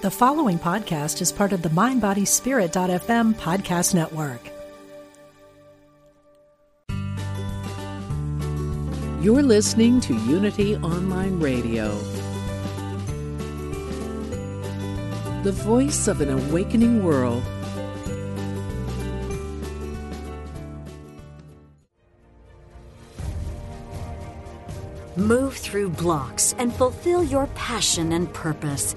The 0.00 0.12
following 0.12 0.60
podcast 0.60 1.20
is 1.20 1.32
part 1.32 1.52
of 1.52 1.62
the 1.62 1.70
MindBodySpirit.fm 1.70 3.34
podcast 3.34 3.94
network. 3.94 4.40
You're 9.20 9.42
listening 9.42 10.00
to 10.02 10.14
Unity 10.14 10.76
Online 10.76 11.40
Radio, 11.40 11.98
the 15.42 15.50
voice 15.50 16.06
of 16.06 16.20
an 16.20 16.30
awakening 16.30 17.02
world. 17.02 17.42
Move 25.16 25.56
through 25.56 25.88
blocks 25.88 26.54
and 26.58 26.72
fulfill 26.72 27.24
your 27.24 27.48
passion 27.56 28.12
and 28.12 28.32
purpose. 28.32 28.94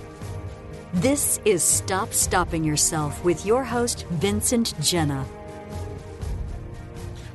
This 0.95 1.39
is 1.45 1.63
Stop 1.63 2.11
Stopping 2.11 2.65
Yourself 2.65 3.23
with 3.23 3.45
your 3.45 3.63
host, 3.63 4.05
Vincent 4.09 4.73
Genna. 4.81 5.25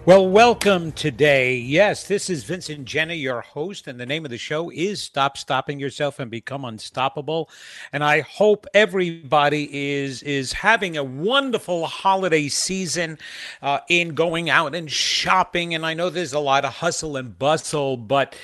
Well, 0.04 0.28
welcome 0.28 0.92
today. 0.92 1.56
Yes, 1.56 2.06
this 2.06 2.28
is 2.28 2.44
Vincent 2.44 2.84
Genna, 2.84 3.18
your 3.18 3.40
host, 3.40 3.86
and 3.86 3.98
the 3.98 4.04
name 4.04 4.26
of 4.26 4.30
the 4.30 4.36
show 4.36 4.70
is 4.70 5.00
Stop 5.00 5.38
Stopping 5.38 5.80
Yourself 5.80 6.18
and 6.18 6.30
Become 6.30 6.66
Unstoppable. 6.66 7.48
And 7.94 8.04
I 8.04 8.20
hope 8.20 8.66
everybody 8.74 9.70
is 9.96 10.22
is 10.22 10.52
having 10.52 10.98
a 10.98 11.02
wonderful 11.02 11.86
holiday 11.86 12.48
season 12.48 13.18
uh, 13.62 13.80
in 13.88 14.14
going 14.14 14.50
out 14.50 14.74
and 14.74 14.90
shopping. 14.90 15.74
And 15.74 15.86
I 15.86 15.94
know 15.94 16.10
there's 16.10 16.34
a 16.34 16.40
lot 16.40 16.66
of 16.66 16.74
hustle 16.74 17.16
and 17.16 17.38
bustle, 17.38 17.96
but 17.96 18.36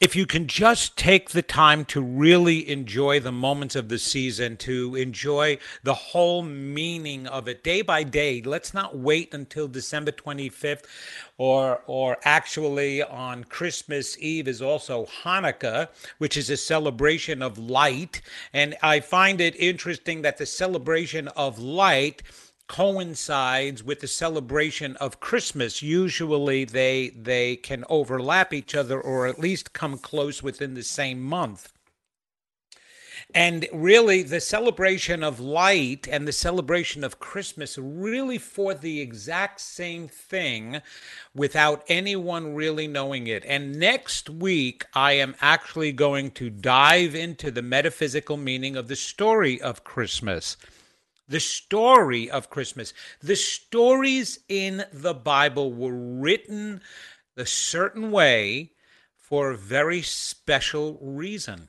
if 0.00 0.14
you 0.14 0.26
can 0.26 0.46
just 0.46 0.96
take 0.96 1.30
the 1.30 1.42
time 1.42 1.84
to 1.86 2.00
really 2.00 2.68
enjoy 2.68 3.18
the 3.18 3.32
moments 3.32 3.74
of 3.74 3.88
the 3.88 3.98
season, 3.98 4.56
to 4.56 4.94
enjoy 4.94 5.58
the 5.82 5.94
whole 5.94 6.42
meaning 6.42 7.26
of 7.26 7.48
it 7.48 7.64
day 7.64 7.82
by 7.82 8.04
day, 8.04 8.40
let's 8.42 8.72
not 8.72 8.96
wait 8.96 9.34
until 9.34 9.66
December 9.66 10.12
25th 10.12 10.84
or 11.36 11.82
or 11.86 12.16
actually 12.24 13.02
on 13.02 13.44
Christmas 13.44 14.16
Eve 14.18 14.46
is 14.46 14.62
also 14.62 15.06
Hanukkah, 15.22 15.88
which 16.18 16.36
is 16.36 16.50
a 16.50 16.56
celebration 16.56 17.42
of 17.42 17.58
light, 17.58 18.20
and 18.52 18.76
I 18.82 19.00
find 19.00 19.40
it 19.40 19.56
interesting 19.56 20.22
that 20.22 20.38
the 20.38 20.46
celebration 20.46 21.28
of 21.28 21.58
light 21.58 22.22
coincides 22.68 23.82
with 23.82 24.00
the 24.00 24.06
celebration 24.06 24.94
of 24.96 25.20
Christmas. 25.20 25.82
Usually 25.82 26.64
they 26.64 27.08
they 27.08 27.56
can 27.56 27.84
overlap 27.88 28.52
each 28.52 28.74
other 28.74 29.00
or 29.00 29.26
at 29.26 29.40
least 29.40 29.72
come 29.72 29.98
close 29.98 30.42
within 30.42 30.74
the 30.74 30.82
same 30.82 31.20
month. 31.20 31.72
And 33.34 33.66
really, 33.74 34.22
the 34.22 34.40
celebration 34.40 35.22
of 35.22 35.38
light 35.38 36.08
and 36.10 36.26
the 36.26 36.32
celebration 36.32 37.04
of 37.04 37.20
Christmas 37.20 37.76
really 37.76 38.38
for 38.38 38.72
the 38.72 39.00
exact 39.00 39.60
same 39.60 40.08
thing 40.08 40.80
without 41.34 41.84
anyone 41.88 42.54
really 42.54 42.86
knowing 42.86 43.26
it. 43.26 43.44
And 43.44 43.78
next 43.78 44.30
week, 44.30 44.86
I 44.94 45.12
am 45.12 45.34
actually 45.42 45.92
going 45.92 46.30
to 46.32 46.48
dive 46.48 47.14
into 47.14 47.50
the 47.50 47.62
metaphysical 47.62 48.38
meaning 48.38 48.76
of 48.76 48.88
the 48.88 48.96
story 48.96 49.60
of 49.60 49.84
Christmas 49.84 50.56
the 51.28 51.40
story 51.40 52.30
of 52.30 52.50
Christmas. 52.50 52.94
The 53.20 53.36
stories 53.36 54.40
in 54.48 54.84
the 54.92 55.14
Bible 55.14 55.72
were 55.72 55.94
written 55.94 56.80
a 57.36 57.46
certain 57.46 58.10
way 58.10 58.72
for 59.16 59.50
a 59.50 59.56
very 59.56 60.02
special 60.02 60.98
reason. 61.00 61.68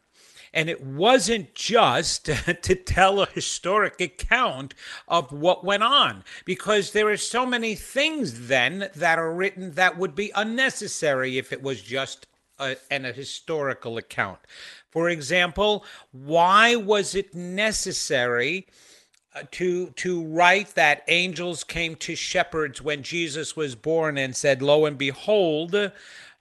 And 0.53 0.69
it 0.69 0.83
wasn't 0.83 1.53
just 1.53 2.25
to 2.61 2.75
tell 2.75 3.21
a 3.21 3.29
historic 3.29 4.01
account 4.01 4.73
of 5.07 5.31
what 5.31 5.63
went 5.63 5.83
on, 5.83 6.23
because 6.45 6.91
there 6.91 7.09
are 7.09 7.17
so 7.17 7.45
many 7.45 7.75
things 7.75 8.47
then 8.47 8.89
that 8.95 9.19
are 9.19 9.33
written 9.33 9.73
that 9.73 9.97
would 9.97 10.15
be 10.15 10.31
unnecessary 10.33 11.37
if 11.37 11.53
it 11.53 11.61
was 11.61 11.81
just 11.81 12.25
a, 12.57 12.77
an, 12.89 13.05
a 13.05 13.11
historical 13.11 13.97
account. 13.97 14.39
For 14.89 15.09
example, 15.09 15.85
why 16.11 16.75
was 16.75 17.13
it 17.13 17.35
necessary? 17.35 18.67
To 19.51 19.91
to 19.91 20.23
write 20.25 20.75
that 20.75 21.03
angels 21.07 21.63
came 21.63 21.95
to 21.97 22.15
shepherds 22.15 22.81
when 22.81 23.03
Jesus 23.03 23.55
was 23.55 23.75
born 23.75 24.17
and 24.17 24.35
said, 24.35 24.61
"Lo 24.61 24.85
and 24.85 24.97
behold." 24.97 25.91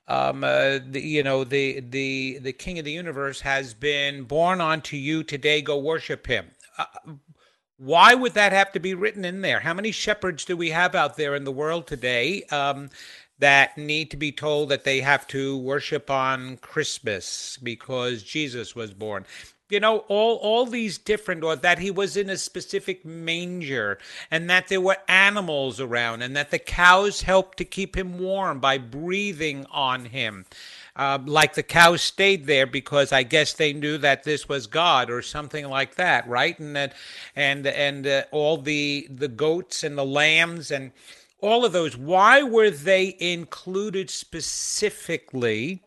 Um, 0.09 0.42
uh, 0.42 0.78
the, 0.84 1.00
you 1.00 1.22
know 1.22 1.44
the 1.44 1.81
the 1.81 2.38
the 2.41 2.53
King 2.53 2.78
of 2.78 2.84
the 2.84 2.92
universe 2.92 3.42
has 3.42 3.75
been 3.75 4.25
born 4.25 4.60
unto 4.60 4.97
you 4.97 5.22
today. 5.22 5.60
Go 5.60 5.78
worship 5.78 6.26
him. 6.26 6.50
Uh, 6.78 6.87
why 7.78 8.14
would 8.14 8.34
that 8.34 8.53
have 8.53 8.72
to 8.72 8.81
be 8.81 8.94
written 8.94 9.25
in 9.25 9.41
there? 9.41 9.60
How 9.60 9.72
many 9.72 9.92
shepherds 9.92 10.44
do 10.44 10.56
we 10.56 10.70
have 10.70 10.94
out 10.94 11.16
there 11.16 11.34
in 11.37 11.44
the 11.44 11.53
world 11.53 11.87
today 11.87 12.42
um, 12.44 12.91
that 13.38 13.78
need 13.78 14.10
to 14.10 14.16
be 14.16 14.32
told 14.32 14.69
that 14.70 14.84
they 14.84 15.00
have 15.00 15.26
to 15.28 15.56
worship 15.58 16.10
on 16.10 16.56
Christmas 16.56 17.56
because 17.62 18.25
Jesus 18.25 18.75
was 18.75 18.92
born? 18.92 19.26
You 19.68 19.80
know 19.80 19.98
all 20.08 20.36
all 20.36 20.66
these 20.66 20.98
different 20.98 21.44
or 21.44 21.56
that 21.56 21.78
he 21.78 21.90
was 21.90 22.16
in 22.16 22.30
a 22.30 22.36
specific 22.36 23.04
manger 23.04 23.98
and 24.30 24.48
that 24.48 24.68
there 24.68 24.80
were 24.80 24.96
animals 25.08 25.80
around 25.80 26.22
and 26.22 26.36
that 26.36 26.50
the 26.50 26.58
cows 26.58 27.22
helped 27.22 27.58
to 27.58 27.64
keep 27.64 27.96
him 27.96 28.18
warm 28.18 28.60
by 28.60 28.78
breathing 28.78 29.66
on 29.70 30.06
him 30.06 30.44
uh, 30.98 31.18
like 31.26 31.54
the 31.54 31.62
cows 31.62 32.02
stayed 32.02 32.46
there 32.46 32.66
because 32.66 33.12
I 33.12 33.22
guess 33.22 33.52
they 33.52 33.72
knew 33.72 33.98
that 33.98 34.24
this 34.24 34.48
was 34.48 34.66
God 34.66 35.10
or 35.10 35.22
something 35.22 35.68
like 35.68 35.94
that, 35.94 36.28
right? 36.28 36.58
And 36.58 36.74
that, 36.74 36.92
and 37.36 37.64
and 37.68 38.04
uh, 38.04 38.24
all 38.32 38.58
the 38.58 39.06
the 39.08 39.28
goats 39.28 39.84
and 39.84 39.96
the 39.96 40.04
lambs 40.04 40.72
and 40.72 40.90
all 41.40 41.64
of 41.64 41.72
those. 41.72 41.96
Why 41.96 42.42
were 42.42 42.70
they 42.70 43.16
included 43.20 44.10
specifically? 44.10 45.82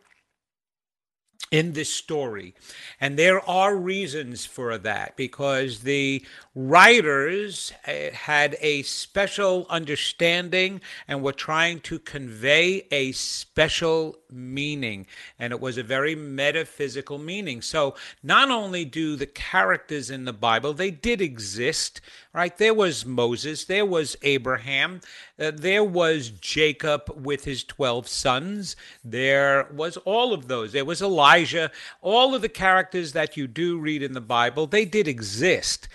In 1.52 1.74
this 1.74 1.94
story. 1.94 2.56
And 3.00 3.20
there 3.20 3.48
are 3.48 3.76
reasons 3.76 4.46
for 4.46 4.78
that 4.78 5.18
because 5.18 5.80
the 5.80 6.26
writers 6.56 7.74
uh, 7.86 8.12
had 8.14 8.58
a 8.62 8.84
special 8.84 9.68
understanding 9.70 10.80
and 11.10 11.22
were 11.22 11.34
trying 11.34 11.82
to 11.82 12.00
convey 12.00 12.88
a 12.90 13.12
special 13.12 14.18
meaning. 14.32 15.06
And 15.38 15.52
it 15.52 15.60
was 15.60 15.78
a 15.78 15.84
very 15.84 16.16
metaphysical 16.16 17.18
meaning. 17.18 17.62
So 17.62 17.96
not 18.24 18.50
only 18.50 18.86
do 18.86 19.18
the 19.18 19.26
characters 19.26 20.10
in 20.10 20.24
the 20.24 20.34
Bible, 20.34 20.74
they 20.74 20.92
did 20.92 21.22
exist, 21.22 22.00
right? 22.34 22.58
There 22.58 22.74
was 22.74 23.06
Moses, 23.06 23.66
there 23.66 23.86
was 23.86 24.16
Abraham, 24.22 25.02
uh, 25.42 25.52
there 25.56 25.84
was 25.84 26.30
Jacob 26.30 27.12
with 27.16 27.44
his 27.44 27.64
12 27.64 28.08
sons, 28.08 28.76
there 29.04 29.68
was 29.74 29.98
all 29.98 30.34
of 30.34 30.48
those. 30.48 30.72
There 30.72 30.86
was 30.86 31.02
Elijah, 31.02 31.72
all 32.02 32.36
of 32.36 32.44
the 32.44 32.50
characters 32.50 33.14
that 33.14 33.36
you 33.36 33.48
do 33.48 33.80
read 33.80 34.04
in 34.04 34.14
the 34.14 34.22
Bible, 34.22 34.68
they 34.68 34.86
did 34.86 35.08
exist. 35.08 35.88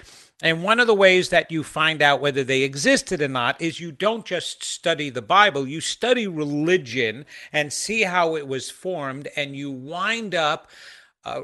And 0.43 0.63
one 0.63 0.81
of 0.81 0.87
the 0.87 0.95
ways 0.95 1.31
that 1.31 1.51
you 1.51 1.63
find 1.63 2.03
out 2.03 2.21
whether 2.21 2.45
they 2.45 2.63
existed 2.63 3.23
or 3.23 3.29
not 3.29 3.61
is 3.61 3.81
you 3.81 3.91
don't 3.91 4.27
just 4.27 4.63
study 4.63 5.09
the 5.09 5.23
Bible, 5.23 5.67
you 5.67 5.81
study 5.81 6.27
religion 6.27 7.25
and 7.55 7.73
see 7.73 8.03
how 8.03 8.37
it 8.37 8.47
was 8.47 8.69
formed, 8.69 9.29
and 9.37 9.57
you 9.57 9.71
wind 9.71 10.35
up 10.35 10.69
uh, 11.27 11.43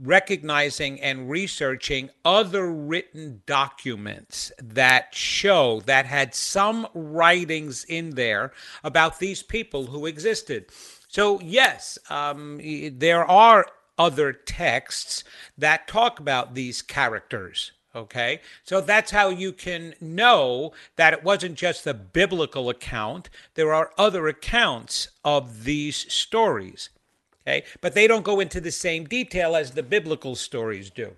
recognizing 0.00 1.00
and 1.00 1.28
researching 1.28 2.08
other 2.24 2.70
written 2.70 3.42
documents 3.46 4.52
that 4.62 5.12
show 5.12 5.80
that 5.86 6.06
had 6.06 6.32
some 6.36 6.86
writings 6.94 7.82
in 7.82 8.10
there 8.10 8.52
about 8.84 9.18
these 9.18 9.42
people 9.42 9.86
who 9.86 10.06
existed. 10.06 10.66
So, 11.08 11.40
yes, 11.40 11.98
um, 12.10 12.60
there 12.92 13.24
are 13.24 13.66
other 13.98 14.32
texts 14.32 15.24
that 15.58 15.88
talk 15.88 16.20
about 16.20 16.54
these 16.54 16.80
characters. 16.80 17.72
Okay, 17.96 18.40
so 18.62 18.80
that's 18.80 19.10
how 19.10 19.30
you 19.30 19.52
can 19.52 19.94
know 20.00 20.72
that 20.94 21.12
it 21.12 21.24
wasn't 21.24 21.56
just 21.56 21.82
the 21.82 21.94
biblical 21.94 22.68
account. 22.68 23.30
There 23.54 23.74
are 23.74 23.90
other 23.98 24.28
accounts 24.28 25.08
of 25.24 25.64
these 25.64 26.12
stories. 26.12 26.90
Okay, 27.46 27.64
but 27.80 27.94
they 27.94 28.06
don't 28.06 28.24
go 28.24 28.40
into 28.40 28.60
the 28.60 28.70
same 28.70 29.04
detail 29.04 29.54
as 29.54 29.72
the 29.72 29.82
biblical 29.82 30.34
stories 30.34 30.90
do. 30.90 31.12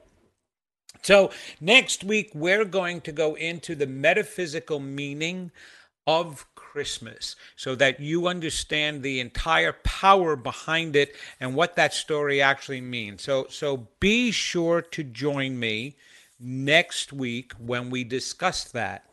So, 1.02 1.30
next 1.60 2.02
week, 2.02 2.30
we're 2.34 2.64
going 2.64 3.00
to 3.02 3.12
go 3.12 3.34
into 3.34 3.76
the 3.76 3.86
metaphysical 3.86 4.80
meaning 4.80 5.52
of 6.06 6.46
Christmas 6.76 7.36
so 7.56 7.74
that 7.76 8.00
you 8.00 8.26
understand 8.26 9.02
the 9.02 9.20
entire 9.20 9.72
power 9.84 10.36
behind 10.36 10.94
it 10.96 11.14
and 11.40 11.54
what 11.54 11.76
that 11.76 11.94
story 11.94 12.42
actually 12.42 12.80
means. 12.80 13.22
So, 13.22 13.46
so 13.48 13.88
be 13.98 14.30
sure 14.30 14.82
to 14.82 15.02
join 15.02 15.58
me 15.58 15.96
next 16.38 17.12
week 17.12 17.52
when 17.54 17.90
we 17.90 18.04
discuss 18.04 18.64
that. 18.64 19.04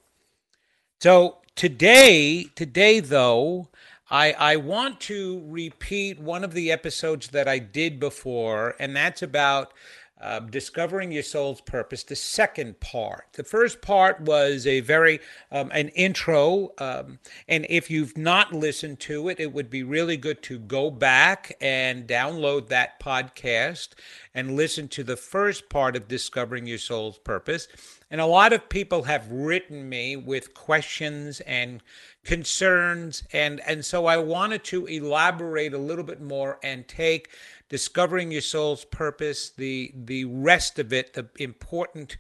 So 1.00 1.38
today, 1.56 2.48
today 2.56 3.00
though, 3.00 3.69
I, 4.13 4.33
I 4.33 4.56
want 4.57 5.00
to 5.01 5.42
repeat 5.48 6.19
one 6.19 6.44
of 6.44 6.54
the 6.54 6.71
episodes 6.71 7.30
that 7.30 7.48
I 7.48 7.57
did 7.57 8.00
before, 8.00 8.75
and 8.77 8.95
that's 8.95 9.24
about 9.24 9.74
uh, 10.21 10.39
discovering 10.39 11.12
your 11.12 11.24
soul's 11.24 11.62
purpose 11.62 12.04
the 12.04 12.15
second 12.15 12.80
part. 12.80 13.25
The 13.33 13.44
first 13.44 13.81
part 13.81 14.21
was 14.21 14.65
a 14.68 14.81
very 14.81 15.19
um, 15.51 15.69
an 15.74 15.89
intro 15.89 16.71
um, 16.77 17.19
and 17.48 17.65
if 17.69 17.92
you've 17.92 18.18
not 18.18 18.54
listened 18.54 19.01
to 19.01 19.27
it 19.27 19.39
it 19.39 19.51
would 19.51 19.69
be 19.69 19.83
really 19.83 20.15
good 20.15 20.42
to 20.44 20.60
go 20.60 20.89
back 20.89 21.57
and 21.60 22.07
download 22.07 22.69
that 22.69 23.01
podcast 23.01 23.89
and 24.33 24.56
listen 24.56 24.88
to 24.89 25.04
the 25.04 25.18
first 25.18 25.68
part 25.68 25.98
of 25.98 26.07
discovering 26.07 26.68
your 26.68 26.77
soul's 26.77 27.18
purpose. 27.18 27.68
And 28.10 28.21
a 28.21 28.25
lot 28.25 28.54
of 28.54 28.69
people 28.69 29.04
have 29.04 29.30
written 29.30 29.89
me 29.89 30.15
with 30.15 30.54
questions 30.54 31.42
and 31.42 31.81
concerns 32.25 33.23
and 33.33 33.59
and 33.67 33.83
so 33.83 34.05
I 34.05 34.17
wanted 34.17 34.63
to 34.65 34.85
elaborate 34.85 35.73
a 35.73 35.77
little 35.77 36.05
bit 36.05 36.21
more 36.21 36.59
and 36.63 36.87
take 36.87 37.29
discovering 37.69 38.31
your 38.31 38.41
soul's 38.41 38.85
purpose, 38.85 39.49
the 39.49 39.91
the 39.95 40.25
rest 40.25 40.79
of 40.79 40.93
it, 40.93 41.13
the 41.13 41.27
important 41.37 42.17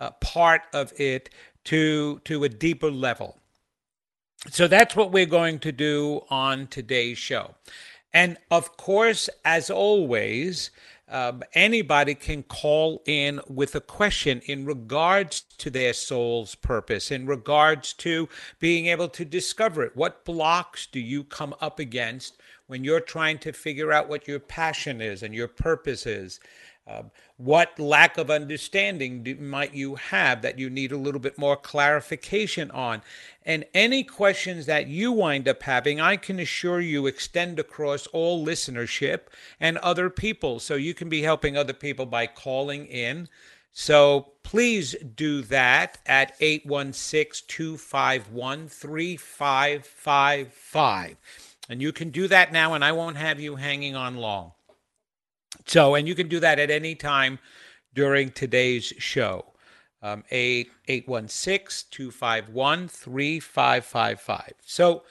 uh, 0.00 0.10
part 0.20 0.62
of 0.72 0.92
it, 0.98 1.30
to 1.64 2.20
to 2.24 2.44
a 2.44 2.48
deeper 2.48 2.90
level. 2.90 3.38
So 4.50 4.66
that's 4.66 4.96
what 4.96 5.12
we're 5.12 5.26
going 5.26 5.58
to 5.60 5.72
do 5.72 6.24
on 6.30 6.66
today's 6.66 7.18
show. 7.18 7.54
And 8.12 8.38
of 8.50 8.76
course, 8.76 9.28
as 9.44 9.70
always, 9.70 10.70
um, 11.10 11.42
anybody 11.54 12.14
can 12.14 12.42
call 12.44 13.02
in 13.04 13.40
with 13.48 13.74
a 13.74 13.80
question 13.80 14.40
in 14.46 14.64
regards 14.64 15.42
to 15.58 15.70
their 15.70 15.92
soul's 15.92 16.54
purpose, 16.54 17.10
in 17.10 17.26
regards 17.26 17.92
to 17.94 18.28
being 18.58 18.86
able 18.86 19.08
to 19.08 19.24
discover 19.24 19.82
it. 19.82 19.96
What 19.96 20.24
blocks 20.24 20.86
do 20.86 21.00
you 21.00 21.24
come 21.24 21.54
up 21.60 21.78
against 21.78 22.38
when 22.70 22.84
you're 22.84 23.00
trying 23.00 23.36
to 23.36 23.52
figure 23.52 23.92
out 23.92 24.08
what 24.08 24.28
your 24.28 24.38
passion 24.38 25.00
is 25.00 25.24
and 25.24 25.34
your 25.34 25.48
purpose 25.48 26.06
is. 26.06 26.38
Uh, 26.90 27.02
what 27.36 27.78
lack 27.78 28.18
of 28.18 28.30
understanding 28.30 29.22
do, 29.22 29.36
might 29.36 29.72
you 29.72 29.94
have 29.94 30.42
that 30.42 30.58
you 30.58 30.68
need 30.68 30.90
a 30.90 30.96
little 30.96 31.20
bit 31.20 31.38
more 31.38 31.56
clarification 31.56 32.68
on? 32.72 33.00
And 33.44 33.64
any 33.72 34.02
questions 34.02 34.66
that 34.66 34.88
you 34.88 35.12
wind 35.12 35.46
up 35.46 35.62
having, 35.62 36.00
I 36.00 36.16
can 36.16 36.40
assure 36.40 36.80
you 36.80 37.06
extend 37.06 37.60
across 37.60 38.08
all 38.08 38.44
listenership 38.44 39.20
and 39.60 39.78
other 39.78 40.10
people. 40.10 40.58
So 40.58 40.74
you 40.74 40.94
can 40.94 41.08
be 41.08 41.22
helping 41.22 41.56
other 41.56 41.72
people 41.72 42.06
by 42.06 42.26
calling 42.26 42.86
in. 42.86 43.28
So 43.72 44.32
please 44.42 44.96
do 45.14 45.42
that 45.42 45.98
at 46.06 46.34
816 46.40 47.46
251 47.46 48.66
3555. 48.68 51.16
And 51.68 51.80
you 51.80 51.92
can 51.92 52.10
do 52.10 52.26
that 52.26 52.52
now, 52.52 52.74
and 52.74 52.84
I 52.84 52.90
won't 52.90 53.16
have 53.16 53.38
you 53.38 53.54
hanging 53.54 53.94
on 53.94 54.16
long. 54.16 54.50
So, 55.70 55.94
and 55.94 56.08
you 56.08 56.16
can 56.16 56.26
do 56.26 56.40
that 56.40 56.58
at 56.58 56.68
any 56.68 56.96
time 56.96 57.38
during 57.94 58.30
today's 58.30 58.86
show. 58.98 59.46
Um, 60.02 60.24
816 60.28 61.86
251 61.92 62.88
3555. 62.88 64.54
So, 64.66 65.04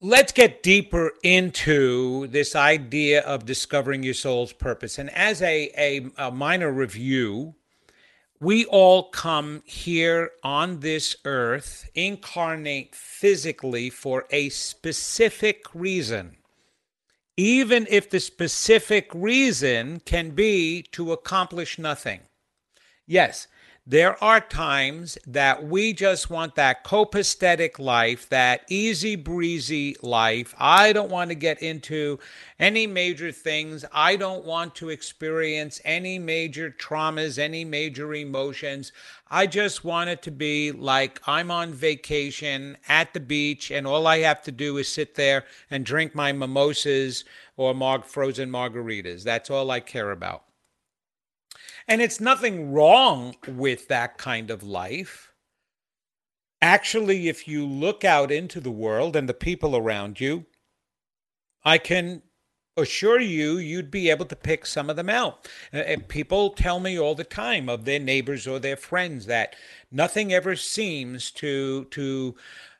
let's 0.00 0.32
get 0.32 0.64
deeper 0.64 1.12
into 1.22 2.26
this 2.26 2.56
idea 2.56 3.20
of 3.20 3.46
discovering 3.46 4.02
your 4.02 4.14
soul's 4.14 4.52
purpose. 4.52 4.98
And 4.98 5.08
as 5.10 5.40
a, 5.40 5.70
a, 5.78 6.10
a 6.16 6.32
minor 6.32 6.72
review, 6.72 7.54
we 8.40 8.64
all 8.64 9.04
come 9.04 9.62
here 9.64 10.32
on 10.42 10.80
this 10.80 11.14
earth, 11.24 11.88
incarnate 11.94 12.92
physically 12.92 13.88
for 13.88 14.24
a 14.30 14.48
specific 14.48 15.64
reason, 15.74 16.38
even 17.38 17.86
if 17.88 18.10
the 18.10 18.18
specific 18.18 19.08
reason 19.14 20.00
can 20.00 20.30
be 20.30 20.82
to 20.82 21.12
accomplish 21.12 21.78
nothing. 21.78 22.20
Yes, 23.06 23.46
there 23.90 24.22
are 24.22 24.38
times 24.38 25.16
that 25.26 25.64
we 25.64 25.94
just 25.94 26.28
want 26.28 26.56
that 26.56 26.84
copacetic 26.84 27.78
life, 27.78 28.28
that 28.28 28.60
easy 28.68 29.16
breezy 29.16 29.96
life. 30.02 30.54
I 30.58 30.92
don't 30.92 31.10
want 31.10 31.30
to 31.30 31.34
get 31.34 31.62
into 31.62 32.18
any 32.58 32.86
major 32.86 33.32
things. 33.32 33.86
I 33.90 34.16
don't 34.16 34.44
want 34.44 34.74
to 34.74 34.90
experience 34.90 35.80
any 35.86 36.18
major 36.18 36.70
traumas, 36.70 37.38
any 37.38 37.64
major 37.64 38.12
emotions. 38.12 38.92
I 39.30 39.46
just 39.46 39.84
want 39.84 40.10
it 40.10 40.20
to 40.24 40.30
be 40.30 40.70
like 40.70 41.22
I'm 41.26 41.50
on 41.50 41.72
vacation 41.72 42.76
at 42.90 43.14
the 43.14 43.20
beach 43.20 43.70
and 43.70 43.86
all 43.86 44.06
I 44.06 44.18
have 44.18 44.42
to 44.42 44.52
do 44.52 44.76
is 44.76 44.92
sit 44.92 45.14
there 45.14 45.46
and 45.70 45.86
drink 45.86 46.14
my 46.14 46.30
mimosas 46.32 47.24
or 47.56 47.72
mar- 47.72 48.02
frozen 48.02 48.50
margaritas. 48.50 49.22
That's 49.24 49.48
all 49.48 49.70
I 49.70 49.80
care 49.80 50.10
about. 50.10 50.42
And 51.88 52.02
it's 52.02 52.20
nothing 52.20 52.72
wrong 52.72 53.34
with 53.46 53.88
that 53.88 54.18
kind 54.18 54.50
of 54.50 54.62
life. 54.62 55.32
Actually, 56.60 57.28
if 57.28 57.48
you 57.48 57.64
look 57.64 58.04
out 58.04 58.30
into 58.30 58.60
the 58.60 58.70
world 58.70 59.16
and 59.16 59.28
the 59.28 59.34
people 59.34 59.74
around 59.74 60.20
you, 60.20 60.44
I 61.64 61.78
can 61.78 62.22
assure 62.76 63.20
you, 63.20 63.58
you'd 63.58 63.90
be 63.90 64.10
able 64.10 64.26
to 64.26 64.36
pick 64.36 64.66
some 64.66 64.90
of 64.90 64.96
them 64.96 65.08
out. 65.08 65.48
Uh, 65.72 65.96
people 66.08 66.50
tell 66.50 66.78
me 66.78 66.98
all 66.98 67.14
the 67.14 67.24
time 67.24 67.68
of 67.68 67.84
their 67.84 67.98
neighbors 67.98 68.46
or 68.46 68.58
their 68.58 68.76
friends 68.76 69.26
that 69.26 69.56
nothing 69.90 70.32
ever 70.32 70.54
seems 70.56 71.30
to 71.32 71.84
to 71.86 72.36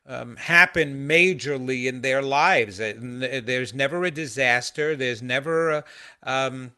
um, 0.06 0.36
happen 0.36 1.06
majorly 1.06 1.86
in 1.86 2.00
their 2.00 2.22
lives. 2.22 2.78
There's 2.78 3.74
never 3.74 4.04
a 4.04 4.10
disaster. 4.10 4.96
There's 4.96 5.22
never 5.22 5.70
a, 5.70 5.84
um, 6.22 6.72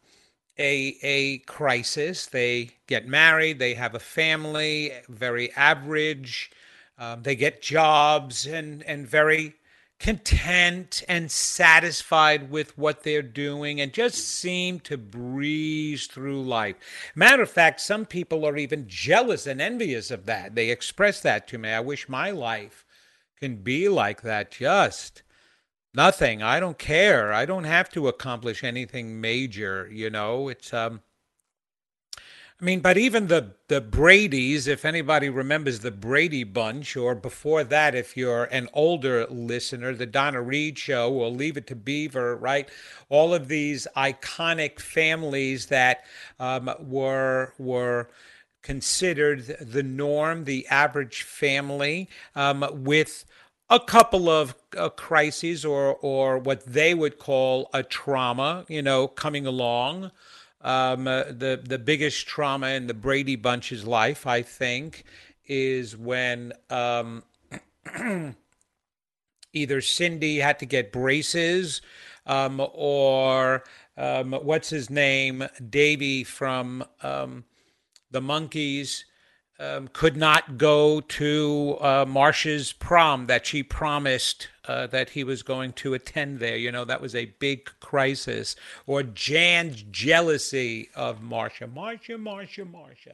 a 0.61 0.99
a 1.03 1.39
crisis. 1.39 2.27
They 2.27 2.71
get 2.87 3.09
married, 3.09 3.59
they 3.59 3.75
have 3.75 3.95
a 3.95 4.01
family, 4.01 4.93
very 5.09 5.53
average. 5.55 6.51
Um, 6.99 7.23
they 7.23 7.35
get 7.35 7.62
jobs 7.62 8.47
and 8.47 8.83
and 8.85 9.09
very 9.09 9.55
content 9.99 11.03
and 11.09 11.31
satisfied 11.31 12.51
with 12.51 12.77
what 12.79 13.03
they're 13.03 13.21
doing 13.21 13.81
and 13.81 13.93
just 13.93 14.17
seem 14.17 14.81
to 14.81 14.97
breeze 14.97 16.07
through 16.07 16.43
life. 16.43 16.77
Matter 17.15 17.43
of 17.43 17.51
fact, 17.51 17.83
some 17.83 18.06
people 18.06 18.47
are 18.47 18.56
even 18.56 18.89
jealous 18.89 19.47
and 19.47 19.61
envious 19.61 20.11
of 20.11 20.25
that. 20.25 20.55
They 20.55 20.71
express 20.71 21.21
that 21.21 21.47
to 21.49 21.59
me. 21.59 21.69
I 21.71 21.81
wish 21.81 22.09
my 22.09 22.31
life 22.31 22.87
can 23.39 23.56
be 23.56 23.89
like 23.89 24.23
that 24.23 24.51
just 24.51 25.23
Nothing. 25.95 26.43
I 26.43 26.61
don't 26.61 26.79
care. 26.79 27.33
I 27.33 27.45
don't 27.45 27.65
have 27.65 27.89
to 27.91 28.09
accomplish 28.09 28.63
anything 28.63 29.21
major, 29.21 29.89
you 29.91 30.11
know. 30.11 30.49
It's 30.49 30.73
um 30.73 31.01
I 32.61 32.65
mean, 32.65 32.81
but 32.81 32.99
even 32.99 33.29
the 33.29 33.55
the 33.69 33.81
Brady's, 33.81 34.67
if 34.67 34.85
anybody 34.85 35.31
remembers 35.31 35.81
the 35.81 35.91
Brady 35.91 36.44
Bunch, 36.44 36.94
or 36.94 37.15
before 37.15 37.65
that, 37.65 37.94
if 37.94 38.17
you're 38.17 38.44
an 38.44 38.69
older 38.75 39.27
listener, 39.29 39.94
the 39.94 40.06
Donna 40.06 40.43
Reed 40.43 40.79
Show, 40.79 41.11
or 41.13 41.31
Leave 41.31 41.56
It 41.56 41.67
to 41.69 41.77
Beaver, 41.77 42.37
right? 42.37 42.69
All 43.09 43.32
of 43.32 43.49
these 43.49 43.87
iconic 43.97 44.79
families 44.79 45.67
that 45.67 46.05
um, 46.39 46.70
were 46.81 47.55
were 47.59 48.11
considered 48.63 49.56
the 49.61 49.82
norm, 49.82 50.44
the 50.44 50.67
average 50.69 51.23
family, 51.23 52.11
um, 52.35 52.69
with 52.73 53.25
a 53.70 53.79
couple 53.81 54.29
of 54.29 54.55
uh, 54.77 54.89
crises 54.91 55.65
or 55.65 55.94
or 55.96 56.39
what 56.39 56.67
they 56.67 56.93
would 56.93 57.19
call 57.19 57.70
a 57.72 57.82
trauma, 57.82 58.65
you 58.69 58.82
know, 58.82 59.08
coming 59.08 59.46
along. 59.46 60.10
Um, 60.62 61.06
uh, 61.08 61.24
the 61.24 61.60
the 61.65 61.79
biggest 61.79 62.27
trauma 62.27 62.69
in 62.69 62.86
the 62.86 62.94
Brady 62.94 63.36
Bunch's 63.36 63.86
life, 63.86 64.27
I 64.27 64.43
think, 64.43 65.05
is 65.46 65.96
when 65.96 66.53
um, 66.69 67.22
either 69.53 69.81
Cindy 69.81 70.39
had 70.39 70.58
to 70.58 70.67
get 70.67 70.93
braces, 70.93 71.81
um, 72.27 72.60
or 72.74 73.65
um, 73.96 74.32
what's 74.32 74.70
his 74.70 74.91
name, 74.91 75.44
Davy 75.70 76.24
from 76.24 76.84
um, 77.03 77.44
the 78.10 78.20
Monkees 78.20 79.05
um, 79.60 79.88
could 79.93 80.17
not 80.17 80.56
go 80.56 81.00
to 81.02 81.76
uh, 81.81 82.05
Marsha's 82.06 82.72
prom 82.72 83.26
that 83.26 83.46
she 83.46 83.62
promised 83.62 84.48
uh, 84.67 84.86
that 84.86 85.10
he 85.10 85.22
was 85.22 85.43
going 85.43 85.74
to 85.74 85.93
attend 85.93 86.40
there. 86.40 86.56
You 86.56 86.72
know, 86.72 86.86
that 86.86 87.02
was 87.02 87.14
a 87.14 87.26
big 87.26 87.70
crisis. 87.79 88.56
Or 88.86 89.02
Jan's 89.02 89.82
jealousy 89.82 90.88
of 90.94 91.20
Marsha. 91.20 91.70
Marsha, 91.72 92.17
Marsha, 92.17 92.64
Marsha. 92.64 93.12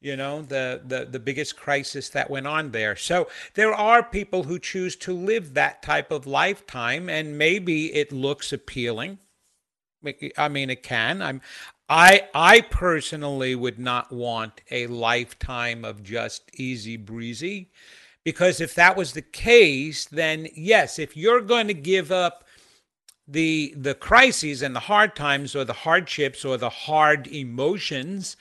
You 0.00 0.16
know, 0.16 0.42
the, 0.42 0.82
the, 0.84 1.04
the 1.04 1.20
biggest 1.20 1.56
crisis 1.56 2.08
that 2.10 2.30
went 2.30 2.46
on 2.46 2.70
there. 2.70 2.96
So 2.96 3.28
there 3.54 3.72
are 3.72 4.02
people 4.02 4.44
who 4.44 4.58
choose 4.58 4.96
to 4.96 5.12
live 5.12 5.54
that 5.54 5.82
type 5.82 6.10
of 6.10 6.26
lifetime, 6.26 7.08
and 7.08 7.38
maybe 7.38 7.92
it 7.94 8.12
looks 8.12 8.52
appealing. 8.52 9.18
I 10.36 10.48
mean, 10.48 10.70
it 10.70 10.82
can. 10.82 11.22
I'm 11.22 11.40
I 11.92 12.22
I 12.32 12.62
personally 12.62 13.54
would 13.54 13.78
not 13.78 14.10
want 14.10 14.62
a 14.70 14.86
lifetime 14.86 15.84
of 15.84 16.02
just 16.02 16.50
easy 16.58 16.96
breezy 16.96 17.70
because 18.24 18.62
if 18.62 18.74
that 18.76 18.96
was 18.96 19.12
the 19.12 19.20
case 19.20 20.06
then 20.06 20.48
yes 20.54 20.98
if 20.98 21.18
you're 21.18 21.42
going 21.42 21.66
to 21.66 21.74
give 21.74 22.10
up 22.10 22.44
the 23.28 23.74
the 23.76 23.94
crises 23.94 24.62
and 24.62 24.74
the 24.74 24.80
hard 24.80 25.14
times 25.14 25.54
or 25.54 25.66
the 25.66 25.84
hardships 25.84 26.46
or 26.46 26.56
the 26.56 26.70
hard 26.70 27.26
emotions 27.26 28.38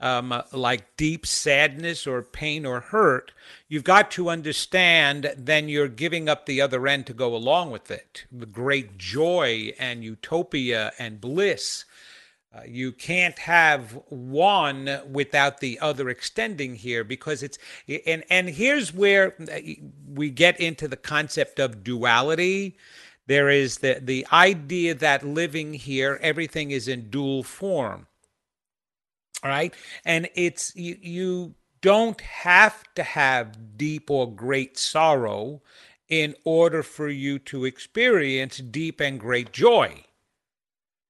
um, 0.00 0.42
like 0.52 0.96
deep 0.96 1.26
sadness 1.26 2.06
or 2.06 2.22
pain 2.22 2.66
or 2.66 2.80
hurt, 2.80 3.32
you've 3.68 3.84
got 3.84 4.10
to 4.12 4.28
understand 4.28 5.32
then 5.36 5.68
you're 5.68 5.88
giving 5.88 6.28
up 6.28 6.46
the 6.46 6.60
other 6.60 6.86
end 6.88 7.06
to 7.06 7.14
go 7.14 7.34
along 7.34 7.70
with 7.70 7.90
it. 7.90 8.24
The 8.32 8.44
great 8.44 8.98
joy 8.98 9.72
and 9.78 10.02
utopia 10.04 10.92
and 10.98 11.20
bliss. 11.20 11.84
Uh, 12.54 12.60
you 12.66 12.92
can't 12.92 13.38
have 13.38 13.98
one 14.10 15.00
without 15.10 15.58
the 15.58 15.78
other 15.80 16.08
extending 16.08 16.76
here 16.76 17.02
because 17.02 17.42
it's 17.42 17.58
and 18.06 18.22
and 18.30 18.48
here's 18.48 18.94
where 18.94 19.34
we 20.06 20.30
get 20.30 20.60
into 20.60 20.86
the 20.86 20.96
concept 20.96 21.58
of 21.58 21.82
duality 21.82 22.76
there 23.26 23.48
is 23.50 23.78
the 23.78 23.98
the 24.00 24.24
idea 24.32 24.94
that 24.94 25.26
living 25.26 25.74
here 25.74 26.20
everything 26.22 26.70
is 26.70 26.86
in 26.86 27.10
dual 27.10 27.42
form 27.42 28.06
all 29.44 29.50
right. 29.50 29.74
And 30.06 30.28
it's, 30.34 30.74
you, 30.74 30.96
you 31.02 31.54
don't 31.82 32.20
have 32.22 32.82
to 32.94 33.02
have 33.02 33.76
deep 33.76 34.10
or 34.10 34.32
great 34.32 34.78
sorrow 34.78 35.60
in 36.08 36.34
order 36.44 36.82
for 36.82 37.10
you 37.10 37.38
to 37.40 37.66
experience 37.66 38.56
deep 38.56 39.00
and 39.00 39.20
great 39.20 39.52
joy. 39.52 40.04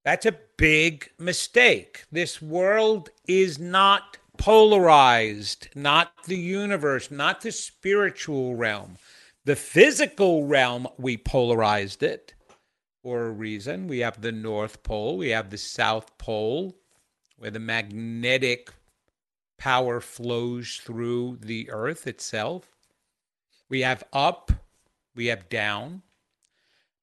That's 0.05 0.27
a 0.27 0.39
big 0.57 1.11
mistake. 1.19 2.05
This 2.13 2.43
world 2.43 3.09
is 3.27 3.59
not 3.59 4.19
polarized, 4.37 5.69
not 5.75 6.13
the 6.27 6.37
universe, 6.37 7.11
not 7.11 7.41
the 7.41 7.53
spiritual 7.53 8.55
realm. 8.55 8.99
The 9.45 9.57
physical 9.57 10.47
realm, 10.47 10.89
we 10.99 11.17
polarized 11.17 12.03
it 12.03 12.35
for 13.03 13.27
a 13.27 13.31
reason. 13.31 13.89
We 13.89 14.01
have 14.01 14.21
the 14.21 14.33
North 14.33 14.83
Pole, 14.83 15.17
we 15.17 15.31
have 15.31 15.51
the 15.51 15.59
South 15.59 16.17
Pole 16.19 16.77
where 17.37 17.51
the 17.51 17.59
magnetic 17.61 18.71
power 19.59 20.01
flows 20.01 20.81
through 20.83 21.39
the 21.41 21.71
earth 21.71 22.07
itself. 22.07 22.71
We 23.69 23.81
have 23.81 24.05
up, 24.13 24.53
we 25.15 25.27
have 25.27 25.49
down. 25.49 26.03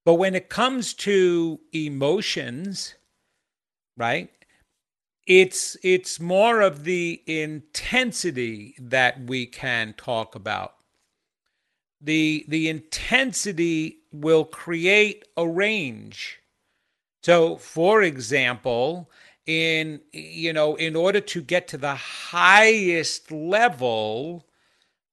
But 0.06 0.16
when 0.16 0.36
it 0.36 0.50
comes 0.50 0.94
to 0.96 1.60
emotions, 1.74 2.96
right? 3.98 4.30
It's 5.28 5.78
it's 5.84 6.20
more 6.20 6.62
of 6.62 6.84
the 6.84 7.22
intensity 7.28 8.76
that 8.80 9.22
we 9.26 9.46
can 9.46 9.94
talk 9.94 10.36
about. 10.36 10.76
The 12.02 12.46
the 12.48 12.68
intensity 12.70 14.00
will 14.12 14.46
create 14.46 15.24
a 15.38 15.48
range. 15.48 16.40
So 17.24 17.58
for 17.58 18.02
example, 18.04 19.12
in 19.46 20.02
you 20.14 20.54
know 20.54 20.76
in 20.76 20.96
order 20.96 21.22
to 21.22 21.42
get 21.42 21.68
to 21.70 21.78
the 21.78 21.96
highest 21.96 23.32
level 23.32 24.48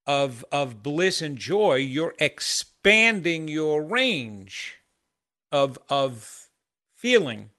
of 0.07 0.45
of 0.53 0.83
bliss 0.83 1.23
and 1.23 1.39
joy 1.39 1.77
you're 1.77 2.15
expanding 2.21 3.49
your 3.49 3.83
range 3.83 4.78
of 5.53 5.79
of 5.89 6.49
feeling 6.97 7.51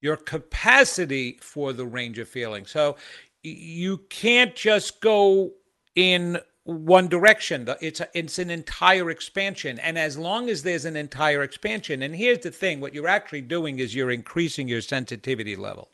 your 0.00 0.16
capacity 0.16 1.38
for 1.42 1.72
the 1.72 1.84
range 1.84 2.18
of 2.18 2.28
feeling. 2.28 2.64
So 2.64 2.96
you 3.42 3.98
can't 4.08 4.54
just 4.54 5.00
go 5.00 5.52
in 5.94 6.38
one 6.64 7.08
direction. 7.08 7.68
It's 7.80 8.00
a, 8.00 8.08
it's 8.14 8.38
an 8.38 8.50
entire 8.50 9.10
expansion. 9.10 9.78
And 9.78 9.98
as 9.98 10.16
long 10.16 10.48
as 10.48 10.62
there's 10.62 10.84
an 10.84 10.96
entire 10.96 11.42
expansion 11.42 12.02
and 12.02 12.14
here's 12.14 12.40
the 12.40 12.50
thing 12.50 12.80
what 12.80 12.94
you're 12.94 13.08
actually 13.08 13.42
doing 13.42 13.78
is 13.78 13.94
you're 13.94 14.10
increasing 14.10 14.68
your 14.68 14.82
sensitivity 14.82 15.56
level. 15.56 15.88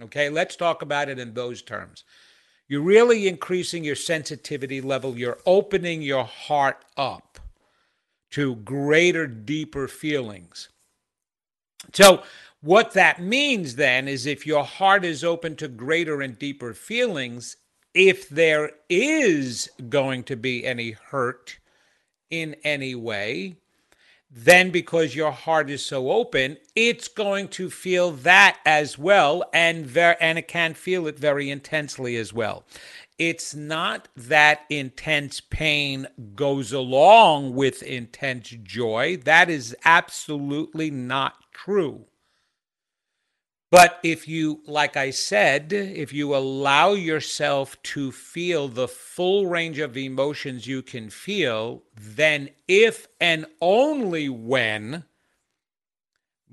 Okay 0.00 0.30
let's 0.30 0.56
talk 0.56 0.82
about 0.82 1.08
it 1.08 1.18
in 1.18 1.34
those 1.34 1.62
terms. 1.62 2.04
You're 2.68 2.82
really 2.82 3.26
increasing 3.26 3.82
your 3.82 3.96
sensitivity 3.96 4.80
level. 4.80 5.18
You're 5.18 5.38
opening 5.44 6.02
your 6.02 6.24
heart 6.24 6.84
up 6.96 7.40
to 8.30 8.56
greater 8.56 9.26
deeper 9.26 9.88
feelings 9.88 10.68
so 11.92 12.22
what 12.62 12.92
that 12.92 13.20
means 13.20 13.76
then 13.76 14.06
is 14.06 14.26
if 14.26 14.46
your 14.46 14.64
heart 14.64 15.04
is 15.04 15.24
open 15.24 15.56
to 15.56 15.68
greater 15.68 16.20
and 16.20 16.38
deeper 16.38 16.74
feelings 16.74 17.56
if 17.94 18.28
there 18.28 18.70
is 18.88 19.68
going 19.88 20.22
to 20.24 20.36
be 20.36 20.64
any 20.64 20.92
hurt 20.92 21.58
in 22.30 22.54
any 22.62 22.94
way, 22.94 23.56
then 24.30 24.70
because 24.70 25.16
your 25.16 25.32
heart 25.32 25.68
is 25.68 25.84
so 25.84 26.12
open, 26.12 26.56
it's 26.76 27.08
going 27.08 27.48
to 27.48 27.68
feel 27.68 28.12
that 28.12 28.58
as 28.64 28.96
well, 28.96 29.42
and 29.52 29.84
ver- 29.84 30.16
and 30.20 30.38
it 30.38 30.46
can 30.46 30.72
feel 30.72 31.08
it 31.08 31.18
very 31.18 31.50
intensely 31.50 32.16
as 32.16 32.32
well. 32.32 32.64
It's 33.20 33.54
not 33.54 34.08
that 34.16 34.62
intense 34.70 35.42
pain 35.42 36.08
goes 36.34 36.72
along 36.72 37.54
with 37.54 37.82
intense 37.82 38.48
joy. 38.48 39.18
That 39.18 39.50
is 39.50 39.76
absolutely 39.84 40.90
not 40.90 41.34
true. 41.52 42.06
But 43.70 44.00
if 44.02 44.26
you, 44.26 44.62
like 44.66 44.96
I 44.96 45.10
said, 45.10 45.70
if 45.70 46.14
you 46.14 46.34
allow 46.34 46.92
yourself 46.94 47.80
to 47.82 48.10
feel 48.10 48.68
the 48.68 48.88
full 48.88 49.46
range 49.48 49.78
of 49.80 49.98
emotions 49.98 50.66
you 50.66 50.80
can 50.80 51.10
feel, 51.10 51.82
then 51.94 52.48
if 52.66 53.06
and 53.20 53.44
only 53.60 54.30
when 54.30 55.04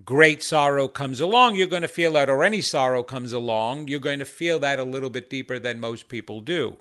great 0.05 0.43
sorrow 0.43 0.87
comes 0.87 1.19
along, 1.19 1.55
you're 1.55 1.67
going 1.67 1.81
to 1.81 1.87
feel 1.87 2.13
that, 2.13 2.29
or 2.29 2.43
any 2.43 2.61
sorrow 2.61 3.03
comes 3.03 3.33
along, 3.33 3.87
you're 3.87 3.99
going 3.99 4.19
to 4.19 4.25
feel 4.25 4.59
that 4.59 4.79
a 4.79 4.83
little 4.83 5.09
bit 5.09 5.29
deeper 5.29 5.59
than 5.59 5.79
most 5.79 6.07
people 6.07 6.41
do, 6.41 6.77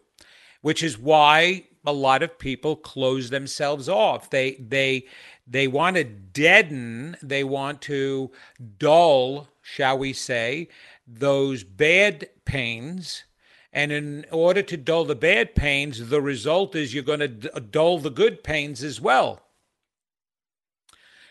which 0.60 0.82
is 0.82 0.98
why 0.98 1.64
a 1.84 1.92
lot 1.92 2.22
of 2.22 2.38
people 2.38 2.76
close 2.76 3.30
themselves 3.30 3.88
off. 3.88 4.30
They, 4.30 4.54
they, 4.54 5.06
they 5.46 5.68
want 5.68 5.96
to 5.96 6.04
deaden, 6.04 7.16
they 7.22 7.44
want 7.44 7.80
to 7.82 8.30
dull 8.78 9.48
shall 9.66 9.98
we 9.98 10.12
say, 10.12 10.68
those 11.06 11.64
bad 11.64 12.28
pains. 12.44 13.24
And 13.72 13.90
in 13.90 14.24
order 14.30 14.62
to 14.62 14.76
dull 14.76 15.04
the 15.04 15.16
bad 15.16 15.56
pains, 15.56 16.08
the 16.08 16.22
result 16.22 16.76
is 16.76 16.94
you're 16.94 17.02
going 17.02 17.18
to 17.18 17.28
dull 17.28 17.98
the 17.98 18.10
good 18.10 18.44
pains 18.44 18.84
as 18.84 19.00
well. 19.00 19.42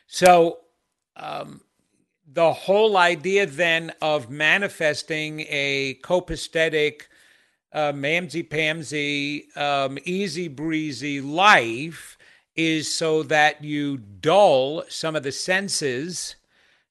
So, 0.05 0.59
um, 1.15 1.61
the 2.35 2.51
whole 2.51 2.97
idea 2.97 3.45
then 3.45 3.93
of 4.01 4.29
manifesting 4.29 5.45
a 5.47 5.97
copacetic, 6.03 7.03
uh, 7.71 7.93
mamsy 7.93 8.47
pamsy, 8.47 9.57
um, 9.57 9.97
easy 10.03 10.49
breezy 10.49 11.21
life 11.21 12.17
is 12.57 12.93
so 12.93 13.23
that 13.23 13.63
you 13.63 13.97
dull 13.97 14.83
some 14.89 15.15
of 15.15 15.23
the 15.23 15.31
senses 15.31 16.35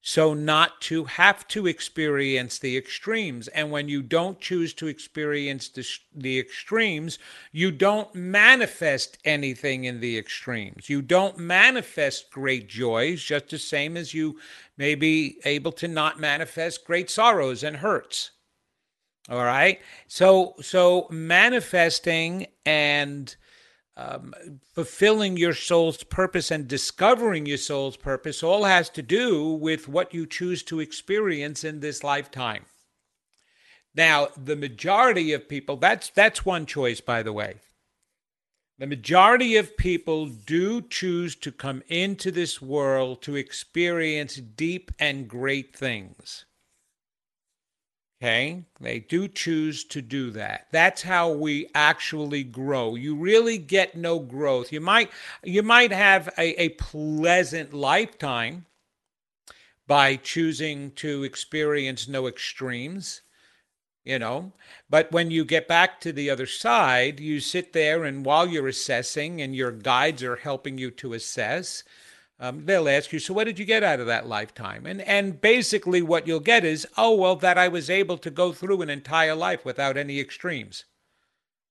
so 0.07 0.35
not 0.35 0.79
to 0.81 1.03
have 1.05 1.47
to 1.47 1.65
experience 1.65 2.59
the 2.59 2.77
extremes. 2.77 3.47
And 3.47 3.71
when 3.71 3.89
you 3.89 4.03
don't 4.03 4.39
choose 4.39 4.71
to 4.75 4.85
experience 4.85 5.67
the, 5.69 5.83
the, 6.13 6.37
extremes, 6.37 7.17
you 7.51 7.71
don't 7.71 8.13
manifest 8.13 9.17
anything 9.25 9.85
in 9.85 9.99
the 9.99 10.15
extremes. 10.15 10.91
You 10.91 11.01
don't 11.01 11.39
manifest 11.39 12.29
great 12.29 12.69
joys, 12.69 13.23
just 13.23 13.49
the 13.49 13.57
same 13.57 13.97
as 13.97 14.13
you 14.13 14.37
may 14.77 14.95
be 14.95 15.39
able 15.45 15.71
to 15.73 15.87
not 15.87 16.19
manifest 16.19 16.85
great 16.85 17.09
sorrows 17.09 17.63
and 17.63 17.77
hurts. 17.77 18.31
All 19.29 19.43
right. 19.43 19.79
So, 20.07 20.55
so 20.61 21.07
manifesting 21.09 22.47
and 22.65 23.35
um, 23.97 24.33
fulfilling 24.73 25.37
your 25.37 25.53
soul's 25.53 26.03
purpose 26.03 26.51
and 26.51 26.67
discovering 26.67 27.45
your 27.45 27.57
soul's 27.57 27.97
purpose 27.97 28.43
all 28.43 28.65
has 28.65 28.89
to 28.91 29.01
do 29.01 29.53
with 29.53 29.87
what 29.87 30.13
you 30.13 30.25
choose 30.25 30.63
to 30.63 30.79
experience 30.79 31.63
in 31.63 31.79
this 31.79 32.03
lifetime. 32.03 32.65
Now, 33.95 34.27
the 34.35 34.57
majority 34.57 35.31
of 35.31 35.47
people, 35.47 35.77
that's, 35.77 36.09
that's 36.09 36.45
one 36.45 36.65
choice, 36.65 36.99
by 36.99 37.23
the 37.23 37.31
way. 37.31 37.55
The 38.77 38.87
majority 38.87 39.55
of 39.55 39.77
people 39.77 40.25
do 40.25 40.81
choose 40.81 41.35
to 41.37 41.51
come 41.51 41.81
into 41.87 42.29
this 42.29 42.61
world 42.61 43.21
to 43.21 43.37
experience 43.37 44.35
deep 44.35 44.91
and 44.99 45.29
great 45.29 45.75
things. 45.75 46.43
Okay, 48.21 48.63
they 48.79 48.99
do 48.99 49.27
choose 49.27 49.83
to 49.85 50.01
do 50.01 50.31
that. 50.31 50.67
That's 50.71 51.03
how 51.03 51.31
we 51.31 51.69
actually 51.75 52.43
grow. 52.43 52.95
You 52.95 53.15
really 53.15 53.57
get 53.57 53.95
no 53.95 54.19
growth. 54.19 54.71
You 54.71 54.81
might 54.81 55.11
you 55.43 55.63
might 55.63 55.91
have 55.91 56.27
a, 56.37 56.61
a 56.61 56.69
pleasant 56.69 57.73
lifetime 57.73 58.65
by 59.87 60.15
choosing 60.15 60.91
to 60.91 61.23
experience 61.23 62.07
no 62.07 62.27
extremes, 62.27 63.21
you 64.05 64.19
know. 64.19 64.53
But 64.89 65.11
when 65.11 65.31
you 65.31 65.43
get 65.43 65.67
back 65.67 65.99
to 66.01 66.13
the 66.13 66.29
other 66.29 66.45
side, 66.45 67.19
you 67.19 67.39
sit 67.39 67.73
there 67.73 68.05
and 68.05 68.23
while 68.23 68.47
you're 68.47 68.67
assessing 68.67 69.41
and 69.41 69.55
your 69.55 69.71
guides 69.71 70.23
are 70.23 70.37
helping 70.37 70.77
you 70.77 70.91
to 70.91 71.13
assess, 71.13 71.83
um, 72.39 72.65
they'll 72.65 72.87
ask 72.89 73.11
you, 73.11 73.19
so 73.19 73.33
what 73.33 73.45
did 73.45 73.59
you 73.59 73.65
get 73.65 73.83
out 73.83 73.99
of 73.99 74.07
that 74.07 74.27
lifetime? 74.27 74.85
And 74.85 75.01
and 75.01 75.41
basically, 75.41 76.01
what 76.01 76.27
you'll 76.27 76.39
get 76.39 76.63
is, 76.63 76.87
oh 76.97 77.15
well, 77.15 77.35
that 77.37 77.57
I 77.57 77.67
was 77.67 77.89
able 77.89 78.17
to 78.19 78.29
go 78.29 78.51
through 78.51 78.81
an 78.81 78.89
entire 78.89 79.35
life 79.35 79.65
without 79.65 79.97
any 79.97 80.19
extremes. 80.19 80.85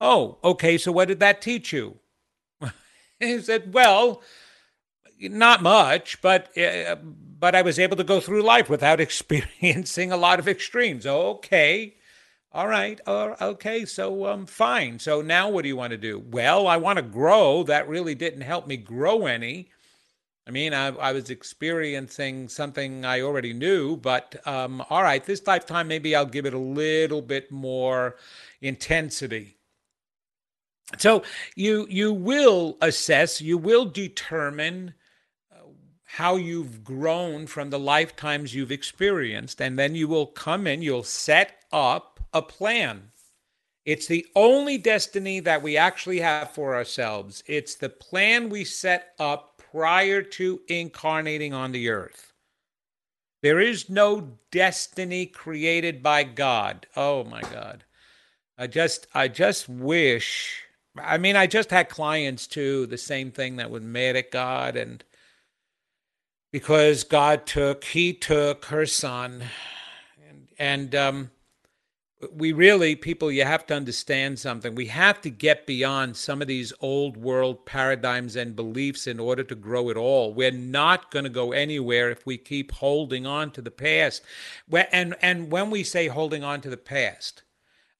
Oh, 0.00 0.38
okay. 0.42 0.76
So 0.76 0.90
what 0.90 1.08
did 1.08 1.20
that 1.20 1.40
teach 1.40 1.72
you? 1.72 1.98
he 3.20 3.40
said, 3.40 3.72
well, 3.74 4.22
not 5.20 5.62
much, 5.62 6.20
but 6.22 6.56
uh, 6.58 6.96
but 6.96 7.54
I 7.54 7.62
was 7.62 7.78
able 7.78 7.96
to 7.98 8.04
go 8.04 8.20
through 8.20 8.42
life 8.42 8.70
without 8.70 9.00
experiencing 9.02 10.10
a 10.10 10.16
lot 10.16 10.38
of 10.38 10.48
extremes. 10.48 11.06
Okay. 11.06 11.94
All 12.54 12.68
right. 12.68 13.00
Uh, 13.04 13.34
okay. 13.40 13.84
So, 13.84 14.26
um, 14.26 14.46
fine. 14.46 15.00
So 15.00 15.20
now 15.20 15.50
what 15.50 15.62
do 15.62 15.68
you 15.68 15.76
want 15.76 15.90
to 15.90 15.98
do? 15.98 16.20
Well, 16.30 16.68
I 16.68 16.76
want 16.76 16.98
to 16.98 17.02
grow. 17.02 17.64
That 17.64 17.88
really 17.88 18.14
didn't 18.14 18.42
help 18.42 18.68
me 18.68 18.76
grow 18.76 19.26
any. 19.26 19.70
I 20.46 20.52
mean, 20.52 20.72
I, 20.72 20.88
I 20.88 21.12
was 21.12 21.30
experiencing 21.30 22.48
something 22.48 23.04
I 23.04 23.22
already 23.22 23.52
knew, 23.52 23.96
but 23.96 24.36
um, 24.46 24.84
all 24.88 25.02
right, 25.02 25.24
this 25.24 25.44
lifetime, 25.46 25.88
maybe 25.88 26.14
I'll 26.14 26.26
give 26.26 26.46
it 26.46 26.54
a 26.54 26.58
little 26.58 27.22
bit 27.22 27.50
more 27.50 28.16
intensity. 28.60 29.56
So 30.98 31.24
you 31.56 31.86
you 31.88 32.12
will 32.12 32.76
assess, 32.82 33.40
you 33.40 33.56
will 33.58 33.86
determine 33.86 34.94
how 36.14 36.36
you've 36.36 36.84
grown 36.84 37.44
from 37.44 37.70
the 37.70 37.78
lifetimes 37.78 38.54
you've 38.54 38.70
experienced, 38.70 39.60
and 39.60 39.76
then 39.76 39.96
you 39.96 40.06
will 40.06 40.26
come 40.26 40.64
in, 40.64 40.80
you'll 40.80 41.02
set 41.02 41.64
up 41.72 42.20
a 42.32 42.40
plan. 42.40 43.10
It's 43.84 44.06
the 44.06 44.24
only 44.36 44.78
destiny 44.78 45.40
that 45.40 45.60
we 45.60 45.76
actually 45.76 46.20
have 46.20 46.52
for 46.52 46.76
ourselves. 46.76 47.42
It's 47.48 47.74
the 47.74 47.88
plan 47.88 48.48
we 48.48 48.62
set 48.62 49.14
up 49.18 49.60
prior 49.72 50.22
to 50.22 50.60
incarnating 50.68 51.52
on 51.52 51.72
the 51.72 51.88
earth. 51.88 52.32
There 53.42 53.58
is 53.58 53.90
no 53.90 54.38
destiny 54.52 55.26
created 55.26 56.00
by 56.00 56.22
God. 56.22 56.86
Oh 56.94 57.24
my 57.24 57.42
God. 57.42 57.82
I 58.56 58.68
just 58.68 59.08
I 59.14 59.26
just 59.26 59.68
wish 59.68 60.62
I 60.96 61.18
mean 61.18 61.34
I 61.34 61.48
just 61.48 61.70
had 61.70 61.88
clients 61.88 62.46
too, 62.46 62.86
the 62.86 62.98
same 62.98 63.32
thing 63.32 63.56
that 63.56 63.72
was 63.72 63.82
mad 63.82 64.14
at 64.14 64.30
God 64.30 64.76
and 64.76 65.02
because 66.54 67.02
God 67.02 67.46
took 67.46 67.82
he 67.82 68.12
took 68.12 68.66
her 68.66 68.86
son. 68.86 69.42
And 70.24 70.46
and 70.56 70.94
um 70.94 71.30
we 72.32 72.52
really 72.52 72.94
people 72.94 73.32
you 73.32 73.44
have 73.44 73.66
to 73.66 73.74
understand 73.74 74.38
something. 74.38 74.76
We 74.76 74.86
have 74.86 75.20
to 75.22 75.30
get 75.30 75.66
beyond 75.66 76.16
some 76.16 76.40
of 76.40 76.46
these 76.46 76.72
old 76.80 77.16
world 77.16 77.66
paradigms 77.66 78.36
and 78.36 78.54
beliefs 78.54 79.08
in 79.08 79.18
order 79.18 79.42
to 79.42 79.56
grow 79.56 79.90
at 79.90 79.96
all. 79.96 80.32
We're 80.32 80.52
not 80.52 81.10
going 81.10 81.24
to 81.24 81.28
go 81.28 81.50
anywhere 81.50 82.08
if 82.08 82.24
we 82.24 82.38
keep 82.38 82.70
holding 82.70 83.26
on 83.26 83.50
to 83.50 83.60
the 83.60 83.72
past. 83.72 84.22
And 84.92 85.16
and 85.20 85.50
when 85.50 85.70
we 85.70 85.82
say 85.82 86.06
holding 86.06 86.44
on 86.44 86.60
to 86.60 86.70
the 86.70 86.76
past 86.76 87.42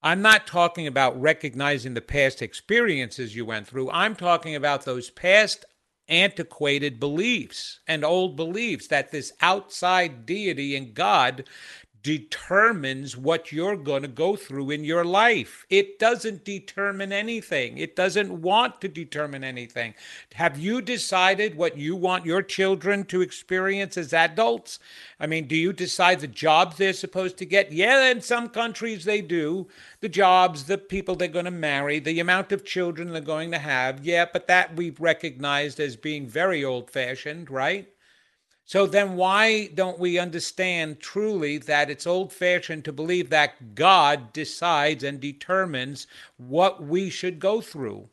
i'm 0.01 0.21
not 0.21 0.47
talking 0.47 0.87
about 0.87 1.19
recognizing 1.19 1.93
the 1.93 1.99
past 1.99 2.41
experiences 2.41 3.35
you 3.35 3.43
went 3.43 3.67
through. 3.67 3.91
I'm 3.91 4.15
talking 4.15 4.55
about 4.55 4.85
those 4.85 5.09
past 5.09 5.65
antiquated 6.07 6.99
beliefs 6.99 7.79
and 7.87 8.03
old 8.05 8.35
beliefs 8.35 8.87
that 8.87 9.11
this 9.11 9.33
outside 9.41 10.25
deity 10.25 10.75
and 10.75 10.93
God 10.93 11.45
determines 12.05 13.17
what 13.17 13.51
you're 13.51 13.75
going 13.75 14.03
to 14.03 14.07
go 14.07 14.35
through 14.35 14.69
in 14.69 14.83
your 14.83 15.03
life. 15.03 15.65
It 15.71 15.97
doesn't 15.97 16.45
determine 16.45 17.11
anything. 17.11 17.79
It 17.79 17.95
doesn't 17.95 18.43
want 18.43 18.79
to 18.81 18.87
determine 18.87 19.43
anything. 19.43 19.95
Have 20.35 20.59
you 20.59 20.83
decided 20.83 21.55
what 21.55 21.79
you 21.79 21.95
want 21.95 22.23
your 22.23 22.43
children 22.43 23.05
to 23.05 23.21
experience 23.21 23.97
as 23.97 24.13
adults? 24.13 24.77
I 25.19 25.25
mean, 25.25 25.47
do 25.47 25.55
you 25.55 25.73
decide 25.73 26.19
the 26.19 26.27
jobs 26.27 26.77
they're 26.77 26.93
supposed 26.93 27.37
to 27.37 27.45
get? 27.45 27.71
Yeah, 27.71 28.11
in 28.11 28.21
some 28.21 28.49
countries 28.49 29.05
they 29.05 29.21
do. 29.21 29.67
The 30.01 30.09
jobs, 30.09 30.65
the 30.65 30.77
people 30.77 31.15
they're 31.15 31.27
going 31.27 31.45
to 31.45 31.51
marry, 31.51 31.97
the 31.97 32.19
amount 32.19 32.51
of 32.51 32.63
children 32.63 33.13
they're 33.13 33.21
going 33.21 33.49
to 33.49 33.57
have. 33.57 34.05
Yeah, 34.05 34.25
but 34.31 34.45
that 34.45 34.75
we've 34.75 34.99
recognized 34.99 35.79
as 35.79 35.95
being 35.95 36.27
very 36.27 36.63
old 36.63 36.91
fashioned, 36.91 37.49
right? 37.49 37.89
So 38.67 38.87
then, 38.87 39.15
why 39.15 39.67
don't 39.67 39.99
we 39.99 40.17
understand 40.17 40.99
truly 40.99 41.59
that 41.59 41.91
it's 41.91 42.07
old 42.07 42.33
fashioned 42.33 42.83
to 42.85 42.91
believe 42.91 43.29
that 43.29 43.75
God 43.75 44.33
decides 44.33 45.03
and 45.03 45.19
determines 45.19 46.07
what 46.37 46.83
we 46.83 47.11
should 47.11 47.39
go 47.39 47.61
through? 47.61 48.09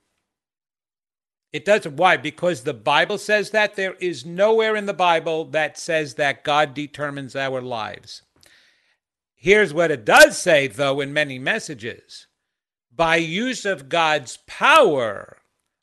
It 1.55 1.65
doesn't. 1.65 1.97
Why? 1.97 2.19
Because 2.19 2.63
the 2.63 2.75
Bible 2.75 3.17
says 3.17 3.51
that. 3.51 3.77
There 3.77 3.95
is 3.95 4.27
nowhere 4.27 4.77
in 4.77 4.85
the 4.87 4.95
Bible 4.95 5.47
that 5.47 5.79
says 5.79 6.15
that 6.15 6.45
God 6.45 6.75
determines 6.75 7.35
our 7.35 7.63
lives. 7.63 8.23
Here's 9.35 9.73
what 9.75 9.91
it 9.91 10.05
does 10.05 10.37
say, 10.39 10.67
though, 10.67 11.01
in 11.01 11.13
many 11.13 11.39
messages 11.39 12.27
by 12.95 13.17
use 13.17 13.65
of 13.65 13.89
God's 13.89 14.39
power, 14.47 15.39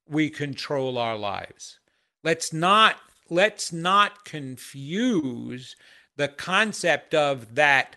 we 0.07 0.29
control 0.29 0.97
our 0.97 1.17
lives. 1.17 1.79
Let's 2.23 2.53
not 2.53 2.97
let's 3.29 3.71
not 3.71 4.25
confuse 4.25 5.75
the 6.17 6.27
concept 6.27 7.13
of 7.13 7.55
that 7.55 7.95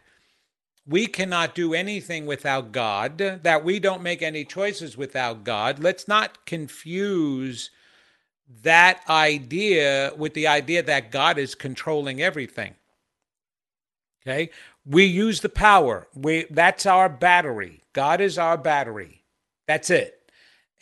we 0.87 1.07
cannot 1.07 1.55
do 1.55 1.75
anything 1.75 2.27
without 2.27 2.73
God, 2.73 3.19
that 3.19 3.65
we 3.65 3.79
don't 3.79 4.03
make 4.03 4.21
any 4.21 4.45
choices 4.45 4.97
without 4.97 5.45
God. 5.45 5.79
Let's 5.79 6.09
not 6.09 6.45
confuse 6.45 7.71
that 8.63 9.01
idea 9.09 10.13
with 10.17 10.35
the 10.35 10.49
idea 10.49 10.83
that 10.83 11.13
God 11.13 11.39
is 11.39 11.55
controlling 11.55 12.21
everything. 12.21 12.75
Okay? 14.27 14.51
We 14.85 15.05
use 15.05 15.41
the 15.41 15.49
power. 15.49 16.09
We 16.15 16.47
that's 16.51 16.85
our 16.85 17.09
battery. 17.09 17.85
God 17.93 18.21
is 18.21 18.37
our 18.37 18.59
battery. 18.59 19.23
That's 19.69 19.89
it 19.89 20.23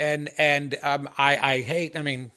and 0.01 0.31
and 0.39 0.77
um, 0.83 1.09
I, 1.19 1.37
I 1.37 1.61
hate. 1.61 1.97
I 1.97 2.03
mean, 2.03 2.33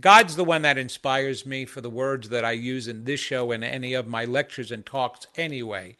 God's 0.00 0.36
the 0.36 0.44
one 0.44 0.62
that 0.62 0.78
inspires 0.78 1.46
me 1.46 1.64
for 1.64 1.80
the 1.80 1.90
words 1.90 2.28
that 2.30 2.44
I 2.44 2.52
use 2.52 2.88
in 2.88 3.04
this 3.04 3.20
show 3.20 3.52
and 3.52 3.64
any 3.64 3.94
of 3.94 4.06
my 4.06 4.24
lectures 4.24 4.70
and 4.72 4.84
talks. 4.84 5.26
Anyway, 5.36 5.96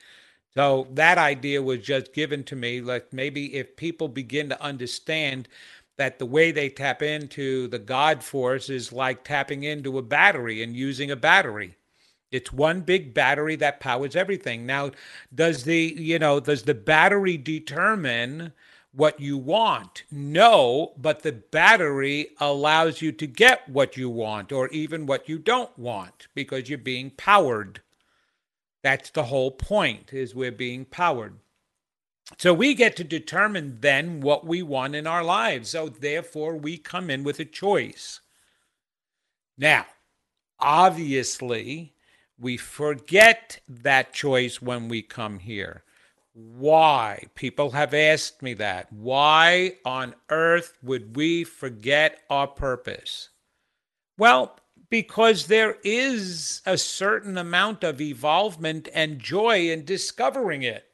so 0.54 0.86
that 0.92 1.18
idea 1.18 1.62
was 1.62 1.80
just 1.80 2.12
given 2.12 2.44
to 2.44 2.56
me. 2.56 2.80
Like 2.80 3.12
maybe 3.12 3.54
if 3.56 3.76
people 3.76 4.08
begin 4.08 4.48
to 4.50 4.62
understand 4.62 5.48
that 5.96 6.18
the 6.18 6.26
way 6.26 6.52
they 6.52 6.68
tap 6.68 7.02
into 7.02 7.68
the 7.68 7.78
God 7.78 8.22
force 8.22 8.70
is 8.70 8.92
like 8.92 9.24
tapping 9.24 9.64
into 9.64 9.98
a 9.98 10.02
battery 10.02 10.62
and 10.62 10.76
using 10.76 11.10
a 11.10 11.16
battery. 11.16 11.76
It's 12.30 12.52
one 12.52 12.82
big 12.82 13.14
battery 13.14 13.56
that 13.56 13.80
powers 13.80 14.14
everything. 14.14 14.66
Now, 14.66 14.92
does 15.34 15.64
the 15.64 15.94
you 15.96 16.18
know 16.18 16.40
does 16.40 16.62
the 16.62 16.74
battery 16.74 17.36
determine? 17.36 18.52
What 18.98 19.20
you 19.20 19.38
want. 19.38 20.02
No, 20.10 20.92
but 20.98 21.22
the 21.22 21.30
battery 21.30 22.30
allows 22.40 23.00
you 23.00 23.12
to 23.12 23.28
get 23.28 23.68
what 23.68 23.96
you 23.96 24.10
want 24.10 24.50
or 24.50 24.66
even 24.70 25.06
what 25.06 25.28
you 25.28 25.38
don't 25.38 25.78
want 25.78 26.26
because 26.34 26.68
you're 26.68 26.78
being 26.78 27.10
powered. 27.10 27.80
That's 28.82 29.10
the 29.10 29.24
whole 29.24 29.52
point 29.52 30.12
is 30.12 30.34
we're 30.34 30.50
being 30.50 30.84
powered. 30.84 31.34
So 32.38 32.52
we 32.52 32.74
get 32.74 32.96
to 32.96 33.04
determine 33.04 33.78
then 33.82 34.20
what 34.20 34.44
we 34.44 34.62
want 34.62 34.96
in 34.96 35.06
our 35.06 35.22
lives. 35.22 35.70
So 35.70 35.88
therefore 35.88 36.56
we 36.56 36.76
come 36.76 37.08
in 37.08 37.22
with 37.22 37.38
a 37.38 37.44
choice. 37.44 38.20
Now, 39.56 39.86
obviously, 40.58 41.94
we 42.36 42.56
forget 42.56 43.60
that 43.68 44.12
choice 44.12 44.60
when 44.60 44.88
we 44.88 45.02
come 45.02 45.38
here. 45.38 45.84
Why? 46.40 47.24
People 47.34 47.72
have 47.72 47.92
asked 47.92 48.42
me 48.42 48.54
that. 48.54 48.92
Why 48.92 49.78
on 49.84 50.14
earth 50.30 50.78
would 50.84 51.16
we 51.16 51.42
forget 51.42 52.20
our 52.30 52.46
purpose? 52.46 53.30
Well, 54.16 54.56
because 54.88 55.48
there 55.48 55.78
is 55.82 56.62
a 56.64 56.78
certain 56.78 57.36
amount 57.36 57.82
of 57.82 58.00
evolvement 58.00 58.88
and 58.94 59.18
joy 59.18 59.68
in 59.68 59.84
discovering 59.84 60.62
it. 60.62 60.84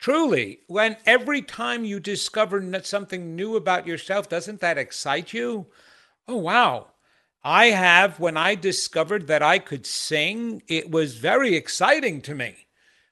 Truly, 0.00 0.58
when 0.66 0.96
every 1.06 1.40
time 1.40 1.84
you 1.84 2.00
discover 2.00 2.82
something 2.82 3.36
new 3.36 3.54
about 3.54 3.86
yourself, 3.86 4.28
doesn't 4.28 4.58
that 4.58 4.76
excite 4.76 5.34
you? 5.34 5.66
Oh, 6.26 6.38
wow. 6.38 6.88
I 7.44 7.66
have, 7.66 8.18
when 8.18 8.36
I 8.36 8.56
discovered 8.56 9.28
that 9.28 9.42
I 9.42 9.60
could 9.60 9.86
sing, 9.86 10.64
it 10.66 10.90
was 10.90 11.14
very 11.14 11.54
exciting 11.54 12.20
to 12.22 12.34
me 12.34 12.65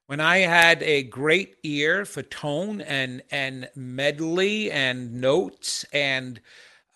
when 0.06 0.20
I 0.20 0.38
had 0.38 0.82
a 0.82 1.02
great 1.02 1.56
ear 1.62 2.04
for 2.04 2.22
tone 2.22 2.80
and 2.80 3.22
and 3.30 3.68
medley 3.74 4.70
and 4.70 5.14
notes 5.20 5.84
and 5.92 6.40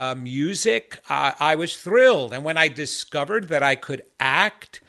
uh, 0.01 0.15
music, 0.15 1.01
I 1.09 1.57
was 1.57 1.77
thrilled. 1.77 2.33
And 2.33 2.45
when 2.45 2.57
I 2.57 2.69
discovered 2.69 3.49
that 3.49 3.63
I 3.65 3.75
could 3.75 4.03
act, 4.21 4.81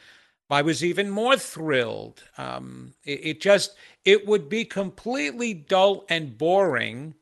I 0.49 0.61
was 0.61 0.83
even 0.83 1.09
more 1.09 1.37
thrilled. 1.37 2.23
Um, 2.37 2.93
it, 3.03 3.19
it 3.23 3.41
just 3.41 3.75
it 4.05 4.27
would 4.27 4.49
be 4.49 4.65
completely 4.65 5.53
dull 5.53 6.05
and 6.09 6.37
boring 6.37 7.15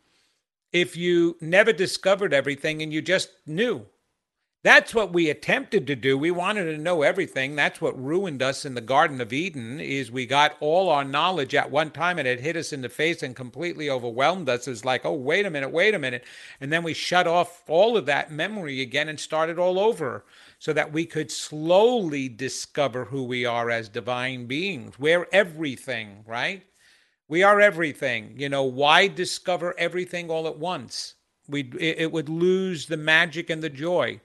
if 0.72 0.98
you 0.98 1.38
never 1.42 1.74
discovered 1.74 2.34
everything 2.34 2.82
and 2.82 2.94
you 2.94 3.02
just 3.02 3.30
knew 3.46 3.86
That's 4.68 4.94
what 4.94 5.14
we 5.14 5.30
attempted 5.30 5.88
to 5.88 5.96
do. 5.96 6.18
We 6.18 6.30
wanted 6.30 6.66
to 6.66 6.78
know 6.78 7.02
everything. 7.02 7.56
That's 7.56 7.80
what 7.80 7.98
ruined 7.98 8.44
us 8.44 8.66
in 8.66 8.74
the 8.74 8.82
Garden 8.82 9.22
of 9.22 9.32
Eden 9.32 9.80
is 9.80 10.12
we 10.12 10.26
got 10.26 10.58
all 10.60 10.90
our 10.90 11.06
knowledge 11.06 11.56
at 11.56 11.72
one 11.72 11.90
time 11.90 12.20
and 12.20 12.28
it 12.28 12.42
hit 12.42 12.58
us 12.58 12.74
in 12.74 12.82
the 12.82 12.90
face 12.90 13.24
and 13.24 13.34
completely 13.34 13.90
overwhelmed 13.90 14.50
us. 14.50 14.68
It's 14.68 14.84
like, 14.84 15.06
oh, 15.06 15.14
wait 15.14 15.46
a 15.46 15.50
minute, 15.50 15.72
wait 15.72 15.96
a 15.96 16.00
minute. 16.00 16.26
And 16.60 16.70
then 16.70 16.84
we 16.84 16.94
shut 16.94 17.28
off 17.28 17.64
all 17.70 17.96
of 17.96 18.06
that 18.08 18.30
memory 18.30 18.82
again 18.82 19.08
and 19.08 19.18
started 19.18 19.58
all 19.58 19.80
over 19.80 20.26
so 20.60 20.74
that 20.74 20.92
we 20.92 21.06
could 21.06 21.32
slowly 21.32 22.28
discover 22.28 23.06
who 23.06 23.24
we 23.24 23.46
are 23.46 23.70
as 23.70 23.88
divine 23.88 24.48
beings. 24.48 25.00
We're 25.00 25.30
everything, 25.32 26.26
right? 26.28 26.66
We 27.30 27.42
are 27.42 27.62
everything. 27.62 28.34
You 28.36 28.50
know, 28.50 28.64
why 28.64 29.08
discover 29.08 29.74
everything 29.78 30.30
all 30.30 30.46
at 30.46 30.60
once? 30.60 31.14
We 31.48 31.72
it 31.80 32.12
would 32.12 32.28
lose 32.28 32.88
the 32.88 32.98
magic 32.98 33.50
and 33.50 33.64
the 33.64 33.70
joy 33.70 34.20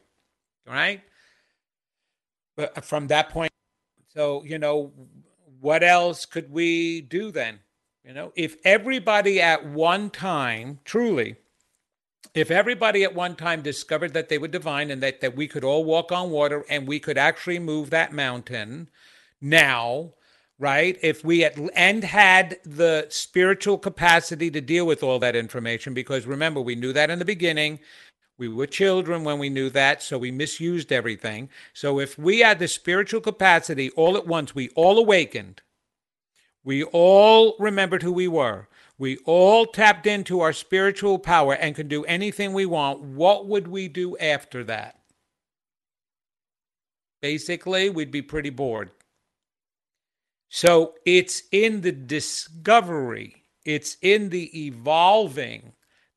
right? 0.67 1.03
But 2.57 2.77
uh, 2.77 2.81
from 2.81 3.09
that 3.09 3.31
point, 3.31 3.53
so, 4.09 4.43
you 4.45 4.59
know, 4.59 4.93
what 5.61 5.83
else 5.83 6.27
could 6.27 6.51
we 6.51 7.01
do 7.01 7.31
then? 7.31 7.61
You 8.05 8.13
know, 8.13 8.33
if 8.35 8.57
everybody 8.65 9.41
at 9.41 9.65
one 9.65 10.11
time, 10.11 10.81
truly, 10.85 11.37
if 12.35 12.51
everybody 12.51 13.05
at 13.05 13.15
one 13.15 13.37
time 13.37 13.63
discovered 13.63 14.13
that 14.15 14.29
they 14.29 14.39
were 14.39 14.49
divine 14.49 14.91
and 14.91 15.03
that, 15.03 15.21
that 15.21 15.37
we 15.37 15.47
could 15.47 15.65
all 15.65 15.85
walk 15.85 16.11
on 16.11 16.31
water 16.31 16.65
and 16.69 16.89
we 16.89 16.99
could 16.99 17.19
actually 17.19 17.59
move 17.59 17.91
that 17.91 18.13
mountain 18.13 18.89
now, 19.41 20.15
right? 20.59 20.99
If 21.03 21.25
we 21.25 21.45
at, 21.45 21.59
and 21.75 22.03
had 22.03 22.59
the 22.65 23.07
spiritual 23.09 23.79
capacity 23.79 24.51
to 24.51 24.61
deal 24.61 24.87
with 24.87 25.03
all 25.03 25.19
that 25.21 25.37
information, 25.37 25.95
because 25.95 26.27
remember, 26.27 26.61
we 26.61 26.75
knew 26.75 26.93
that 26.93 27.11
in 27.11 27.19
the 27.19 27.25
beginning. 27.25 27.81
We 28.43 28.49
were 28.49 28.67
children 28.67 29.23
when 29.23 29.39
we 29.39 29.51
knew 29.51 29.71
that, 29.71 30.03
so 30.03 30.19
we 30.19 30.33
misused 30.33 30.91
everything. 30.91 31.49
So 31.73 32.01
if 32.01 32.19
we 32.19 32.41
had 32.41 32.59
the 32.59 32.67
spiritual 32.67 33.21
capacity 33.21 33.91
all 33.91 34.17
at 34.17 34.27
once, 34.27 34.53
we 34.53 34.69
all 34.71 34.99
awakened, 34.99 35.63
we 36.65 36.83
all 36.83 37.55
remembered 37.61 38.03
who 38.03 38.11
we 38.11 38.27
were, 38.27 38.67
we 38.99 39.19
all 39.27 39.65
tapped 39.65 40.09
into 40.09 40.41
our 40.41 40.53
spiritual 40.53 41.21
power 41.21 41.55
and 41.55 41.77
can 41.77 41.87
do 41.87 42.05
anything 42.07 42.53
we 42.53 42.67
want, 42.67 43.01
what 43.01 43.47
would 43.47 43.69
we 43.69 43.87
do 43.87 44.17
after 44.17 44.65
that? 44.65 44.99
Basically, 47.21 47.91
we'd 47.91 48.11
be 48.11 48.23
pretty 48.23 48.51
bored. 48.51 48.91
So 50.49 50.95
it's 51.07 51.45
in 51.53 51.83
the 51.83 51.93
discovery, 51.93 53.45
it's 53.65 53.99
in 54.03 54.31
the 54.31 54.67
evolving 54.67 55.75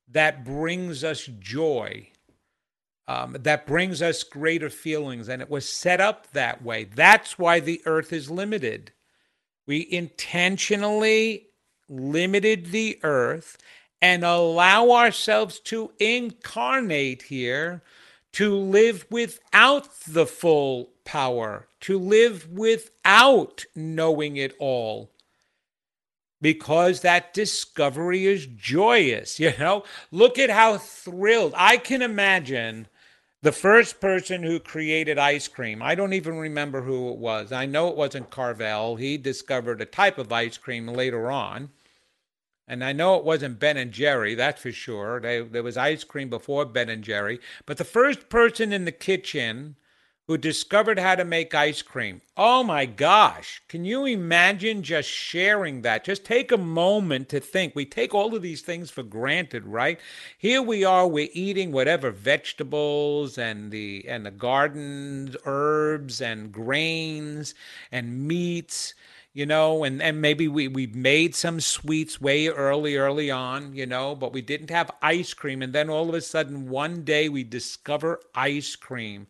that 0.08 0.44
brings 0.44 1.04
us 1.04 1.30
joy, 1.38 2.08
um, 3.08 3.36
that 3.40 3.66
brings 3.66 4.02
us 4.02 4.22
greater 4.22 4.70
feelings. 4.70 5.28
And 5.28 5.40
it 5.40 5.50
was 5.50 5.68
set 5.68 6.00
up 6.00 6.30
that 6.32 6.62
way. 6.62 6.84
That's 6.84 7.38
why 7.38 7.60
the 7.60 7.82
earth 7.86 8.12
is 8.12 8.30
limited. 8.30 8.92
We 9.66 9.86
intentionally 9.90 11.48
limited 11.88 12.66
the 12.66 12.98
earth 13.02 13.58
and 14.02 14.24
allow 14.24 14.90
ourselves 14.90 15.60
to 15.60 15.92
incarnate 15.98 17.22
here 17.22 17.82
to 18.32 18.54
live 18.54 19.06
without 19.10 19.88
the 20.06 20.26
full 20.26 20.90
power, 21.04 21.68
to 21.80 21.98
live 21.98 22.50
without 22.50 23.64
knowing 23.74 24.36
it 24.36 24.54
all 24.58 25.10
because 26.42 27.00
that 27.00 27.32
discovery 27.32 28.26
is 28.26 28.46
joyous. 28.46 29.40
You 29.46 29.52
know, 29.58 29.84
look 30.10 30.38
at 30.38 30.50
how 30.50 30.78
thrilled 30.78 31.54
I 31.56 31.78
can 31.78 32.02
imagine 32.02 32.88
the 33.46 33.52
first 33.52 34.00
person 34.00 34.42
who 34.42 34.58
created 34.58 35.18
ice 35.18 35.46
cream. 35.46 35.80
I 35.80 35.94
don't 35.94 36.14
even 36.14 36.36
remember 36.36 36.82
who 36.82 37.10
it 37.10 37.18
was. 37.18 37.52
I 37.52 37.64
know 37.64 37.86
it 37.86 37.96
wasn't 37.96 38.28
Carvel. 38.28 38.96
He 38.96 39.16
discovered 39.16 39.80
a 39.80 39.84
type 39.84 40.18
of 40.18 40.32
ice 40.32 40.58
cream 40.58 40.88
later 40.88 41.30
on. 41.30 41.70
And 42.66 42.82
I 42.82 42.92
know 42.92 43.14
it 43.14 43.24
wasn't 43.24 43.60
Ben 43.60 43.76
and 43.76 43.92
Jerry, 43.92 44.34
that's 44.34 44.62
for 44.62 44.72
sure. 44.72 45.20
They, 45.20 45.42
there 45.42 45.62
was 45.62 45.76
ice 45.76 46.02
cream 46.02 46.28
before 46.28 46.64
Ben 46.64 46.88
and 46.88 47.04
Jerry. 47.04 47.38
But 47.66 47.76
the 47.76 47.84
first 47.84 48.28
person 48.28 48.72
in 48.72 48.84
the 48.84 48.90
kitchen 48.90 49.76
who 50.26 50.36
discovered 50.36 50.98
how 50.98 51.14
to 51.14 51.24
make 51.24 51.54
ice 51.54 51.82
cream. 51.82 52.20
Oh 52.36 52.64
my 52.64 52.84
gosh, 52.84 53.62
can 53.68 53.84
you 53.84 54.06
imagine 54.06 54.82
just 54.82 55.08
sharing 55.08 55.82
that? 55.82 56.04
Just 56.04 56.24
take 56.24 56.50
a 56.50 56.56
moment 56.56 57.28
to 57.28 57.38
think. 57.38 57.76
We 57.76 57.84
take 57.84 58.12
all 58.12 58.34
of 58.34 58.42
these 58.42 58.62
things 58.62 58.90
for 58.90 59.04
granted, 59.04 59.64
right? 59.66 60.00
Here 60.36 60.60
we 60.60 60.84
are, 60.84 61.06
we're 61.06 61.28
eating 61.32 61.70
whatever 61.70 62.10
vegetables 62.10 63.38
and 63.38 63.70
the 63.70 64.04
and 64.08 64.26
the 64.26 64.32
gardens, 64.32 65.36
herbs 65.44 66.20
and 66.20 66.50
grains 66.50 67.54
and 67.92 68.26
meats 68.26 68.94
you 69.32 69.44
know, 69.44 69.84
and, 69.84 70.00
and 70.00 70.22
maybe 70.22 70.48
we, 70.48 70.66
we 70.66 70.86
made 70.86 71.34
some 71.34 71.60
sweets 71.60 72.18
way 72.18 72.48
early, 72.48 72.96
early 72.96 73.30
on, 73.30 73.74
you 73.74 73.84
know, 73.84 74.14
but 74.14 74.32
we 74.32 74.40
didn't 74.40 74.70
have 74.70 74.90
ice 75.02 75.34
cream. 75.34 75.60
And 75.60 75.74
then 75.74 75.90
all 75.90 76.08
of 76.08 76.14
a 76.14 76.22
sudden, 76.22 76.70
one 76.70 77.04
day 77.04 77.28
we 77.28 77.44
discover 77.44 78.18
ice 78.34 78.74
cream 78.76 79.26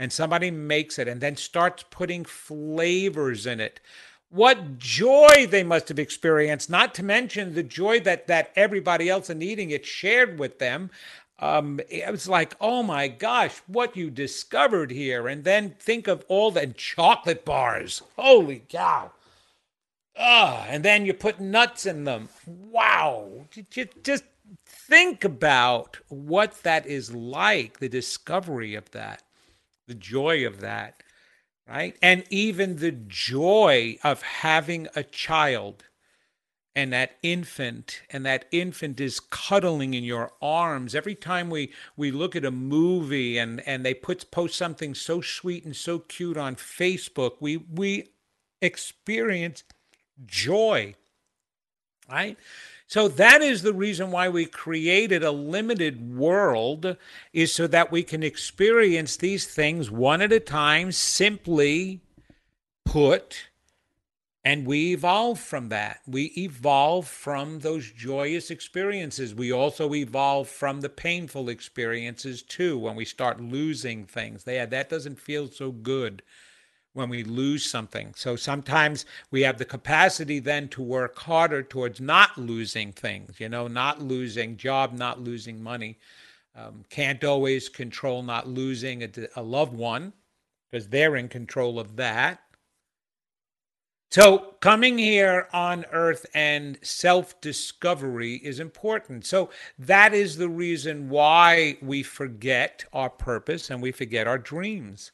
and 0.00 0.10
somebody 0.10 0.50
makes 0.50 0.98
it 0.98 1.06
and 1.06 1.20
then 1.20 1.36
starts 1.36 1.84
putting 1.90 2.24
flavors 2.24 3.44
in 3.44 3.60
it. 3.60 3.80
What 4.30 4.78
joy 4.78 5.46
they 5.46 5.62
must 5.62 5.90
have 5.90 5.98
experienced 5.98 6.70
not 6.70 6.94
to 6.94 7.04
mention 7.04 7.54
the 7.54 7.62
joy 7.62 8.00
that 8.00 8.26
that 8.26 8.50
everybody 8.56 9.10
else 9.10 9.28
in 9.28 9.42
eating 9.42 9.70
it 9.70 9.84
shared 9.84 10.38
with 10.38 10.58
them. 10.58 10.90
Um, 11.38 11.80
it 11.90 12.10
was 12.10 12.26
like 12.28 12.56
oh 12.62 12.82
my 12.82 13.08
gosh 13.08 13.58
what 13.66 13.94
you 13.94 14.08
discovered 14.08 14.90
here. 14.90 15.28
And 15.28 15.44
then 15.44 15.74
think 15.78 16.08
of 16.08 16.24
all 16.28 16.50
the 16.50 16.68
chocolate 16.68 17.44
bars. 17.44 18.00
Holy 18.16 18.64
cow. 18.70 19.12
Ah, 20.16 20.64
and 20.68 20.82
then 20.82 21.04
you 21.04 21.12
put 21.12 21.40
nuts 21.40 21.84
in 21.84 22.04
them. 22.04 22.30
Wow. 22.46 23.46
Just 24.02 24.24
think 24.66 25.24
about 25.24 25.98
what 26.08 26.62
that 26.62 26.86
is 26.86 27.12
like, 27.14 27.80
the 27.80 27.88
discovery 27.88 28.74
of 28.74 28.90
that 28.92 29.22
the 29.90 29.94
joy 29.96 30.46
of 30.46 30.60
that, 30.60 31.02
right? 31.68 31.96
And 32.00 32.22
even 32.30 32.76
the 32.76 32.92
joy 32.92 33.98
of 34.04 34.22
having 34.22 34.86
a 34.94 35.02
child 35.02 35.82
and 36.76 36.92
that 36.92 37.16
infant 37.24 38.02
and 38.10 38.24
that 38.24 38.44
infant 38.52 39.00
is 39.00 39.18
cuddling 39.18 39.92
in 39.94 40.04
your 40.04 40.30
arms 40.40 40.94
every 40.94 41.16
time 41.16 41.50
we 41.50 41.72
we 41.96 42.12
look 42.12 42.36
at 42.36 42.44
a 42.44 42.50
movie 42.52 43.36
and 43.36 43.60
and 43.66 43.84
they 43.84 43.92
put 43.92 44.30
post 44.30 44.56
something 44.56 44.94
so 44.94 45.20
sweet 45.20 45.64
and 45.64 45.74
so 45.74 45.98
cute 45.98 46.36
on 46.36 46.54
facebook 46.54 47.32
we 47.40 47.56
we 47.56 48.10
experience 48.62 49.64
joy 50.24 50.94
right 52.08 52.38
so 52.90 53.06
that 53.06 53.40
is 53.40 53.62
the 53.62 53.72
reason 53.72 54.10
why 54.10 54.28
we 54.28 54.46
created 54.46 55.22
a 55.22 55.30
limited 55.30 56.16
world 56.16 56.96
is 57.32 57.54
so 57.54 57.68
that 57.68 57.92
we 57.92 58.02
can 58.02 58.24
experience 58.24 59.16
these 59.16 59.46
things 59.46 59.92
one 59.92 60.20
at 60.20 60.32
a 60.32 60.40
time, 60.40 60.90
simply 60.90 62.00
put, 62.84 63.46
and 64.44 64.66
we 64.66 64.92
evolve 64.92 65.38
from 65.38 65.68
that. 65.68 66.00
We 66.04 66.32
evolve 66.36 67.06
from 67.06 67.60
those 67.60 67.92
joyous 67.92 68.50
experiences. 68.50 69.36
We 69.36 69.52
also 69.52 69.94
evolve 69.94 70.48
from 70.48 70.80
the 70.80 70.88
painful 70.88 71.48
experiences 71.48 72.42
too 72.42 72.76
when 72.76 72.96
we 72.96 73.04
start 73.04 73.40
losing 73.40 74.04
things. 74.04 74.42
Yeah, 74.44 74.66
that 74.66 74.88
doesn't 74.88 75.20
feel 75.20 75.46
so 75.46 75.70
good 75.70 76.24
when 76.92 77.08
we 77.08 77.22
lose 77.22 77.64
something. 77.64 78.12
So 78.16 78.36
sometimes 78.36 79.06
we 79.30 79.42
have 79.42 79.58
the 79.58 79.64
capacity 79.64 80.38
then 80.40 80.68
to 80.68 80.82
work 80.82 81.18
harder 81.18 81.62
towards 81.62 82.00
not 82.00 82.36
losing 82.36 82.92
things, 82.92 83.38
you 83.38 83.48
know, 83.48 83.68
not 83.68 84.02
losing 84.02 84.56
job, 84.56 84.92
not 84.92 85.20
losing 85.20 85.62
money. 85.62 85.98
Um, 86.56 86.84
can't 86.90 87.22
always 87.22 87.68
control 87.68 88.22
not 88.22 88.48
losing 88.48 89.04
a, 89.04 89.08
a 89.36 89.42
loved 89.42 89.72
one 89.72 90.12
because 90.70 90.88
they're 90.88 91.16
in 91.16 91.28
control 91.28 91.78
of 91.78 91.96
that. 91.96 92.40
So, 94.10 94.56
coming 94.58 94.98
here 94.98 95.46
on 95.52 95.86
earth 95.92 96.26
and 96.34 96.76
self 96.82 97.40
discovery 97.40 98.34
is 98.42 98.58
important. 98.58 99.24
So, 99.24 99.50
that 99.78 100.12
is 100.12 100.36
the 100.36 100.48
reason 100.48 101.08
why 101.08 101.78
we 101.80 102.02
forget 102.02 102.84
our 102.92 103.08
purpose 103.08 103.70
and 103.70 103.80
we 103.80 103.92
forget 103.92 104.26
our 104.26 104.38
dreams 104.38 105.12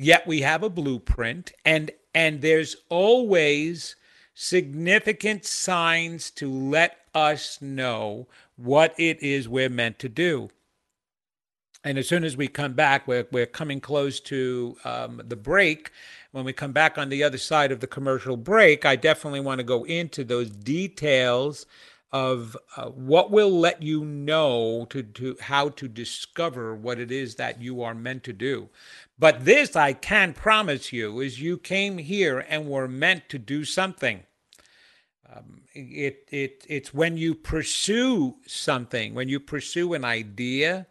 yet 0.00 0.26
we 0.26 0.40
have 0.40 0.62
a 0.62 0.70
blueprint 0.70 1.52
and 1.64 1.90
and 2.14 2.40
there's 2.40 2.76
always 2.88 3.96
significant 4.34 5.44
signs 5.44 6.30
to 6.30 6.50
let 6.50 6.96
us 7.14 7.60
know 7.60 8.26
what 8.56 8.94
it 8.98 9.22
is 9.22 9.48
we're 9.48 9.68
meant 9.68 9.98
to 9.98 10.08
do 10.08 10.48
and 11.84 11.98
as 11.98 12.08
soon 12.08 12.24
as 12.24 12.36
we 12.36 12.48
come 12.48 12.72
back 12.72 13.06
we're, 13.06 13.26
we're 13.30 13.46
coming 13.46 13.80
close 13.80 14.20
to 14.20 14.74
um, 14.84 15.20
the 15.26 15.36
break 15.36 15.90
when 16.32 16.44
we 16.44 16.52
come 16.52 16.72
back 16.72 16.96
on 16.96 17.10
the 17.10 17.22
other 17.22 17.38
side 17.38 17.70
of 17.70 17.80
the 17.80 17.86
commercial 17.86 18.38
break 18.38 18.86
i 18.86 18.96
definitely 18.96 19.40
want 19.40 19.58
to 19.58 19.64
go 19.64 19.84
into 19.84 20.24
those 20.24 20.50
details 20.50 21.66
of 22.12 22.56
uh, 22.76 22.86
what 22.86 23.30
will 23.30 23.50
let 23.50 23.82
you 23.82 24.04
know 24.04 24.86
to, 24.90 25.02
to 25.02 25.36
how 25.40 25.68
to 25.68 25.86
discover 25.86 26.74
what 26.74 26.98
it 26.98 27.12
is 27.12 27.36
that 27.36 27.60
you 27.60 27.82
are 27.82 27.94
meant 27.94 28.24
to 28.24 28.32
do. 28.32 28.68
But 29.20 29.44
this 29.44 29.76
I 29.76 29.92
can 29.92 30.32
promise 30.32 30.94
you 30.94 31.20
is 31.20 31.42
you 31.42 31.58
came 31.58 31.98
here 31.98 32.38
and 32.48 32.66
were 32.66 32.88
meant 32.88 33.28
to 33.28 33.38
do 33.38 33.66
something. 33.66 34.22
Um, 35.30 35.60
it 35.74 36.26
it 36.30 36.64
it's 36.66 36.94
when 36.94 37.18
you 37.18 37.34
pursue 37.34 38.36
something, 38.46 39.12
when 39.12 39.28
you 39.28 39.38
pursue 39.38 39.92
an 39.92 40.06
idea, 40.06 40.86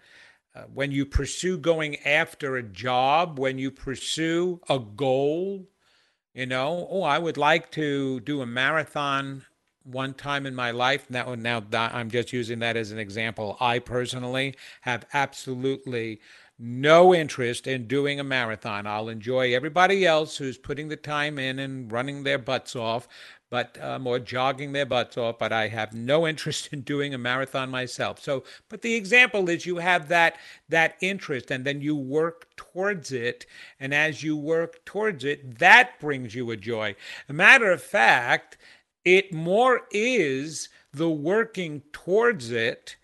uh, 0.56 0.62
when 0.72 0.92
you 0.92 1.08
pursue 1.08 1.58
going 1.58 1.96
after 2.06 2.56
a 2.56 2.63
job, 2.63 3.39
when 3.39 3.58
you 3.58 3.72
pursue 3.72 4.62
a 4.70 4.78
goal. 4.78 5.68
You 6.36 6.46
know, 6.46 6.88
oh, 6.92 7.02
I 7.02 7.18
would 7.18 7.38
like 7.38 7.72
to 7.72 8.20
do 8.20 8.42
a 8.42 8.46
marathon 8.46 9.44
one 9.84 10.13
time 10.13 10.46
in 10.46 10.54
my 10.54 10.70
life. 10.70 11.10
Now, 11.10 11.34
now 11.34 11.63
I'm 11.74 12.12
just 12.12 12.32
using 12.32 12.60
that 12.60 12.78
as 12.78 12.92
an 12.92 13.00
example. 13.00 13.58
I 13.60 13.80
personally 13.80 14.56
have 14.82 15.06
absolutely 15.13 16.22
no 16.60 17.15
interest 17.15 17.67
in 17.67 17.88
doing 17.88 18.19
a 18.19 18.24
marathon. 18.24 18.86
I'll 18.86 19.10
enjoy 19.10 19.56
everybody 19.56 20.06
else 20.06 20.38
who's 20.38 20.58
putting 20.58 20.89
the 20.89 20.98
time 20.98 21.39
in 21.39 21.58
and 21.58 21.91
running 21.91 22.24
their 22.24 22.38
butts 22.38 22.76
off, 22.76 23.08
but 23.50 23.82
um, 23.82 24.06
or 24.06 24.19
jogging 24.19 24.74
their 24.74 24.86
butts 24.86 25.17
off. 25.17 25.39
But 25.39 25.54
I 25.54 25.69
have 25.69 25.93
no 25.93 26.28
interest 26.28 26.69
in 26.74 26.82
doing 26.82 27.13
a 27.13 27.17
marathon 27.17 27.69
myself. 27.69 28.22
So, 28.22 28.43
but 28.67 28.82
the 28.82 28.95
example 28.95 29.50
is 29.50 29.65
you 29.65 29.78
have 29.78 30.10
that 30.10 30.36
that 30.67 30.95
interest, 31.02 31.50
and 31.50 31.65
then 31.65 31.82
you 31.82 31.95
work 31.95 32.54
towards 32.58 33.12
it, 33.12 33.45
and 33.80 33.93
as 33.93 34.22
you 34.22 34.36
work 34.36 34.84
towards 34.84 35.24
it, 35.24 35.60
that 35.60 36.00
brings 36.00 36.36
you 36.36 36.52
a 36.52 36.58
joy. 36.58 36.95
A 37.30 37.34
matter 37.34 37.72
of 37.72 37.82
fact 37.82 38.58
it 39.06 39.34
more 39.34 39.82
is 39.91 40.69
the 40.93 41.10
working 41.10 41.82
towards 41.93 42.52
it 42.52 42.95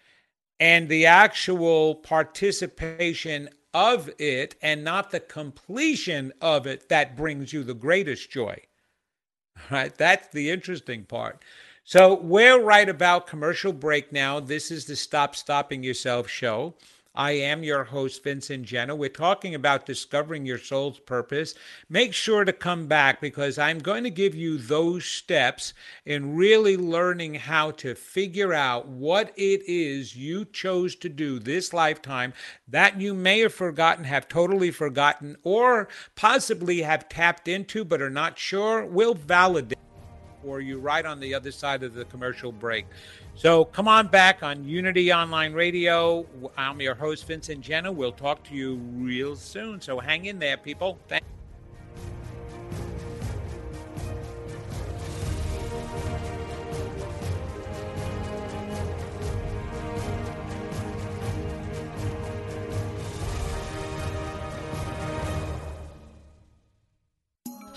and 0.60 0.88
the 0.88 1.06
actual 1.06 1.96
participation 1.96 3.50
of 3.74 4.10
it 4.20 4.56
and 4.62 4.84
not 4.84 5.12
the 5.12 5.20
completion 5.20 6.32
of 6.42 6.66
it 6.66 6.88
that 6.90 7.18
brings 7.18 7.52
you 7.52 7.64
the 7.64 7.74
greatest 7.74 8.30
joy. 8.30 8.58
Right? 9.70 9.96
That's 9.98 10.28
the 10.30 10.50
interesting 10.50 11.04
part. 11.04 11.44
So 11.84 12.16
we're 12.16 12.62
right 12.62 12.90
about 12.90 13.28
commercial 13.28 13.72
break 13.72 14.12
now. 14.12 14.40
This 14.40 14.72
is 14.72 14.86
the 14.86 14.96
Stop 14.96 15.36
Stopping 15.36 15.84
Yourself 15.84 16.28
show. 16.28 16.74
I 17.16 17.32
am 17.32 17.64
your 17.64 17.86
host, 17.86 18.24
Vincent 18.24 18.66
Genna. 18.66 18.98
We're 18.98 19.10
talking 19.10 19.56
about 19.56 19.86
discovering 19.86 20.46
your 20.46 20.58
soul's 20.58 21.00
purpose. 21.00 21.56
Make 21.90 22.14
sure 22.14 22.44
to 22.44 22.52
come 22.52 22.88
back 22.88 23.22
because 23.22 23.58
I'm 23.58 23.80
going 23.80 24.04
to 24.04 24.10
give 24.10 24.36
you 24.36 24.58
those 24.58 25.06
steps 25.06 25.74
in 26.06 26.36
really 26.36 26.76
learning 26.76 27.36
how 27.36 27.72
to 27.72 27.96
figure 27.96 28.54
out 28.54 28.88
what 28.88 29.32
it 29.38 29.62
is 29.66 30.16
you 30.16 30.44
chose 30.44 30.96
to 30.96 31.10
do 31.10 31.40
this 31.40 31.72
lifetime 31.72 32.34
that 32.68 33.00
you 33.00 33.14
may 33.14 33.40
have 33.40 33.54
forgotten, 33.54 34.04
have 34.04 34.28
totally 34.28 34.72
forgotten, 34.72 35.38
or 35.44 35.88
possibly 36.16 36.82
have 36.82 37.08
tapped 37.08 37.48
into 37.48 37.86
but 37.86 38.02
are 38.02 38.10
not 38.10 38.38
sure. 38.38 38.86
We'll 38.86 39.14
validate 39.14 39.78
for 40.46 40.62
you 40.62 40.78
right 40.78 41.06
on 41.08 41.20
the 41.20 41.34
other 41.34 41.52
side 41.52 41.82
of 41.82 41.96
the 41.96 42.06
commercial 42.06 42.52
break. 42.52 42.86
So 43.34 43.66
come 43.66 43.88
on 43.88 44.08
back 44.08 44.44
on 44.44 44.64
Unity 44.64 45.12
Online 45.12 45.54
Radio. 45.54 46.26
I'm 46.56 46.80
your 46.80 46.94
host, 46.94 47.26
Vincent 47.26 47.62
Genna. 47.62 47.94
We'll 47.94 48.12
talk 48.12 48.44
to 48.46 48.56
you 48.56 48.76
real 48.94 49.36
soon. 49.36 49.82
So 49.82 50.00
hang 50.00 50.26
in 50.26 50.38
there, 50.38 50.56
people. 50.56 51.00
Thank 51.08 51.24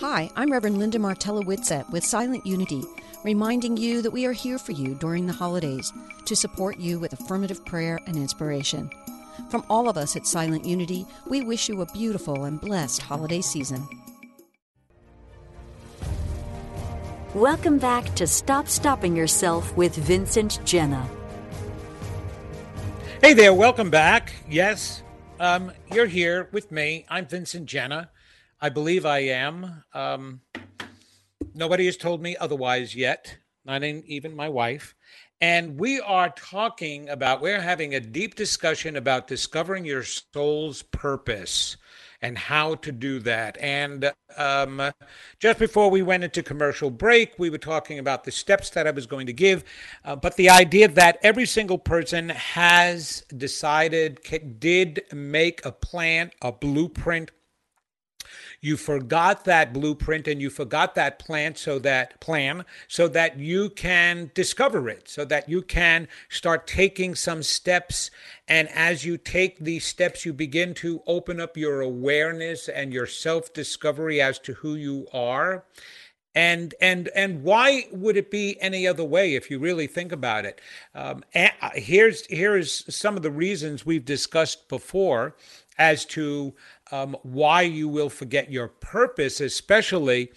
Hi, 0.01 0.31
I'm 0.37 0.49
Reverend 0.49 0.77
Linda 0.77 0.97
Martella 0.97 1.43
Whitsett 1.43 1.89
with 1.89 2.05
Silent 2.05 2.45
Unity 2.45 2.85
reminding 3.25 3.75
you 3.75 4.01
that 4.01 4.11
we 4.11 4.25
are 4.25 4.31
here 4.31 4.57
for 4.57 4.71
you 4.71 4.95
during 4.95 5.27
the 5.27 5.33
holidays 5.33 5.91
to 6.23 6.37
support 6.37 6.79
you 6.79 6.99
with 6.99 7.11
affirmative 7.11 7.65
prayer 7.65 7.99
and 8.07 8.15
inspiration. 8.15 8.89
From 9.49 9.65
all 9.69 9.89
of 9.89 9.97
us 9.97 10.15
at 10.15 10.25
Silent 10.25 10.63
Unity, 10.63 11.05
we 11.27 11.41
wish 11.41 11.67
you 11.67 11.81
a 11.81 11.91
beautiful 11.91 12.45
and 12.45 12.61
blessed 12.61 13.01
holiday 13.01 13.41
season. 13.41 13.85
Welcome 17.33 17.77
back 17.77 18.15
to 18.15 18.25
Stop 18.25 18.69
Stopping 18.69 19.17
Yourself 19.17 19.75
with 19.75 19.95
Vincent 19.95 20.59
Genna. 20.63 21.05
Hey 23.21 23.33
there, 23.33 23.53
welcome 23.53 23.89
back. 23.89 24.33
Yes, 24.49 25.03
um, 25.41 25.73
you're 25.91 26.05
here 26.05 26.47
with 26.53 26.71
me. 26.71 27.05
I'm 27.09 27.25
Vincent 27.25 27.67
Genna. 27.67 28.07
I 28.61 28.69
believe 28.69 29.05
I 29.05 29.19
am. 29.19 29.83
Um, 29.93 30.41
Nobody 31.53 31.85
has 31.87 31.97
told 31.97 32.21
me 32.21 32.37
otherwise 32.37 32.95
yet, 32.95 33.37
not 33.65 33.83
even 33.83 34.35
my 34.35 34.49
wife. 34.49 34.95
And 35.41 35.79
we 35.79 35.99
are 36.01 36.29
talking 36.29 37.09
about, 37.09 37.41
we're 37.41 37.61
having 37.61 37.95
a 37.95 37.99
deep 37.99 38.35
discussion 38.35 38.97
about 38.97 39.27
discovering 39.27 39.85
your 39.85 40.03
soul's 40.03 40.83
purpose 40.83 41.77
and 42.21 42.37
how 42.37 42.75
to 42.75 42.91
do 42.91 43.19
that. 43.19 43.57
And 43.61 44.11
um, 44.35 44.91
just 45.39 45.57
before 45.57 45.89
we 45.89 46.01
went 46.01 46.25
into 46.25 46.43
commercial 46.43 46.89
break, 46.89 47.33
we 47.39 47.49
were 47.49 47.57
talking 47.57 47.99
about 47.99 48.25
the 48.25 48.31
steps 48.31 48.69
that 48.71 48.85
I 48.85 48.91
was 48.91 49.05
going 49.05 49.27
to 49.27 49.33
give. 49.33 49.63
Uh, 50.03 50.17
but 50.17 50.35
the 50.35 50.49
idea 50.49 50.89
that 50.89 51.19
every 51.23 51.45
single 51.45 51.77
person 51.77 52.29
has 52.29 53.23
decided, 53.37 54.19
did 54.59 55.01
make 55.13 55.65
a 55.65 55.71
plan, 55.71 56.31
a 56.41 56.51
blueprint 56.51 57.31
you 58.61 58.77
forgot 58.77 59.45
that 59.45 59.73
blueprint 59.73 60.27
and 60.27 60.41
you 60.41 60.49
forgot 60.49 60.95
that 60.95 61.19
plan 61.19 61.55
so 61.55 61.79
that 61.79 62.19
plan 62.19 62.65
so 62.87 63.07
that 63.07 63.39
you 63.39 63.69
can 63.69 64.31
discover 64.33 64.89
it, 64.89 65.07
so 65.07 65.25
that 65.25 65.47
you 65.47 65.61
can 65.61 66.07
start 66.27 66.67
taking 66.67 67.15
some 67.15 67.43
steps. 67.43 68.11
And 68.47 68.67
as 68.69 69.05
you 69.05 69.17
take 69.17 69.59
these 69.59 69.85
steps, 69.85 70.25
you 70.25 70.33
begin 70.33 70.73
to 70.75 71.01
open 71.07 71.39
up 71.39 71.57
your 71.57 71.81
awareness 71.81 72.67
and 72.67 72.93
your 72.93 73.07
self 73.07 73.53
discovery 73.53 74.21
as 74.21 74.39
to 74.39 74.53
who 74.53 74.75
you 74.75 75.07
are 75.13 75.65
and 76.35 76.75
and 76.79 77.09
and 77.15 77.43
why 77.43 77.85
would 77.91 78.15
it 78.15 78.29
be 78.29 78.55
any 78.61 78.87
other 78.87 79.03
way 79.03 79.33
if 79.35 79.49
you 79.49 79.57
really 79.57 79.87
think 79.87 80.11
about 80.11 80.45
it 80.45 80.61
um, 80.93 81.23
here's 81.73 82.25
here's 82.27 82.93
some 82.93 83.17
of 83.17 83.23
the 83.23 83.31
reasons 83.31 83.85
we've 83.85 84.05
discussed 84.05 84.69
before 84.69 85.35
as 85.79 86.05
to 86.05 86.53
um, 86.91 87.15
why 87.23 87.61
you 87.61 87.87
will 87.87 88.09
forget 88.09 88.51
your 88.51 88.67
purpose, 88.67 89.39
especially 89.39 90.31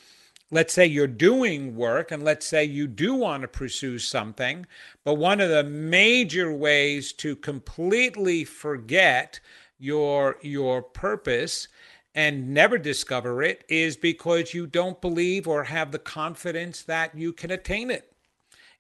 let's 0.51 0.75
say 0.75 0.85
you're 0.85 1.07
doing 1.07 1.75
work 1.75 2.11
and 2.11 2.23
let's 2.23 2.47
say 2.47 2.63
you 2.65 2.87
do 2.87 3.15
want 3.15 3.41
to 3.41 3.49
pursue 3.49 3.99
something 3.99 4.67
but 5.03 5.15
one 5.15 5.41
of 5.41 5.49
the 5.49 5.65
major 5.65 6.53
ways 6.53 7.15
to 7.15 7.35
completely 7.35 8.45
forget 8.45 9.41
your 9.79 10.37
your 10.43 10.83
purpose 10.83 11.69
and 12.15 12.53
never 12.53 12.79
discover 12.79 13.43
it 13.43 13.65
is 13.69 13.97
because 13.97 14.55
you 14.55 14.67
don't 14.67 15.01
believe 15.01 15.49
or 15.49 15.65
have 15.65 15.93
the 15.93 15.99
confidence 15.99 16.83
that 16.83 17.17
you 17.17 17.33
can 17.33 17.51
attain 17.51 17.91
it. 17.91 18.13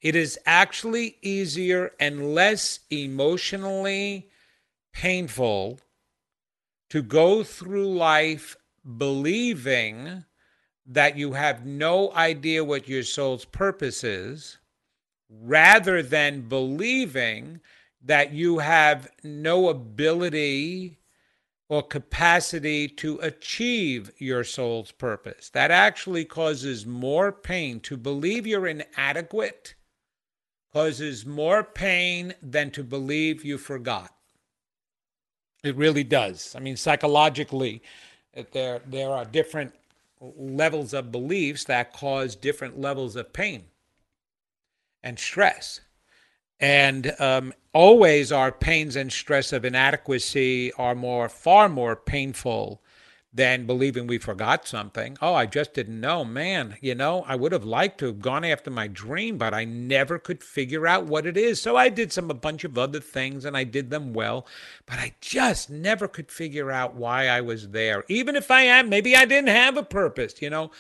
It 0.01 0.15
is 0.17 0.39
actually 0.45 1.17
easier 1.23 1.93
and 1.99 2.35
less 2.35 2.81
emotionally 2.91 4.29
painful 4.93 5.81
to 6.93 7.01
go 7.01 7.43
through 7.43 7.89
life 7.91 8.55
believing 8.99 10.23
that 10.85 11.17
you 11.17 11.33
have 11.33 11.65
no 11.65 12.13
idea 12.13 12.63
what 12.63 12.87
your 12.87 13.03
soul's 13.03 13.47
purpose 13.47 14.05
is, 14.05 14.59
rather 15.31 16.03
than 16.03 16.47
believing 16.51 17.59
that 18.03 18.35
you 18.35 18.59
have 18.59 19.09
no 19.25 19.71
ability 19.71 20.99
or 21.71 21.83
capacity 21.83 22.87
to 22.89 23.19
achieve 23.21 24.11
your 24.19 24.45
soul's 24.45 24.93
purpose. 24.93 25.49
That 25.49 25.71
actually 25.71 26.27
causes 26.27 26.85
more 26.85 27.33
pain. 27.33 27.81
To 27.81 27.97
believe 27.97 28.47
you're 28.47 28.67
inadequate 28.67 29.77
causes 30.75 31.25
more 31.25 31.65
pain 31.65 32.35
than 32.43 32.71
to 32.73 32.85
believe 32.85 33.47
you 33.47 33.57
forgot. 33.57 34.13
It 35.63 35.77
really 35.77 36.05
does. 36.05 36.55
I 36.57 36.61
mean, 36.61 36.77
psychologically, 36.77 37.83
there 38.53 38.81
there 38.87 39.11
are 39.11 39.25
different 39.25 39.75
levels 40.21 40.93
of 40.93 41.13
beliefs 41.13 41.65
that 41.65 41.93
cause 41.93 42.37
different 42.37 42.81
levels 42.81 43.17
of 43.17 43.33
pain 43.33 43.65
and 45.03 45.19
stress. 45.19 45.81
And 46.61 47.13
um, 47.19 47.53
always 47.73 48.31
our 48.31 48.53
pains 48.53 48.95
and 48.95 49.13
stress 49.13 49.53
of 49.53 49.65
inadequacy 49.65 50.73
are 50.75 50.95
more, 50.95 51.29
far 51.29 51.69
more 51.69 51.97
painful 51.97 52.81
than 53.35 53.67
believing 53.67 54.07
we 54.07 54.19
forgot 54.19 54.67
something. 54.69 55.17
Oh, 55.23 55.35
I 55.35 55.47
just 55.47 55.73
didn't 55.73 56.01
know. 56.01 56.25
Man, 56.25 56.77
you 56.83 56.95
know, 56.95 57.25
I 57.27 57.35
would 57.35 57.53
have 57.53 57.65
liked 57.65 57.99
to 57.99 58.07
have 58.07 58.21
gone 58.21 58.45
after 58.45 58.71
my 58.71 58.89
dream, 58.89 59.39
but 59.39 59.55
I 59.55 59.65
never 59.65 60.19
could 60.19 60.43
figure 60.43 60.87
out 60.87 61.07
what 61.07 61.27
it 61.27 61.37
is. 61.37 61.61
So 61.61 61.77
I 61.77 61.89
did 61.89 62.13
some 62.13 62.31
a 62.31 62.35
bunch 62.35 62.65
of 62.65 62.77
other 62.77 63.01
things 63.01 63.45
and 63.45 63.57
I 63.57 63.65
did 63.65 63.89
them 63.89 64.13
well, 64.13 64.47
but 64.85 64.99
I 64.99 65.15
just 65.21 65.71
never 65.71 66.09
could 66.09 66.31
figure 66.31 66.71
out 66.71 66.95
why 66.95 67.29
I 67.29 67.41
was 67.41 67.71
there. 67.71 68.05
Even 68.09 68.37
if 68.37 68.51
I 68.51 68.63
am, 68.63 68.91
maybe 68.91 69.17
I 69.17 69.25
didn't 69.25 69.49
have 69.49 69.79
a 69.79 69.83
purpose, 69.83 70.43
you 70.43 70.51
know. 70.51 70.71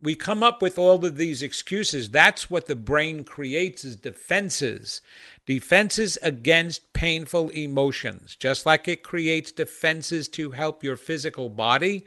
We 0.00 0.14
come 0.14 0.44
up 0.44 0.62
with 0.62 0.78
all 0.78 1.04
of 1.04 1.16
these 1.16 1.42
excuses. 1.42 2.10
That's 2.10 2.48
what 2.48 2.66
the 2.66 2.76
brain 2.76 3.24
creates 3.24 3.84
is 3.84 3.96
defenses 3.96 5.00
defenses 5.48 6.16
against 6.20 6.92
painful 6.92 7.48
emotions. 7.48 8.36
Just 8.38 8.66
like 8.66 8.86
it 8.86 9.02
creates 9.02 9.50
defenses 9.50 10.28
to 10.28 10.50
help 10.50 10.84
your 10.84 10.98
physical 10.98 11.48
body, 11.48 12.04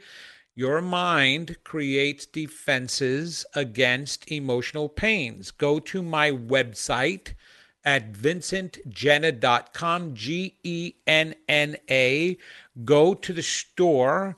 your 0.54 0.80
mind 0.80 1.56
creates 1.64 2.24
defenses 2.24 3.44
against 3.56 4.30
emotional 4.30 4.88
pains. 4.88 5.50
Go 5.50 5.80
to 5.80 6.04
my 6.04 6.30
website 6.30 7.34
at 7.84 8.12
vincentgenna.com, 8.12 10.14
G 10.14 10.56
E 10.62 10.92
N 11.08 11.34
N 11.48 11.76
A. 11.90 12.38
Go 12.84 13.12
to 13.12 13.32
the 13.32 13.42
store, 13.42 14.36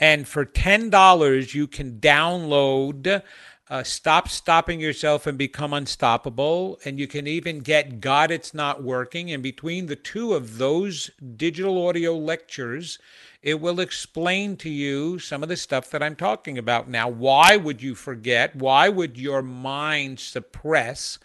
and 0.00 0.26
for 0.26 0.46
$10, 0.46 1.52
you 1.52 1.66
can 1.66 2.00
download 2.00 3.22
uh, 3.68 3.82
Stop 3.82 4.28
Stopping 4.28 4.80
Yourself 4.80 5.26
and 5.26 5.36
Become 5.36 5.72
Unstoppable. 5.72 6.78
And 6.84 6.98
you 6.98 7.06
can 7.06 7.26
even 7.26 7.60
get 7.60 8.00
God 8.00 8.30
It's 8.30 8.54
Not 8.54 8.82
Working. 8.82 9.30
And 9.32 9.42
between 9.42 9.86
the 9.86 9.96
two 9.96 10.34
of 10.34 10.58
those 10.58 11.10
digital 11.36 11.86
audio 11.86 12.16
lectures, 12.16 12.98
it 13.42 13.60
will 13.60 13.80
explain 13.80 14.56
to 14.58 14.70
you 14.70 15.18
some 15.18 15.42
of 15.42 15.48
the 15.48 15.56
stuff 15.56 15.90
that 15.90 16.02
I'm 16.02 16.16
talking 16.16 16.58
about 16.58 16.88
now. 16.88 17.08
Why 17.08 17.56
would 17.56 17.82
you 17.82 17.94
forget? 17.94 18.54
Why 18.54 18.88
would 18.88 19.18
your 19.18 19.42
mind 19.42 20.20
suppress 20.20 21.18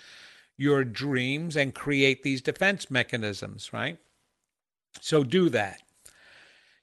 your 0.57 0.83
dreams 0.83 1.55
and 1.55 1.73
create 1.73 2.23
these 2.23 2.41
defense 2.41 2.91
mechanisms, 2.91 3.71
right? 3.73 3.97
So 4.99 5.23
do 5.23 5.49
that. 5.49 5.81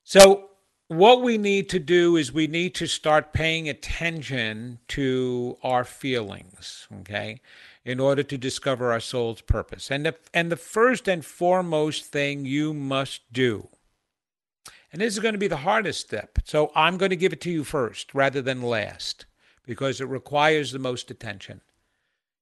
So 0.02 0.47
what 0.88 1.20
we 1.20 1.36
need 1.36 1.68
to 1.68 1.78
do 1.78 2.16
is 2.16 2.32
we 2.32 2.46
need 2.46 2.74
to 2.74 2.86
start 2.86 3.34
paying 3.34 3.68
attention 3.68 4.78
to 4.88 5.58
our 5.62 5.84
feelings, 5.84 6.88
okay, 7.00 7.40
in 7.84 8.00
order 8.00 8.22
to 8.22 8.38
discover 8.38 8.90
our 8.90 9.00
soul's 9.00 9.42
purpose. 9.42 9.90
And 9.90 10.06
the, 10.06 10.14
and 10.32 10.50
the 10.50 10.56
first 10.56 11.06
and 11.06 11.24
foremost 11.24 12.06
thing 12.06 12.46
you 12.46 12.72
must 12.72 13.30
do, 13.32 13.68
and 14.90 15.02
this 15.02 15.12
is 15.12 15.20
going 15.20 15.34
to 15.34 15.38
be 15.38 15.48
the 15.48 15.58
hardest 15.58 16.00
step, 16.00 16.38
so 16.44 16.72
I'm 16.74 16.96
going 16.96 17.10
to 17.10 17.16
give 17.16 17.34
it 17.34 17.42
to 17.42 17.50
you 17.50 17.64
first 17.64 18.14
rather 18.14 18.40
than 18.40 18.62
last 18.62 19.26
because 19.66 20.00
it 20.00 20.08
requires 20.08 20.72
the 20.72 20.78
most 20.78 21.10
attention. 21.10 21.60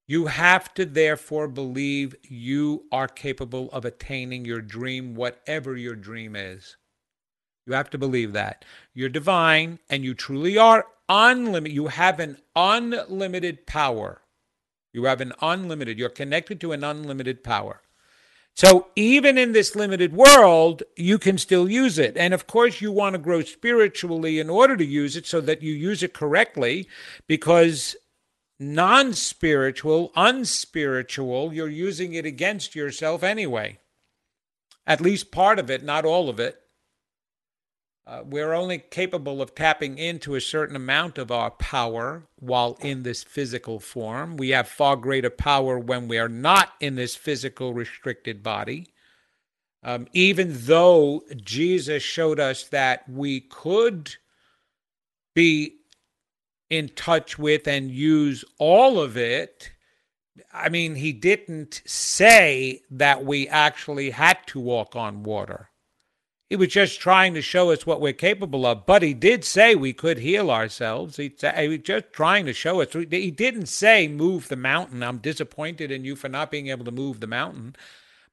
You 0.05 0.27
have 0.27 0.73
to 0.75 0.85
therefore 0.85 1.49
believe 1.49 2.15
you 2.23 2.85
are 2.93 3.09
capable 3.09 3.69
of 3.71 3.83
attaining 3.83 4.45
your 4.45 4.61
dream, 4.61 5.15
whatever 5.15 5.75
your 5.75 5.95
dream 5.95 6.37
is. 6.37 6.77
You 7.67 7.73
have 7.73 7.89
to 7.91 7.97
believe 7.97 8.33
that. 8.33 8.63
You're 8.93 9.09
divine 9.09 9.79
and 9.89 10.03
you 10.03 10.13
truly 10.13 10.57
are 10.57 10.87
unlimited. 11.09 11.75
You 11.75 11.87
have 11.87 12.19
an 12.19 12.37
unlimited 12.55 13.67
power. 13.67 14.21
You 14.93 15.03
have 15.03 15.21
an 15.21 15.33
unlimited, 15.41 15.99
you're 15.99 16.09
connected 16.09 16.59
to 16.61 16.71
an 16.71 16.83
unlimited 16.83 17.43
power. 17.43 17.81
So 18.55 18.87
even 18.95 19.37
in 19.37 19.51
this 19.51 19.75
limited 19.75 20.13
world, 20.13 20.81
you 20.95 21.19
can 21.19 21.37
still 21.37 21.69
use 21.69 21.99
it. 21.99 22.17
And 22.17 22.33
of 22.33 22.47
course, 22.47 22.81
you 22.81 22.91
want 22.91 23.13
to 23.13 23.19
grow 23.19 23.43
spiritually 23.43 24.39
in 24.39 24.49
order 24.49 24.75
to 24.75 24.83
use 24.83 25.15
it 25.15 25.27
so 25.27 25.39
that 25.41 25.61
you 25.61 25.71
use 25.73 26.01
it 26.01 26.15
correctly 26.15 26.87
because 27.27 27.95
non 28.59 29.13
spiritual, 29.13 30.11
unspiritual, 30.15 31.53
you're 31.53 31.69
using 31.69 32.15
it 32.15 32.25
against 32.25 32.75
yourself 32.75 33.21
anyway. 33.21 33.77
At 34.87 35.01
least 35.01 35.31
part 35.31 35.59
of 35.59 35.69
it, 35.69 35.83
not 35.83 36.05
all 36.05 36.27
of 36.27 36.39
it. 36.39 36.59
Uh, 38.07 38.23
we're 38.23 38.53
only 38.53 38.77
capable 38.77 39.41
of 39.41 39.53
tapping 39.53 39.97
into 39.97 40.35
a 40.35 40.39
certain 40.39 40.77
amount 40.77 41.17
of 41.17 41.29
our 41.29 41.51
power 41.51 42.23
while 42.39 42.77
in 42.79 43.03
this 43.03 43.21
physical 43.21 43.81
form. 43.81 44.37
We 44.37 44.51
have 44.51 44.69
far 44.69 44.95
greater 44.95 45.29
power 45.29 45.77
when 45.77 46.07
we 46.07 46.17
are 46.17 46.29
not 46.29 46.71
in 46.79 46.95
this 46.95 47.17
physical 47.17 47.73
restricted 47.73 48.41
body. 48.41 48.87
Um, 49.83 50.07
even 50.13 50.53
though 50.53 51.21
Jesus 51.35 52.01
showed 52.01 52.39
us 52.39 52.63
that 52.69 53.09
we 53.09 53.41
could 53.41 54.15
be 55.35 55.75
in 56.69 56.87
touch 56.89 57.37
with 57.37 57.67
and 57.67 57.91
use 57.91 58.45
all 58.57 59.01
of 59.01 59.17
it, 59.17 59.71
I 60.53 60.69
mean, 60.69 60.95
he 60.95 61.11
didn't 61.11 61.81
say 61.85 62.83
that 62.89 63.25
we 63.25 63.49
actually 63.49 64.11
had 64.11 64.37
to 64.47 64.61
walk 64.61 64.95
on 64.95 65.23
water. 65.23 65.71
He 66.49 66.55
was 66.55 66.69
just 66.69 67.01
trying 67.01 67.33
to 67.33 67.41
show 67.41 67.71
us 67.71 67.85
what 67.85 68.01
we're 68.01 68.13
capable 68.13 68.65
of. 68.65 68.85
But 68.85 69.03
he 69.03 69.13
did 69.13 69.43
say 69.43 69.75
we 69.75 69.93
could 69.93 70.19
heal 70.19 70.51
ourselves. 70.51 71.17
He, 71.17 71.33
he 71.57 71.67
was 71.67 71.79
just 71.79 72.13
trying 72.13 72.45
to 72.45 72.53
show 72.53 72.81
us. 72.81 72.93
He 72.93 73.31
didn't 73.31 73.67
say, 73.67 74.07
move 74.07 74.47
the 74.47 74.55
mountain. 74.55 75.03
I'm 75.03 75.17
disappointed 75.19 75.91
in 75.91 76.05
you 76.05 76.15
for 76.15 76.29
not 76.29 76.51
being 76.51 76.69
able 76.69 76.85
to 76.85 76.91
move 76.91 77.19
the 77.19 77.27
mountain. 77.27 77.75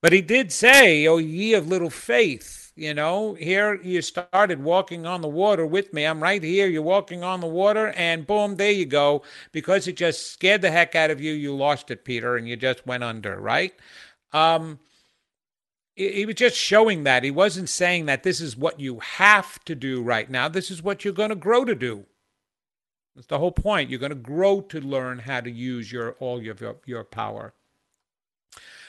But 0.00 0.12
he 0.12 0.20
did 0.22 0.52
say, 0.52 1.06
Oh, 1.08 1.18
ye 1.18 1.54
of 1.54 1.68
little 1.68 1.90
faith. 1.90 2.72
You 2.76 2.94
know, 2.94 3.34
here 3.34 3.80
you 3.82 4.02
started 4.02 4.62
walking 4.62 5.06
on 5.06 5.22
the 5.22 5.28
water 5.28 5.66
with 5.66 5.92
me. 5.92 6.04
I'm 6.04 6.22
right 6.22 6.42
here. 6.42 6.68
You're 6.68 6.82
walking 6.82 7.24
on 7.24 7.40
the 7.40 7.46
water, 7.48 7.88
and 7.96 8.26
boom, 8.26 8.56
there 8.56 8.72
you 8.72 8.86
go. 8.86 9.22
Because 9.52 9.88
it 9.88 9.96
just 9.96 10.32
scared 10.32 10.62
the 10.62 10.70
heck 10.70 10.94
out 10.94 11.10
of 11.10 11.20
you, 11.20 11.32
you 11.32 11.54
lost 11.56 11.90
it, 11.90 12.04
Peter, 12.04 12.36
and 12.36 12.48
you 12.48 12.56
just 12.56 12.86
went 12.86 13.04
under, 13.04 13.40
right? 13.40 13.74
Um, 14.32 14.80
he 15.94 16.26
was 16.26 16.34
just 16.34 16.56
showing 16.56 17.04
that. 17.04 17.22
He 17.22 17.30
wasn't 17.30 17.68
saying 17.68 18.06
that 18.06 18.24
this 18.24 18.40
is 18.40 18.56
what 18.56 18.80
you 18.80 18.98
have 19.00 19.64
to 19.64 19.74
do 19.74 20.02
right 20.02 20.28
now. 20.28 20.48
This 20.48 20.70
is 20.70 20.82
what 20.82 21.04
you're 21.04 21.14
going 21.14 21.28
to 21.28 21.36
grow 21.36 21.64
to 21.64 21.74
do. 21.74 22.06
That's 23.14 23.28
the 23.28 23.38
whole 23.38 23.52
point. 23.52 23.90
You're 23.90 24.00
going 24.00 24.10
to 24.10 24.16
grow 24.16 24.60
to 24.60 24.80
learn 24.80 25.20
how 25.20 25.40
to 25.40 25.50
use 25.50 25.92
your 25.92 26.12
all 26.18 26.42
your 26.42 26.56
your 26.84 27.04
power. 27.04 27.54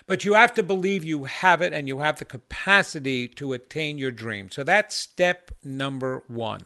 But 0.07 0.23
you 0.23 0.33
have 0.33 0.53
to 0.55 0.63
believe 0.63 1.03
you 1.03 1.23
have 1.23 1.61
it 1.61 1.73
and 1.73 1.87
you 1.87 1.99
have 1.99 2.19
the 2.19 2.25
capacity 2.25 3.27
to 3.29 3.53
attain 3.53 3.97
your 3.97 4.11
dream. 4.11 4.51
So 4.51 4.63
that's 4.63 4.95
step 4.95 5.51
number 5.63 6.23
1. 6.27 6.61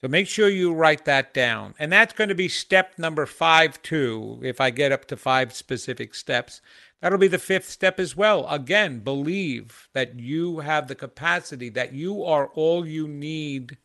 So 0.00 0.06
make 0.08 0.28
sure 0.28 0.48
you 0.48 0.72
write 0.72 1.04
that 1.06 1.34
down. 1.34 1.74
And 1.78 1.92
that's 1.92 2.12
going 2.12 2.28
to 2.28 2.34
be 2.34 2.48
step 2.48 2.98
number 2.98 3.26
5 3.26 3.82
too 3.82 4.40
if 4.42 4.60
I 4.60 4.70
get 4.70 4.92
up 4.92 5.06
to 5.06 5.16
5 5.16 5.52
specific 5.52 6.14
steps. 6.14 6.60
That'll 7.00 7.18
be 7.18 7.28
the 7.28 7.38
fifth 7.38 7.68
step 7.68 8.00
as 8.00 8.16
well. 8.16 8.48
Again, 8.48 9.00
believe 9.00 9.88
that 9.92 10.18
you 10.18 10.60
have 10.60 10.88
the 10.88 10.94
capacity, 10.94 11.68
that 11.70 11.92
you 11.92 12.24
are 12.24 12.48
all 12.54 12.86
you 12.86 13.06
need 13.06 13.78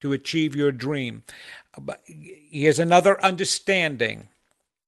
to 0.00 0.12
achieve 0.12 0.56
your 0.56 0.72
dream. 0.72 1.22
But 1.78 2.02
here's 2.04 2.78
another 2.78 3.22
understanding. 3.22 4.28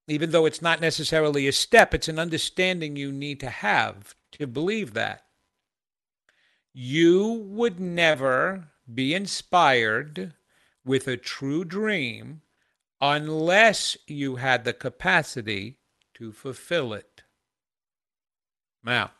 Even 0.08 0.32
though 0.32 0.46
it's 0.46 0.62
not 0.62 0.80
necessarily 0.80 1.46
a 1.46 1.52
step, 1.52 1.94
it's 1.94 2.08
an 2.08 2.18
understanding 2.18 2.96
you 2.96 3.12
need 3.12 3.38
to 3.40 3.50
have 3.50 4.16
to 4.32 4.46
believe 4.46 4.94
that. 4.94 5.24
You 6.72 7.44
would 7.48 7.78
never 7.78 8.68
be 8.92 9.14
inspired 9.14 10.34
with 10.84 11.06
a 11.06 11.16
true 11.16 11.64
dream 11.64 12.40
unless 13.00 13.96
you 14.06 14.36
had 14.36 14.64
the 14.64 14.72
capacity 14.72 15.76
to 16.14 16.32
fulfill 16.32 16.92
it. 16.94 17.11
Now, 18.84 19.10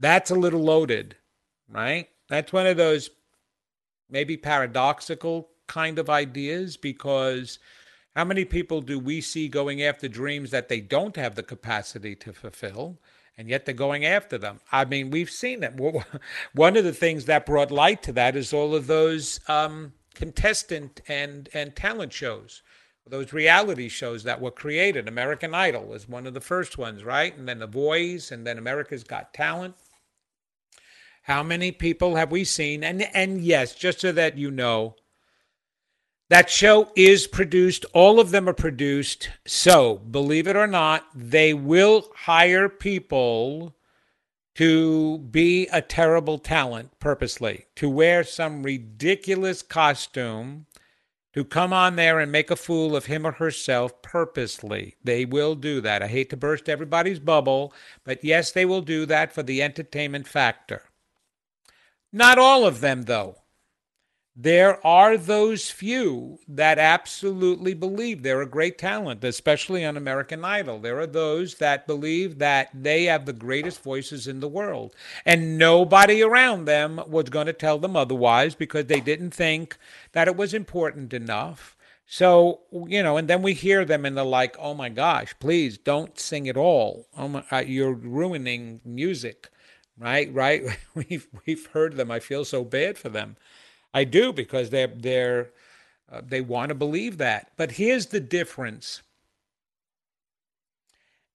that's 0.00 0.30
a 0.30 0.34
little 0.34 0.62
loaded, 0.62 1.16
right? 1.68 2.08
That's 2.28 2.52
one 2.52 2.66
of 2.66 2.76
those 2.76 3.10
maybe 4.08 4.36
paradoxical 4.36 5.48
kind 5.66 5.98
of 5.98 6.10
ideas 6.10 6.76
because 6.76 7.58
how 8.14 8.24
many 8.24 8.44
people 8.44 8.80
do 8.80 8.98
we 8.98 9.20
see 9.20 9.48
going 9.48 9.82
after 9.82 10.08
dreams 10.08 10.50
that 10.50 10.68
they 10.68 10.80
don't 10.80 11.16
have 11.16 11.34
the 11.34 11.42
capacity 11.42 12.14
to 12.16 12.32
fulfill? 12.32 12.98
and 13.36 13.48
yet 13.48 13.64
they're 13.64 13.74
going 13.74 14.04
after 14.04 14.38
them. 14.38 14.60
I 14.70 14.84
mean, 14.84 15.10
we've 15.10 15.30
seen 15.30 15.62
it. 15.62 15.74
One 16.54 16.76
of 16.76 16.84
the 16.84 16.92
things 16.92 17.24
that 17.24 17.46
brought 17.46 17.70
light 17.70 18.02
to 18.04 18.12
that 18.12 18.36
is 18.36 18.52
all 18.52 18.74
of 18.74 18.86
those 18.86 19.40
um, 19.48 19.92
contestant 20.14 21.00
and 21.08 21.48
and 21.52 21.74
talent 21.74 22.12
shows 22.12 22.62
those 23.06 23.32
reality 23.32 23.88
shows 23.88 24.24
that 24.24 24.40
were 24.40 24.50
created. 24.50 25.08
American 25.08 25.54
Idol 25.54 25.84
was 25.84 26.08
one 26.08 26.26
of 26.26 26.34
the 26.34 26.40
first 26.40 26.78
ones, 26.78 27.04
right? 27.04 27.36
And 27.36 27.46
then 27.48 27.58
The 27.58 27.66
Voice, 27.66 28.30
and 28.30 28.46
then 28.46 28.58
America's 28.58 29.04
Got 29.04 29.34
Talent. 29.34 29.74
How 31.22 31.42
many 31.42 31.72
people 31.72 32.16
have 32.16 32.30
we 32.30 32.44
seen? 32.44 32.84
And 32.84 33.02
and 33.14 33.40
yes, 33.40 33.74
just 33.74 34.00
so 34.00 34.12
that 34.12 34.36
you 34.36 34.50
know, 34.50 34.96
that 36.28 36.50
show 36.50 36.90
is 36.96 37.26
produced. 37.26 37.84
All 37.92 38.20
of 38.20 38.30
them 38.30 38.48
are 38.48 38.54
produced. 38.54 39.30
So, 39.46 39.96
believe 39.96 40.46
it 40.46 40.56
or 40.56 40.66
not, 40.66 41.06
they 41.14 41.54
will 41.54 42.10
hire 42.14 42.68
people 42.68 43.74
to 44.54 45.18
be 45.18 45.66
a 45.68 45.82
terrible 45.82 46.38
talent 46.38 46.98
purposely, 47.00 47.66
to 47.76 47.88
wear 47.88 48.22
some 48.22 48.62
ridiculous 48.62 49.62
costume, 49.62 50.66
to 51.34 51.44
come 51.44 51.72
on 51.72 51.96
there 51.96 52.20
and 52.20 52.30
make 52.30 52.50
a 52.50 52.56
fool 52.56 52.94
of 52.94 53.06
him 53.06 53.26
or 53.26 53.32
herself 53.32 54.00
purposely. 54.02 54.94
They 55.02 55.24
will 55.24 55.56
do 55.56 55.80
that. 55.80 56.02
I 56.02 56.06
hate 56.06 56.30
to 56.30 56.36
burst 56.36 56.68
everybody's 56.68 57.18
bubble, 57.18 57.72
but 58.04 58.24
yes, 58.24 58.52
they 58.52 58.64
will 58.64 58.82
do 58.82 59.04
that 59.06 59.32
for 59.32 59.42
the 59.42 59.62
entertainment 59.62 60.28
factor. 60.28 60.82
Not 62.12 62.38
all 62.38 62.64
of 62.64 62.80
them, 62.80 63.02
though. 63.02 63.38
There 64.36 64.84
are 64.84 65.16
those 65.16 65.70
few 65.70 66.40
that 66.48 66.76
absolutely 66.76 67.72
believe 67.72 68.22
they're 68.22 68.42
a 68.42 68.46
great 68.46 68.78
talent, 68.78 69.22
especially 69.22 69.84
on 69.84 69.96
American 69.96 70.44
Idol. 70.44 70.80
There 70.80 70.98
are 70.98 71.06
those 71.06 71.54
that 71.56 71.86
believe 71.86 72.38
that 72.40 72.68
they 72.74 73.04
have 73.04 73.26
the 73.26 73.32
greatest 73.32 73.80
voices 73.80 74.26
in 74.26 74.40
the 74.40 74.48
world. 74.48 74.96
And 75.24 75.56
nobody 75.56 76.20
around 76.20 76.64
them 76.64 77.00
was 77.06 77.30
going 77.30 77.46
to 77.46 77.52
tell 77.52 77.78
them 77.78 77.94
otherwise 77.94 78.56
because 78.56 78.86
they 78.86 78.98
didn't 79.00 79.30
think 79.30 79.76
that 80.12 80.26
it 80.26 80.36
was 80.36 80.52
important 80.52 81.14
enough. 81.14 81.76
So, 82.04 82.62
you 82.88 83.04
know, 83.04 83.16
and 83.16 83.28
then 83.28 83.40
we 83.40 83.54
hear 83.54 83.84
them 83.84 84.04
and 84.04 84.16
they're 84.16 84.24
like, 84.24 84.56
oh 84.58 84.74
my 84.74 84.88
gosh, 84.88 85.32
please 85.38 85.78
don't 85.78 86.18
sing 86.18 86.48
at 86.48 86.56
all. 86.56 87.06
Oh 87.16 87.28
my, 87.28 87.44
uh, 87.52 87.58
you're 87.64 87.94
ruining 87.94 88.80
music, 88.84 89.48
right? 89.96 90.32
Right? 90.34 90.64
We've, 90.94 91.28
we've 91.46 91.66
heard 91.66 91.96
them. 91.96 92.10
I 92.10 92.18
feel 92.18 92.44
so 92.44 92.64
bad 92.64 92.98
for 92.98 93.08
them. 93.08 93.36
I 93.94 94.04
do 94.04 94.32
because 94.32 94.70
they're 94.70 94.88
they're 94.88 95.50
uh, 96.10 96.20
they 96.26 96.40
want 96.40 96.68
to 96.68 96.74
believe 96.74 97.16
that. 97.18 97.52
But 97.56 97.72
here's 97.72 98.06
the 98.06 98.20
difference. 98.20 99.02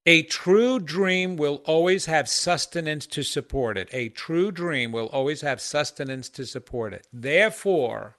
A 0.06 0.24
true 0.24 0.80
dream 0.80 1.38
will 1.38 1.62
always 1.66 2.06
have 2.06 2.28
sustenance 2.30 3.06
to 3.08 3.24
support 3.24 3.78
it. 3.78 3.90
A 3.92 4.10
true 4.10 4.52
dream 4.52 4.92
will 4.92 5.08
always 5.08 5.42
have 5.42 5.62
sustenance 5.62 6.30
to 6.30 6.46
support 6.46 6.94
it. 6.94 7.08
Therefore, 7.14 8.18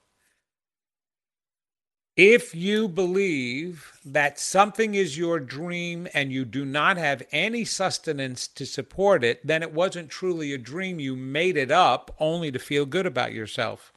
if 2.16 2.54
you 2.54 2.86
believe 2.86 3.92
that 4.04 4.38
something 4.38 4.94
is 4.94 5.16
your 5.16 5.40
dream 5.40 6.06
and 6.12 6.30
you 6.30 6.44
do 6.44 6.64
not 6.64 6.96
have 6.96 7.22
any 7.32 7.64
sustenance 7.64 8.46
to 8.48 8.66
support 8.66 9.24
it, 9.24 9.44
then 9.46 9.62
it 9.62 9.72
wasn't 9.72 10.10
truly 10.10 10.52
a 10.52 10.58
dream. 10.58 11.00
You 11.00 11.16
made 11.16 11.56
it 11.56 11.70
up 11.70 12.14
only 12.20 12.52
to 12.52 12.58
feel 12.58 12.84
good 12.84 13.06
about 13.06 13.32
yourself. 13.32 13.92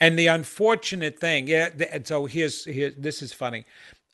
And 0.00 0.18
the 0.18 0.28
unfortunate 0.28 1.18
thing, 1.18 1.46
yeah. 1.48 1.70
And 1.92 2.06
so 2.06 2.26
here's 2.26 2.64
here. 2.64 2.92
This 2.96 3.22
is 3.22 3.32
funny. 3.32 3.66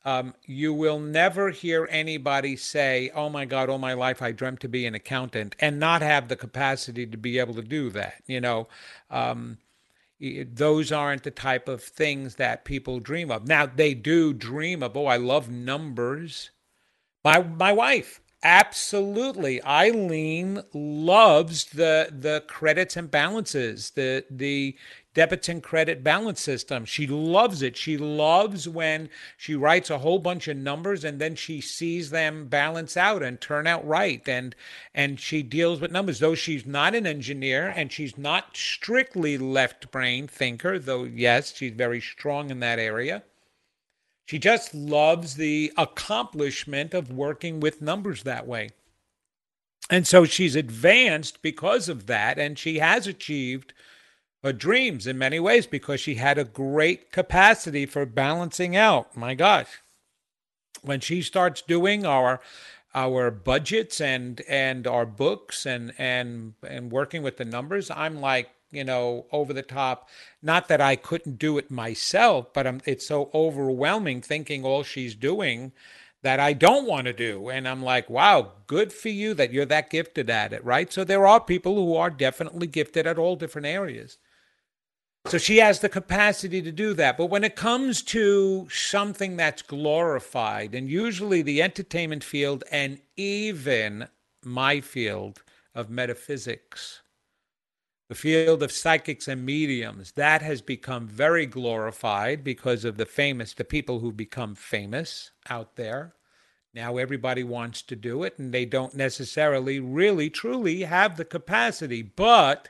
Um, 0.05 0.35
you 0.45 0.73
will 0.73 1.01
never 1.01 1.51
hear 1.51 1.89
anybody 1.91 2.57
say, 2.57 3.11
"Oh 3.15 3.29
my 3.29 3.45
God, 3.45 3.69
all 3.69 3.79
my 3.79 3.93
life 3.95 4.23
I 4.23 4.33
dreamt 4.33 4.61
to 4.61 4.69
be 4.69 4.87
an 4.87 4.95
accountant," 4.95 5.57
and 5.61 5.79
not 5.81 6.03
have 6.03 6.29
the 6.29 6.37
capacity 6.37 7.07
to 7.07 7.17
be 7.17 7.39
able 7.39 7.55
to 7.55 7.63
do 7.63 7.91
that. 7.91 8.23
You 8.27 8.41
know, 8.41 8.69
um, 9.11 9.59
those 10.21 10.93
aren't 10.93 11.25
the 11.25 11.31
type 11.31 11.69
of 11.69 11.83
things 11.83 12.37
that 12.37 12.65
people 12.65 13.01
dream 13.01 13.31
of. 13.31 13.47
Now 13.49 13.67
they 13.67 13.95
do 13.95 14.33
dream 14.33 14.83
of. 14.83 14.97
Oh, 14.97 15.07
I 15.07 15.17
love 15.19 15.51
numbers. 15.51 16.51
My 17.25 17.43
my 17.43 17.73
wife, 17.73 18.21
absolutely. 18.43 19.63
Eileen 19.65 20.63
loves 20.73 21.67
the 21.67 22.09
the 22.13 22.45
credits 22.49 22.97
and 22.97 23.11
balances, 23.11 23.91
the 23.91 24.25
the 24.31 24.77
debit 25.17 25.49
and 25.49 25.63
credit 25.63 26.05
balance 26.05 26.43
system. 26.43 26.85
She 26.85 27.07
loves 27.07 27.63
it. 27.63 27.75
She 27.75 27.97
loves 27.97 28.69
when 28.69 29.09
she 29.39 29.55
writes 29.55 29.89
a 29.89 29.97
whole 29.99 30.19
bunch 30.19 30.47
of 30.47 30.59
numbers 30.59 31.05
and 31.05 31.19
then 31.19 31.35
she 31.35 31.63
sees 31.63 32.11
them 32.11 32.49
balance 32.49 32.99
out 32.99 33.23
and 33.23 33.41
turn 33.41 33.67
out 33.67 33.85
right. 33.89 34.21
And 34.29 34.55
and 34.95 35.19
she 35.19 35.43
deals 35.43 35.81
with 35.81 35.91
numbers. 35.91 36.19
Though 36.19 36.35
she's 36.35 36.67
not 36.67 36.95
an 36.95 37.07
engineer 37.07 37.73
and 37.75 37.91
she's 37.91 38.19
not 38.19 38.59
strictly 38.59 39.39
left 39.39 39.91
brain 39.91 40.29
thinker, 40.29 40.79
though 40.79 41.05
yes, 41.05 41.57
she's 41.57 41.73
very 41.73 42.03
strong 42.03 42.51
in 42.51 42.61
that 42.61 42.79
area. 42.79 43.23
She 44.27 44.39
just 44.39 44.75
loves 44.75 45.37
the 45.37 45.73
accomplishment 45.79 46.93
of 46.93 47.11
working 47.11 47.59
with 47.59 47.81
numbers 47.81 48.23
that 48.25 48.47
way. 48.47 48.69
And 49.89 50.07
so 50.07 50.27
she's 50.27 50.57
advanced 50.57 51.41
because 51.41 51.89
of 51.89 52.07
that, 52.07 52.39
and 52.39 52.59
she 52.59 52.81
has 52.81 53.07
achieved 53.07 53.73
her 54.47 54.53
dreams 54.53 55.09
in 55.09 55.19
many 55.19 55.41
ways 55.41 55.67
because 55.67 55.99
she 56.01 56.15
had 56.15 56.39
a 56.39 56.45
great 56.45 57.11
capacity 57.11 57.85
for 57.85 58.07
balancing 58.07 58.77
out. 58.77 59.17
My 59.17 59.35
gosh. 59.35 59.67
When 60.83 61.01
she 61.01 61.21
starts 61.21 61.63
doing 61.63 62.07
our 62.07 62.41
our 62.95 63.33
budgets 63.33 64.01
and 64.01 64.41
and 64.49 64.87
our 64.87 65.05
books 65.05 65.67
and 65.67 65.93
and 65.99 66.55
and 66.63 66.93
working 66.93 67.25
with 67.25 67.39
the 67.39 67.45
numbers, 67.45 67.91
I'm 67.91 68.21
like, 68.21 68.49
you 68.71 68.85
know, 68.85 69.27
over 69.33 69.53
the 69.53 69.63
top. 69.63 70.09
Not 70.41 70.69
that 70.69 70.81
I 70.81 70.95
couldn't 70.95 71.41
do 71.41 71.59
it 71.59 71.69
myself, 71.69 72.53
but 72.55 72.69
I'm, 72.69 72.81
it's 72.85 73.07
so 73.07 73.31
overwhelming 73.35 74.23
thinking 74.23 74.65
all 74.65 74.85
she's 74.85 75.17
doing 75.17 75.73
that 76.23 76.39
I 76.39 76.53
don't 76.53 76.87
want 76.87 77.07
to 77.07 77.13
do. 77.13 77.49
And 77.49 77.67
I'm 77.67 77.83
like, 77.83 78.09
wow, 78.09 78.53
good 78.69 78.93
for 78.93 79.09
you 79.09 79.35
that 79.35 79.53
you're 79.53 79.67
that 79.67 79.91
gifted 79.91 80.31
at 80.31 80.53
it, 80.53 80.65
right? 80.65 80.93
So 80.93 81.03
there 81.03 81.27
are 81.27 81.41
people 81.41 81.75
who 81.75 81.97
are 81.97 82.11
definitely 82.11 82.69
gifted 82.69 83.09
at 83.09 83.19
all 83.19 83.35
different 83.35 83.67
areas. 83.67 84.19
So 85.29 85.39
she 85.39 85.57
has 85.57 85.81
the 85.81 85.89
capacity 85.89 86.63
to 86.63 86.71
do 86.71 86.95
that. 86.95 87.17
But 87.17 87.27
when 87.27 87.43
it 87.43 87.57
comes 87.57 88.01
to 88.05 88.69
something 88.71 89.37
that's 89.37 89.61
glorified, 89.61 90.73
and 90.73 90.89
usually 90.89 91.43
the 91.43 91.63
entertainment 91.63 92.23
field 92.23 92.63
and 92.71 93.01
even 93.17 94.07
my 94.45 94.81
field 94.81 95.43
of 95.75 95.91
metaphysics, 95.91 97.03
the 98.09 98.15
field 98.15 98.63
of 98.63 98.71
psychics 98.71 99.27
and 99.27 99.45
mediums, 99.45 100.13
that 100.13 100.43
has 100.43 100.63
become 100.63 101.09
very 101.09 101.45
glorified 101.45 102.45
because 102.45 102.85
of 102.85 102.97
the 102.97 103.05
famous, 103.05 103.53
the 103.53 103.65
people 103.65 103.99
who 103.99 104.13
become 104.13 104.55
famous 104.55 105.33
out 105.51 105.75
there. 105.75 106.15
Now 106.73 106.99
everybody 106.99 107.43
wants 107.43 107.83
to 107.83 107.97
do 107.97 108.23
it, 108.23 108.39
and 108.39 108.55
they 108.55 108.65
don't 108.65 108.95
necessarily 108.95 109.81
really 109.81 110.31
truly 110.31 110.83
have 110.83 111.17
the 111.17 111.25
capacity. 111.25 112.03
But 112.03 112.69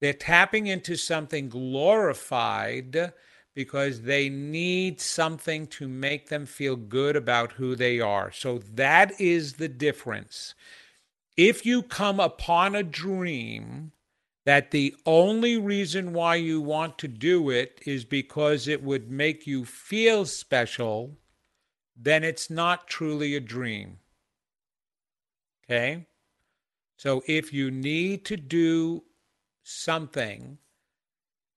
they're 0.00 0.12
tapping 0.12 0.66
into 0.66 0.96
something 0.96 1.48
glorified 1.48 3.12
because 3.54 4.02
they 4.02 4.28
need 4.28 5.00
something 5.00 5.66
to 5.68 5.88
make 5.88 6.28
them 6.28 6.44
feel 6.44 6.76
good 6.76 7.16
about 7.16 7.52
who 7.52 7.76
they 7.76 8.00
are. 8.00 8.32
So 8.32 8.58
that 8.74 9.18
is 9.20 9.54
the 9.54 9.68
difference. 9.68 10.54
If 11.36 11.64
you 11.64 11.82
come 11.82 12.20
upon 12.20 12.74
a 12.74 12.82
dream 12.82 13.92
that 14.44 14.72
the 14.72 14.94
only 15.06 15.56
reason 15.56 16.12
why 16.12 16.36
you 16.36 16.60
want 16.60 16.98
to 16.98 17.08
do 17.08 17.48
it 17.50 17.80
is 17.86 18.04
because 18.04 18.68
it 18.68 18.82
would 18.82 19.10
make 19.10 19.46
you 19.46 19.64
feel 19.64 20.26
special, 20.26 21.16
then 21.96 22.22
it's 22.24 22.50
not 22.50 22.86
truly 22.86 23.34
a 23.36 23.40
dream. 23.40 23.98
Okay? 25.64 26.06
So 26.96 27.22
if 27.26 27.52
you 27.52 27.70
need 27.70 28.24
to 28.26 28.36
do 28.36 29.04
something 29.64 30.58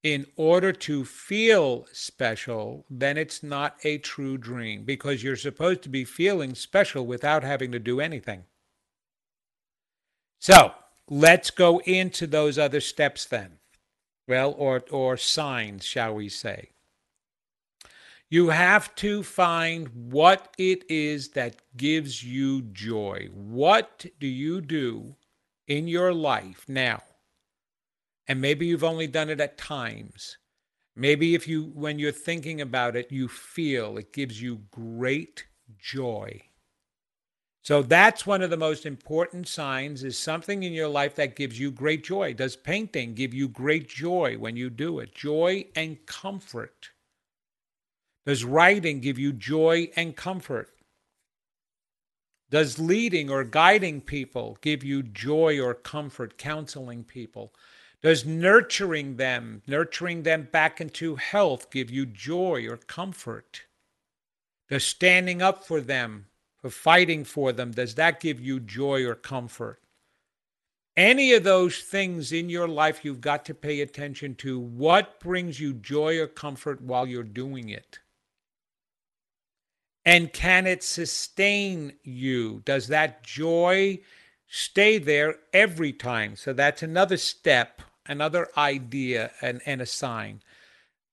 in 0.01 0.25
order 0.37 0.71
to 0.71 1.03
feel 1.03 1.85
special, 1.91 2.85
then 2.89 3.17
it's 3.17 3.43
not 3.43 3.75
a 3.83 3.97
true 3.97 4.37
dream 4.37 4.85
because 4.85 5.21
you're 5.21 5.35
supposed 5.35 5.81
to 5.83 5.89
be 5.89 6.05
feeling 6.05 6.55
special 6.55 7.05
without 7.05 7.43
having 7.43 7.71
to 7.71 7.79
do 7.79 7.99
anything. 7.99 8.43
So 10.39 10.71
let's 11.09 11.51
go 11.51 11.79
into 11.79 12.25
those 12.25 12.57
other 12.57 12.79
steps 12.79 13.25
then. 13.25 13.57
Well, 14.27 14.55
or, 14.57 14.83
or 14.91 15.17
signs, 15.17 15.83
shall 15.83 16.15
we 16.15 16.29
say. 16.29 16.69
You 18.29 18.49
have 18.49 18.93
to 18.95 19.23
find 19.23 20.11
what 20.11 20.53
it 20.57 20.83
is 20.89 21.29
that 21.29 21.61
gives 21.75 22.23
you 22.23 22.61
joy. 22.61 23.29
What 23.33 24.05
do 24.19 24.27
you 24.27 24.61
do 24.61 25.15
in 25.67 25.87
your 25.87 26.13
life 26.13 26.65
now 26.67 27.01
and 28.27 28.41
maybe 28.41 28.65
you've 28.65 28.83
only 28.83 29.07
done 29.07 29.29
it 29.29 29.39
at 29.39 29.57
times. 29.57 30.37
Maybe 30.95 31.35
if 31.35 31.47
you, 31.47 31.71
when 31.75 31.99
you're 31.99 32.11
thinking 32.11 32.59
about 32.61 32.95
it, 32.95 33.11
you 33.11 33.27
feel 33.27 33.97
it 33.97 34.13
gives 34.13 34.41
you 34.41 34.61
great 34.71 35.45
joy. 35.77 36.41
So 37.61 37.81
that's 37.81 38.25
one 38.25 38.41
of 38.41 38.49
the 38.49 38.57
most 38.57 38.85
important 38.85 39.47
signs 39.47 40.03
is 40.03 40.17
something 40.17 40.63
in 40.63 40.71
your 40.71 40.87
life 40.87 41.15
that 41.15 41.35
gives 41.35 41.59
you 41.59 41.69
great 41.69 42.03
joy. 42.03 42.33
Does 42.33 42.55
painting 42.55 43.13
give 43.13 43.33
you 43.33 43.49
great 43.49 43.89
joy 43.89 44.37
when 44.37 44.55
you 44.55 44.69
do 44.69 44.99
it? 44.99 45.13
Joy 45.13 45.65
and 45.75 45.97
comfort. 46.05 46.91
Does 48.25 48.43
writing 48.43 49.01
give 49.01 49.19
you 49.19 49.33
joy 49.33 49.89
and 49.95 50.15
comfort? 50.15 50.69
Does 52.49 52.79
leading 52.79 53.29
or 53.29 53.43
guiding 53.43 53.99
people 53.99 54.57
give 54.61 54.83
you 54.83 55.03
joy 55.03 55.59
or 55.59 55.73
comfort, 55.73 56.37
counseling 56.37 57.03
people? 57.03 57.53
Does 58.01 58.25
nurturing 58.25 59.17
them, 59.17 59.63
nurturing 59.67 60.23
them 60.23 60.47
back 60.51 60.79
into 60.79 61.15
health, 61.15 61.71
give 61.71 61.89
you 61.89 62.05
joy 62.05 62.67
or 62.67 62.77
comfort? 62.77 63.63
Does 64.69 64.83
standing 64.83 65.41
up 65.41 65.63
for 65.65 65.81
them, 65.81 66.27
for 66.57 66.69
fighting 66.69 67.23
for 67.23 67.51
them, 67.51 67.71
does 67.71 67.95
that 67.95 68.19
give 68.19 68.39
you 68.39 68.59
joy 68.59 69.05
or 69.05 69.15
comfort? 69.15 69.81
any 70.97 71.33
of 71.33 71.43
those 71.43 71.77
things 71.77 72.31
in 72.31 72.49
your 72.49 72.67
life, 72.67 73.05
you've 73.05 73.21
got 73.21 73.45
to 73.45 73.53
pay 73.53 73.81
attention 73.81 74.33
to 74.35 74.59
what 74.59 75.19
brings 75.19 75.59
you 75.59 75.73
joy 75.73 76.19
or 76.19 76.27
comfort 76.27 76.81
while 76.81 77.05
you're 77.05 77.23
doing 77.23 77.69
it. 77.69 77.99
And 80.03 80.33
can 80.33 80.65
it 80.65 80.83
sustain 80.83 81.93
you? 82.03 82.63
Does 82.65 82.87
that 82.87 83.23
joy 83.23 83.99
stay 84.47 84.97
there 84.97 85.35
every 85.53 85.93
time? 85.93 86.35
So 86.35 86.51
that's 86.51 86.81
another 86.81 87.17
step, 87.17 87.81
another 88.07 88.49
idea, 88.57 89.31
and, 89.41 89.61
and 89.65 89.81
a 89.81 89.85
sign. 89.85 90.41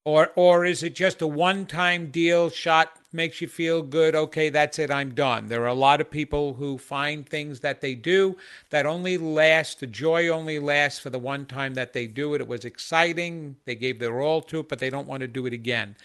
Or, 0.04 0.32
or 0.36 0.64
is 0.64 0.82
it 0.82 0.94
just 0.94 1.22
a 1.22 1.26
one 1.26 1.66
time 1.66 2.10
deal 2.10 2.50
shot 2.50 2.98
makes 3.14 3.40
you 3.40 3.48
feel 3.48 3.80
good. 3.80 4.14
Okay, 4.14 4.50
that's 4.50 4.78
it. 4.78 4.90
I'm 4.90 5.14
done. 5.14 5.48
There 5.48 5.62
are 5.62 5.68
a 5.68 5.74
lot 5.74 6.00
of 6.00 6.10
people 6.10 6.54
who 6.54 6.76
find 6.76 7.26
things 7.26 7.60
that 7.60 7.80
they 7.80 7.94
do 7.94 8.36
that 8.70 8.84
only 8.84 9.16
last, 9.16 9.80
the 9.80 9.86
joy 9.86 10.28
only 10.28 10.58
lasts 10.58 10.98
for 10.98 11.10
the 11.10 11.18
one 11.18 11.46
time 11.46 11.74
that 11.74 11.92
they 11.92 12.06
do 12.06 12.34
it. 12.34 12.40
It 12.40 12.48
was 12.48 12.64
exciting. 12.64 13.56
They 13.64 13.76
gave 13.76 14.00
their 14.00 14.20
all 14.20 14.42
to 14.42 14.60
it, 14.60 14.68
but 14.68 14.80
they 14.80 14.90
don't 14.90 15.06
want 15.06 15.20
to 15.20 15.28
do 15.28 15.46
it 15.46 15.52
again. 15.52 15.96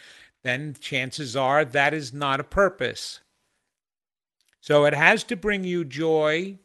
Then 0.43 0.75
chances 0.79 1.35
are 1.35 1.65
that 1.65 1.93
is 1.93 2.13
not 2.13 2.39
a 2.39 2.45
purpose. 2.45 3.19
So 4.61 4.85
it 4.85 4.93
has 4.93 5.23
to 5.25 5.35
bring 5.35 5.63
you 5.63 5.83
joy 5.83 6.59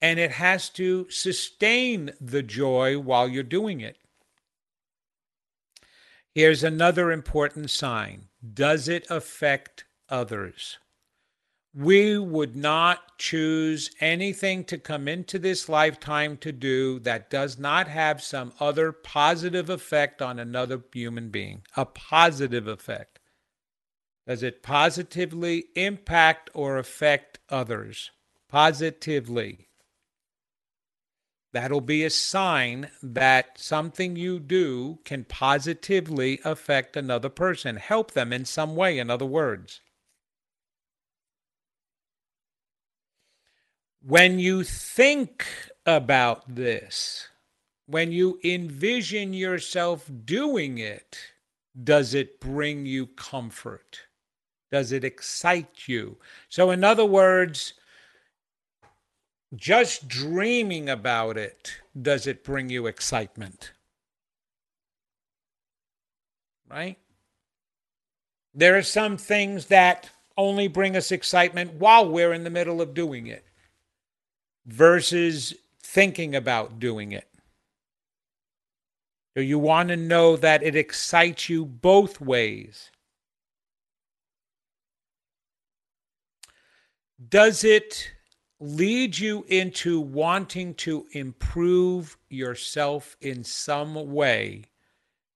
and 0.00 0.18
it 0.18 0.32
has 0.32 0.68
to 0.70 1.08
sustain 1.10 2.12
the 2.20 2.42
joy 2.42 2.98
while 2.98 3.28
you're 3.28 3.42
doing 3.42 3.80
it. 3.80 3.96
Here's 6.34 6.62
another 6.62 7.10
important 7.10 7.70
sign 7.70 8.28
Does 8.54 8.88
it 8.88 9.06
affect 9.08 9.84
others. 10.08 10.78
We 11.74 12.16
would 12.16 12.56
not 12.56 13.18
choose 13.18 13.90
anything 14.00 14.64
to 14.64 14.78
come 14.78 15.08
into 15.08 15.38
this 15.38 15.68
lifetime 15.68 16.38
to 16.38 16.50
do 16.50 16.98
that 17.00 17.28
does 17.28 17.58
not 17.58 17.86
have 17.88 18.22
some 18.22 18.54
other 18.58 18.92
positive 18.92 19.68
effect 19.68 20.22
on 20.22 20.38
another 20.38 20.82
human 20.92 21.28
being. 21.28 21.64
A 21.76 21.84
positive 21.84 22.66
effect. 22.66 23.18
Does 24.26 24.42
it 24.42 24.62
positively 24.62 25.66
impact 25.74 26.48
or 26.54 26.78
affect 26.78 27.40
others? 27.50 28.10
Positively. 28.48 29.65
That'll 31.56 31.80
be 31.80 32.04
a 32.04 32.10
sign 32.10 32.90
that 33.02 33.58
something 33.58 34.14
you 34.14 34.38
do 34.38 34.98
can 35.06 35.24
positively 35.24 36.38
affect 36.44 36.98
another 36.98 37.30
person, 37.30 37.76
help 37.76 38.10
them 38.10 38.30
in 38.30 38.44
some 38.44 38.76
way, 38.76 38.98
in 38.98 39.08
other 39.08 39.24
words. 39.24 39.80
When 44.02 44.38
you 44.38 44.64
think 44.64 45.46
about 45.86 46.56
this, 46.56 47.26
when 47.86 48.12
you 48.12 48.38
envision 48.44 49.32
yourself 49.32 50.10
doing 50.26 50.76
it, 50.76 51.16
does 51.82 52.12
it 52.12 52.38
bring 52.38 52.84
you 52.84 53.06
comfort? 53.06 54.00
Does 54.70 54.92
it 54.92 55.04
excite 55.04 55.88
you? 55.88 56.18
So, 56.50 56.70
in 56.70 56.84
other 56.84 57.06
words, 57.06 57.72
just 59.56 60.08
dreaming 60.08 60.88
about 60.88 61.36
it, 61.36 61.72
does 62.00 62.26
it 62.26 62.44
bring 62.44 62.70
you 62.70 62.86
excitement? 62.86 63.72
Right? 66.70 66.98
There 68.54 68.76
are 68.76 68.82
some 68.82 69.16
things 69.16 69.66
that 69.66 70.10
only 70.36 70.68
bring 70.68 70.96
us 70.96 71.12
excitement 71.12 71.74
while 71.74 72.08
we're 72.08 72.32
in 72.32 72.44
the 72.44 72.50
middle 72.50 72.80
of 72.80 72.94
doing 72.94 73.26
it 73.26 73.44
versus 74.66 75.54
thinking 75.82 76.34
about 76.34 76.78
doing 76.78 77.12
it. 77.12 77.28
So 79.34 79.40
you 79.40 79.58
want 79.58 79.90
to 79.90 79.96
know 79.96 80.36
that 80.36 80.62
it 80.62 80.76
excites 80.76 81.48
you 81.48 81.64
both 81.64 82.20
ways. 82.20 82.90
Does 87.28 87.64
it 87.64 88.12
lead 88.58 89.18
you 89.18 89.44
into 89.48 90.00
wanting 90.00 90.74
to 90.74 91.06
improve 91.12 92.16
yourself 92.28 93.16
in 93.20 93.44
some 93.44 94.12
way 94.12 94.64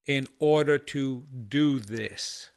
in 0.06 0.26
order 0.38 0.78
to 0.78 1.24
do 1.48 1.78
this? 1.78 2.50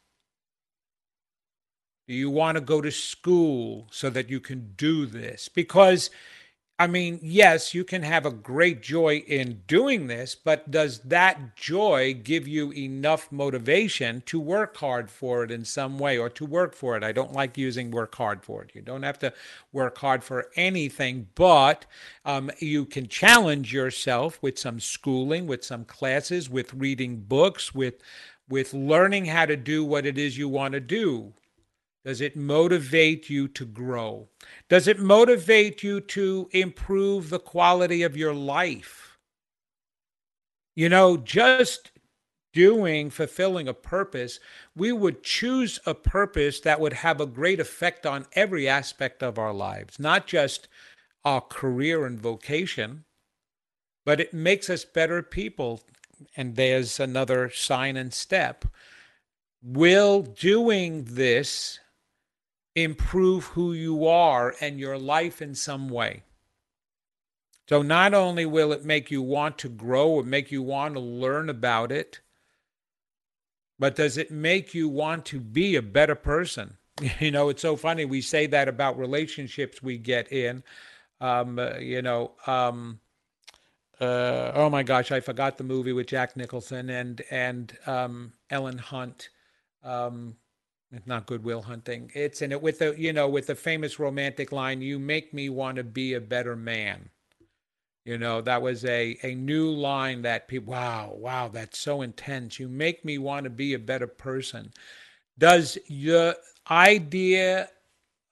Do 2.06 2.14
you 2.14 2.28
want 2.28 2.56
to 2.56 2.60
go 2.60 2.80
to 2.80 2.90
school 2.90 3.88
so 3.90 4.10
that 4.10 4.28
you 4.28 4.40
can 4.40 4.74
do 4.76 5.06
this? 5.06 5.48
Because 5.48 6.10
I 6.76 6.88
mean, 6.88 7.20
yes, 7.22 7.72
you 7.72 7.84
can 7.84 8.02
have 8.02 8.26
a 8.26 8.32
great 8.32 8.82
joy 8.82 9.18
in 9.28 9.62
doing 9.68 10.08
this, 10.08 10.34
but 10.34 10.72
does 10.72 10.98
that 11.00 11.54
joy 11.54 12.14
give 12.14 12.48
you 12.48 12.72
enough 12.72 13.30
motivation 13.30 14.24
to 14.26 14.40
work 14.40 14.76
hard 14.78 15.08
for 15.08 15.44
it 15.44 15.52
in 15.52 15.64
some 15.64 16.00
way 16.00 16.18
or 16.18 16.28
to 16.30 16.44
work 16.44 16.74
for 16.74 16.96
it? 16.96 17.04
I 17.04 17.12
don't 17.12 17.32
like 17.32 17.56
using 17.56 17.92
work 17.92 18.12
hard 18.16 18.42
for 18.42 18.64
it. 18.64 18.72
You 18.74 18.82
don't 18.82 19.04
have 19.04 19.20
to 19.20 19.32
work 19.72 19.98
hard 19.98 20.24
for 20.24 20.50
anything, 20.56 21.28
but 21.36 21.86
um, 22.24 22.50
you 22.58 22.86
can 22.86 23.06
challenge 23.06 23.72
yourself 23.72 24.42
with 24.42 24.58
some 24.58 24.80
schooling, 24.80 25.46
with 25.46 25.64
some 25.64 25.84
classes, 25.84 26.50
with 26.50 26.74
reading 26.74 27.20
books, 27.20 27.72
with 27.72 28.02
with 28.48 28.74
learning 28.74 29.26
how 29.26 29.46
to 29.46 29.56
do 29.56 29.84
what 29.84 30.04
it 30.04 30.18
is 30.18 30.36
you 30.36 30.48
want 30.48 30.72
to 30.72 30.80
do 30.80 31.32
does 32.04 32.20
it 32.20 32.36
motivate 32.36 33.30
you 33.30 33.48
to 33.48 33.64
grow? 33.64 34.28
Does 34.68 34.86
it 34.86 34.98
motivate 34.98 35.82
you 35.82 36.00
to 36.00 36.48
improve 36.52 37.30
the 37.30 37.38
quality 37.38 38.02
of 38.02 38.16
your 38.16 38.34
life? 38.34 39.16
You 40.76 40.88
know, 40.88 41.16
just 41.16 41.92
doing, 42.52 43.10
fulfilling 43.10 43.68
a 43.68 43.74
purpose, 43.74 44.38
we 44.76 44.92
would 44.92 45.22
choose 45.22 45.80
a 45.86 45.94
purpose 45.94 46.60
that 46.60 46.78
would 46.78 46.92
have 46.92 47.20
a 47.20 47.26
great 47.26 47.58
effect 47.58 48.04
on 48.06 48.26
every 48.34 48.68
aspect 48.68 49.22
of 49.22 49.38
our 49.38 49.52
lives, 49.52 49.98
not 49.98 50.26
just 50.26 50.68
our 51.24 51.40
career 51.40 52.04
and 52.04 52.20
vocation, 52.20 53.04
but 54.04 54.20
it 54.20 54.34
makes 54.34 54.68
us 54.68 54.84
better 54.84 55.22
people. 55.22 55.80
And 56.36 56.54
there's 56.54 57.00
another 57.00 57.50
sign 57.50 57.96
and 57.96 58.12
step. 58.12 58.64
Will 59.62 60.22
doing 60.22 61.04
this 61.04 61.80
improve 62.74 63.46
who 63.46 63.72
you 63.72 64.06
are 64.06 64.54
and 64.60 64.80
your 64.80 64.98
life 64.98 65.40
in 65.40 65.54
some 65.54 65.88
way. 65.88 66.22
So, 67.68 67.82
not 67.82 68.12
only 68.12 68.44
will 68.44 68.72
it 68.72 68.84
make 68.84 69.10
you 69.10 69.22
want 69.22 69.58
to 69.58 69.68
grow 69.68 70.10
or 70.10 70.22
make 70.22 70.52
you 70.52 70.62
want 70.62 70.94
to 70.94 71.00
learn 71.00 71.48
about 71.48 71.90
it, 71.90 72.20
but 73.78 73.96
does 73.96 74.18
it 74.18 74.30
make 74.30 74.74
you 74.74 74.88
want 74.88 75.24
to 75.26 75.40
be 75.40 75.76
a 75.76 75.82
better 75.82 76.14
person? 76.14 76.76
You 77.18 77.32
know, 77.32 77.48
it's 77.48 77.62
so 77.62 77.74
funny. 77.74 78.04
We 78.04 78.20
say 78.20 78.46
that 78.46 78.68
about 78.68 78.96
relationships 78.96 79.82
we 79.82 79.98
get 79.98 80.30
in. 80.30 80.62
Um, 81.20 81.58
uh, 81.58 81.78
you 81.78 82.02
know, 82.02 82.32
um, 82.46 83.00
uh, 84.00 84.52
oh 84.54 84.70
my 84.70 84.84
gosh, 84.84 85.10
I 85.10 85.18
forgot 85.18 85.58
the 85.58 85.64
movie 85.64 85.92
with 85.92 86.06
Jack 86.06 86.36
Nicholson 86.36 86.90
and 86.90 87.20
and 87.32 87.76
um, 87.86 88.32
Helen 88.48 88.78
Hunt. 88.78 89.30
Um, 89.82 90.36
it's 90.96 91.06
not 91.06 91.26
Good 91.26 91.44
Will 91.44 91.62
Hunting. 91.62 92.10
It's 92.14 92.42
in 92.42 92.52
it 92.52 92.62
with 92.62 92.78
the 92.80 92.94
you 92.98 93.12
know 93.12 93.28
with 93.28 93.46
the 93.48 93.54
famous 93.54 93.98
romantic 93.98 94.52
line, 94.52 94.82
"You 94.82 94.98
make 94.98 95.34
me 95.34 95.48
want 95.48 95.76
to 95.76 95.84
be 95.84 96.14
a 96.14 96.20
better 96.20 96.56
man." 96.56 97.10
You 98.04 98.18
know 98.18 98.40
that 98.42 98.62
was 98.62 98.84
a 98.84 99.18
a 99.22 99.34
new 99.34 99.70
line 99.70 100.22
that 100.22 100.48
people 100.48 100.72
wow 100.74 101.14
wow 101.16 101.48
that's 101.48 101.78
so 101.78 102.02
intense. 102.02 102.58
You 102.60 102.68
make 102.68 103.04
me 103.04 103.18
want 103.18 103.44
to 103.44 103.50
be 103.50 103.74
a 103.74 103.78
better 103.78 104.06
person. 104.06 104.72
Does 105.38 105.78
your 105.86 106.36
idea 106.70 107.70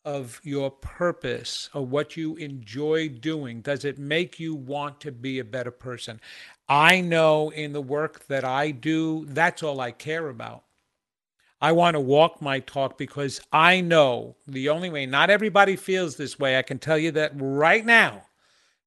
of 0.04 0.40
your 0.44 0.70
purpose 0.70 1.70
or 1.74 1.86
what 1.86 2.16
you 2.16 2.36
enjoy 2.36 3.08
doing 3.08 3.60
does 3.62 3.84
it 3.84 3.98
make 3.98 4.40
you 4.40 4.54
want 4.54 5.00
to 5.00 5.12
be 5.12 5.38
a 5.38 5.44
better 5.44 5.70
person? 5.70 6.20
I 6.68 7.00
know 7.00 7.50
in 7.50 7.72
the 7.72 7.82
work 7.82 8.26
that 8.28 8.44
I 8.44 8.70
do, 8.72 9.26
that's 9.26 9.62
all 9.62 9.80
I 9.80 9.92
care 9.92 10.28
about. 10.28 10.64
I 11.62 11.70
want 11.70 11.94
to 11.94 12.00
walk 12.00 12.42
my 12.42 12.58
talk 12.58 12.98
because 12.98 13.40
I 13.52 13.80
know 13.80 14.34
the 14.48 14.68
only 14.68 14.90
way, 14.90 15.06
not 15.06 15.30
everybody 15.30 15.76
feels 15.76 16.16
this 16.16 16.36
way. 16.36 16.58
I 16.58 16.62
can 16.62 16.80
tell 16.80 16.98
you 16.98 17.12
that 17.12 17.30
right 17.36 17.86
now, 17.86 18.24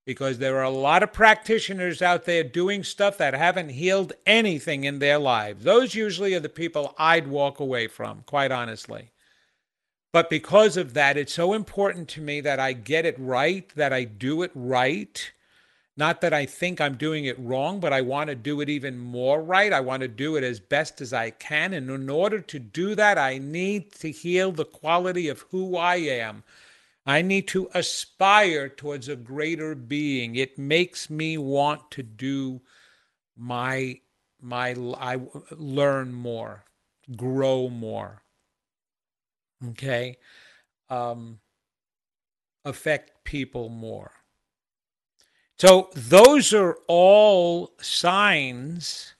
because 0.04 0.36
there 0.36 0.58
are 0.58 0.64
a 0.64 0.70
lot 0.70 1.02
of 1.02 1.10
practitioners 1.10 2.02
out 2.02 2.26
there 2.26 2.44
doing 2.44 2.84
stuff 2.84 3.16
that 3.16 3.32
haven't 3.32 3.70
healed 3.70 4.12
anything 4.26 4.84
in 4.84 4.98
their 4.98 5.18
lives. 5.18 5.64
Those 5.64 5.94
usually 5.94 6.34
are 6.34 6.40
the 6.40 6.50
people 6.50 6.94
I'd 6.98 7.28
walk 7.28 7.60
away 7.60 7.88
from, 7.88 8.24
quite 8.26 8.52
honestly. 8.52 9.10
But 10.12 10.28
because 10.28 10.76
of 10.76 10.92
that, 10.92 11.16
it's 11.16 11.32
so 11.32 11.54
important 11.54 12.08
to 12.10 12.20
me 12.20 12.42
that 12.42 12.60
I 12.60 12.74
get 12.74 13.06
it 13.06 13.16
right, 13.18 13.66
that 13.74 13.94
I 13.94 14.04
do 14.04 14.42
it 14.42 14.50
right, 14.54 15.32
not 15.96 16.20
that 16.20 16.34
I 16.34 16.44
think 16.44 16.80
I'm 16.80 16.96
doing 16.96 17.24
it 17.24 17.38
wrong, 17.38 17.80
but 17.80 17.92
I 17.92 18.02
want 18.02 18.28
to 18.28 18.36
do 18.36 18.60
it 18.60 18.68
even 18.68 18.98
more 18.98 19.42
right. 19.42 19.72
I 19.72 19.80
want 19.80 20.02
to 20.02 20.08
do 20.08 20.36
it 20.36 20.44
as 20.44 20.60
best 20.60 21.00
as 21.00 21.12
I 21.12 21.30
can. 21.30 21.72
And 21.72 21.90
in 21.90 22.10
order 22.10 22.40
to 22.40 22.58
do 22.58 22.94
that, 22.94 23.16
I 23.16 23.38
need 23.38 23.92
to 23.94 24.10
heal 24.10 24.52
the 24.52 24.66
quality 24.66 25.28
of 25.28 25.40
who 25.50 25.76
I 25.76 25.96
am. 25.96 26.44
I 27.06 27.22
need 27.22 27.48
to 27.48 27.70
aspire 27.72 28.68
towards 28.68 29.08
a 29.08 29.16
greater 29.16 29.74
being. 29.74 30.36
It 30.36 30.58
makes 30.58 31.08
me 31.08 31.38
want 31.38 31.90
to 31.92 32.02
do 32.02 32.60
my 33.36 34.00
my 34.40 34.74
I 34.98 35.20
learn 35.52 36.12
more, 36.12 36.64
grow 37.16 37.70
more. 37.70 38.22
Okay? 39.70 40.18
Um 40.90 41.40
affect 42.66 43.24
people 43.24 43.68
more. 43.70 44.15
So 45.58 45.90
those 45.94 46.52
are 46.52 46.76
all 46.86 47.72
signs 47.80 49.14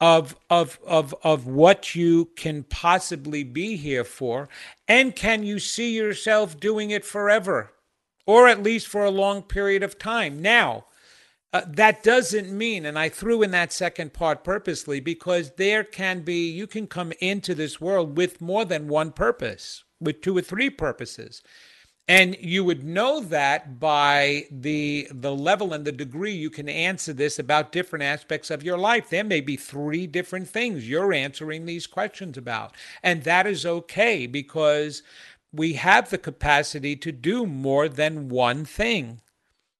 of 0.00 0.34
of 0.50 0.78
of 0.86 1.14
of 1.22 1.46
what 1.46 1.94
you 1.94 2.30
can 2.36 2.64
possibly 2.64 3.44
be 3.44 3.76
here 3.76 4.04
for. 4.04 4.48
And 4.88 5.14
can 5.14 5.44
you 5.44 5.58
see 5.58 5.94
yourself 5.94 6.58
doing 6.58 6.90
it 6.90 7.04
forever? 7.04 7.72
Or 8.26 8.48
at 8.48 8.62
least 8.62 8.88
for 8.88 9.04
a 9.04 9.10
long 9.10 9.42
period 9.42 9.82
of 9.82 9.98
time. 9.98 10.40
Now 10.40 10.86
uh, 11.52 11.62
that 11.68 12.02
doesn't 12.02 12.50
mean 12.50 12.86
and 12.86 12.98
i 12.98 13.08
threw 13.08 13.42
in 13.42 13.50
that 13.50 13.72
second 13.72 14.12
part 14.12 14.42
purposely 14.42 15.00
because 15.00 15.52
there 15.52 15.84
can 15.84 16.22
be 16.22 16.50
you 16.50 16.66
can 16.66 16.86
come 16.86 17.12
into 17.20 17.54
this 17.54 17.80
world 17.80 18.16
with 18.16 18.40
more 18.40 18.64
than 18.64 18.88
one 18.88 19.12
purpose 19.12 19.84
with 20.00 20.20
two 20.20 20.36
or 20.36 20.40
three 20.40 20.70
purposes 20.70 21.42
and 22.08 22.36
you 22.40 22.64
would 22.64 22.82
know 22.82 23.20
that 23.20 23.78
by 23.78 24.44
the 24.50 25.08
the 25.10 25.34
level 25.34 25.72
and 25.72 25.84
the 25.84 25.92
degree 25.92 26.34
you 26.34 26.50
can 26.50 26.68
answer 26.68 27.12
this 27.12 27.38
about 27.38 27.72
different 27.72 28.02
aspects 28.02 28.50
of 28.50 28.62
your 28.62 28.76
life. 28.76 29.08
There 29.08 29.24
may 29.24 29.40
be 29.40 29.56
three 29.56 30.06
different 30.06 30.48
things 30.48 30.88
you're 30.88 31.12
answering 31.12 31.64
these 31.64 31.86
questions 31.86 32.36
about. 32.36 32.74
And 33.02 33.22
that 33.22 33.46
is 33.46 33.64
okay 33.64 34.26
because 34.26 35.02
we 35.52 35.74
have 35.74 36.10
the 36.10 36.18
capacity 36.18 36.96
to 36.96 37.12
do 37.12 37.46
more 37.46 37.88
than 37.88 38.28
one 38.28 38.64
thing. 38.64 39.20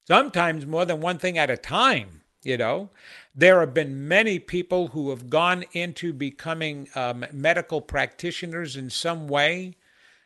Sometimes 0.07 0.67
more 0.67 0.85
than 0.85 1.01
one 1.01 1.19
thing 1.19 1.39
at 1.39 1.51
a 1.51 1.57
time 1.57 2.23
you 2.45 2.57
know. 2.57 2.91
There 3.35 3.61
have 3.61 3.73
been 3.73 4.09
many 4.09 4.39
people 4.39 4.89
who 4.89 5.11
have 5.11 5.31
gone 5.31 5.65
into 5.73 6.13
becoming 6.13 6.89
um, 6.95 7.25
medical 7.33 7.81
practitioners 7.81 8.77
in 8.77 8.91
some 8.91 9.29
way 9.29 9.77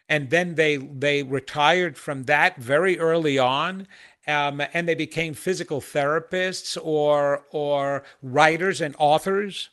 and 0.08 0.30
then 0.30 0.54
they 0.54 0.76
they 0.76 1.22
retired 1.22 1.96
from 1.98 2.24
that 2.24 2.56
very 2.58 2.98
early 2.98 3.38
on 3.38 3.86
um, 4.26 4.60
and 4.72 4.88
they 4.88 4.94
became 4.94 5.34
physical 5.34 5.80
therapists 5.80 6.76
or 6.82 7.44
or 7.50 8.04
writers 8.22 8.80
and 8.80 8.94
authors. 8.98 9.70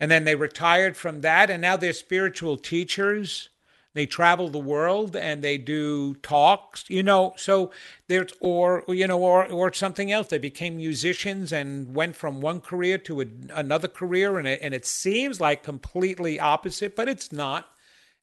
And 0.00 0.10
then 0.10 0.24
they 0.24 0.34
retired 0.34 0.96
from 0.96 1.20
that 1.20 1.50
and 1.50 1.62
now 1.62 1.76
they're 1.76 1.92
spiritual 1.92 2.56
teachers. 2.56 3.50
They 3.94 4.06
travel 4.06 4.48
the 4.48 4.58
world 4.58 5.14
and 5.14 5.44
they 5.44 5.58
do 5.58 6.14
talks 6.16 6.84
you 6.88 7.02
know 7.02 7.34
so 7.36 7.70
there's 8.08 8.32
or 8.40 8.84
you 8.88 9.06
know 9.06 9.20
or 9.22 9.46
or 9.50 9.72
something 9.72 10.10
else. 10.10 10.28
They 10.28 10.38
became 10.38 10.76
musicians 10.76 11.52
and 11.52 11.94
went 11.94 12.16
from 12.16 12.40
one 12.40 12.60
career 12.60 12.98
to 12.98 13.20
a, 13.22 13.26
another 13.54 13.88
career 13.88 14.38
and 14.38 14.48
it, 14.48 14.60
and 14.62 14.74
it 14.74 14.86
seems 14.86 15.40
like 15.40 15.62
completely 15.62 16.40
opposite 16.40 16.96
but 16.96 17.08
it's 17.08 17.32
not 17.32 17.71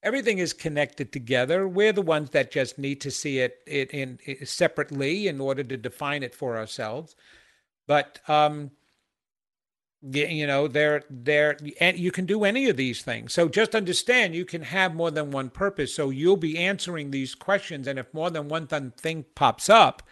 everything 0.03 0.39
is 0.39 0.53
connected 0.53 1.11
together. 1.11 1.67
We're 1.67 1.93
the 1.93 2.01
ones 2.01 2.29
that 2.31 2.51
just 2.51 2.77
need 2.77 3.01
to 3.01 3.11
see 3.11 3.39
it, 3.39 3.59
it 3.67 3.91
in, 3.91 4.19
in 4.25 4.45
separately 4.45 5.27
in 5.27 5.39
order 5.41 5.63
to 5.63 5.77
define 5.77 6.23
it 6.23 6.35
for 6.35 6.57
ourselves. 6.57 7.15
But 7.87 8.19
um, 8.29 8.71
you 10.01 10.47
know, 10.47 10.67
there, 10.67 11.03
there, 11.09 11.57
and 11.81 11.99
you 11.99 12.11
can 12.11 12.25
do 12.25 12.45
any 12.45 12.69
of 12.69 12.77
these 12.77 13.01
things. 13.01 13.33
So 13.33 13.49
just 13.49 13.75
understand, 13.75 14.33
you 14.33 14.45
can 14.45 14.61
have 14.61 14.95
more 14.95 15.11
than 15.11 15.31
one 15.31 15.49
purpose. 15.49 15.93
So 15.93 16.09
you'll 16.09 16.37
be 16.37 16.57
answering 16.57 17.11
these 17.11 17.35
questions, 17.35 17.85
and 17.87 17.99
if 17.99 18.13
more 18.13 18.29
than 18.29 18.47
one 18.47 18.67
thing 18.67 19.25
pops 19.35 19.69
up, 19.69 20.03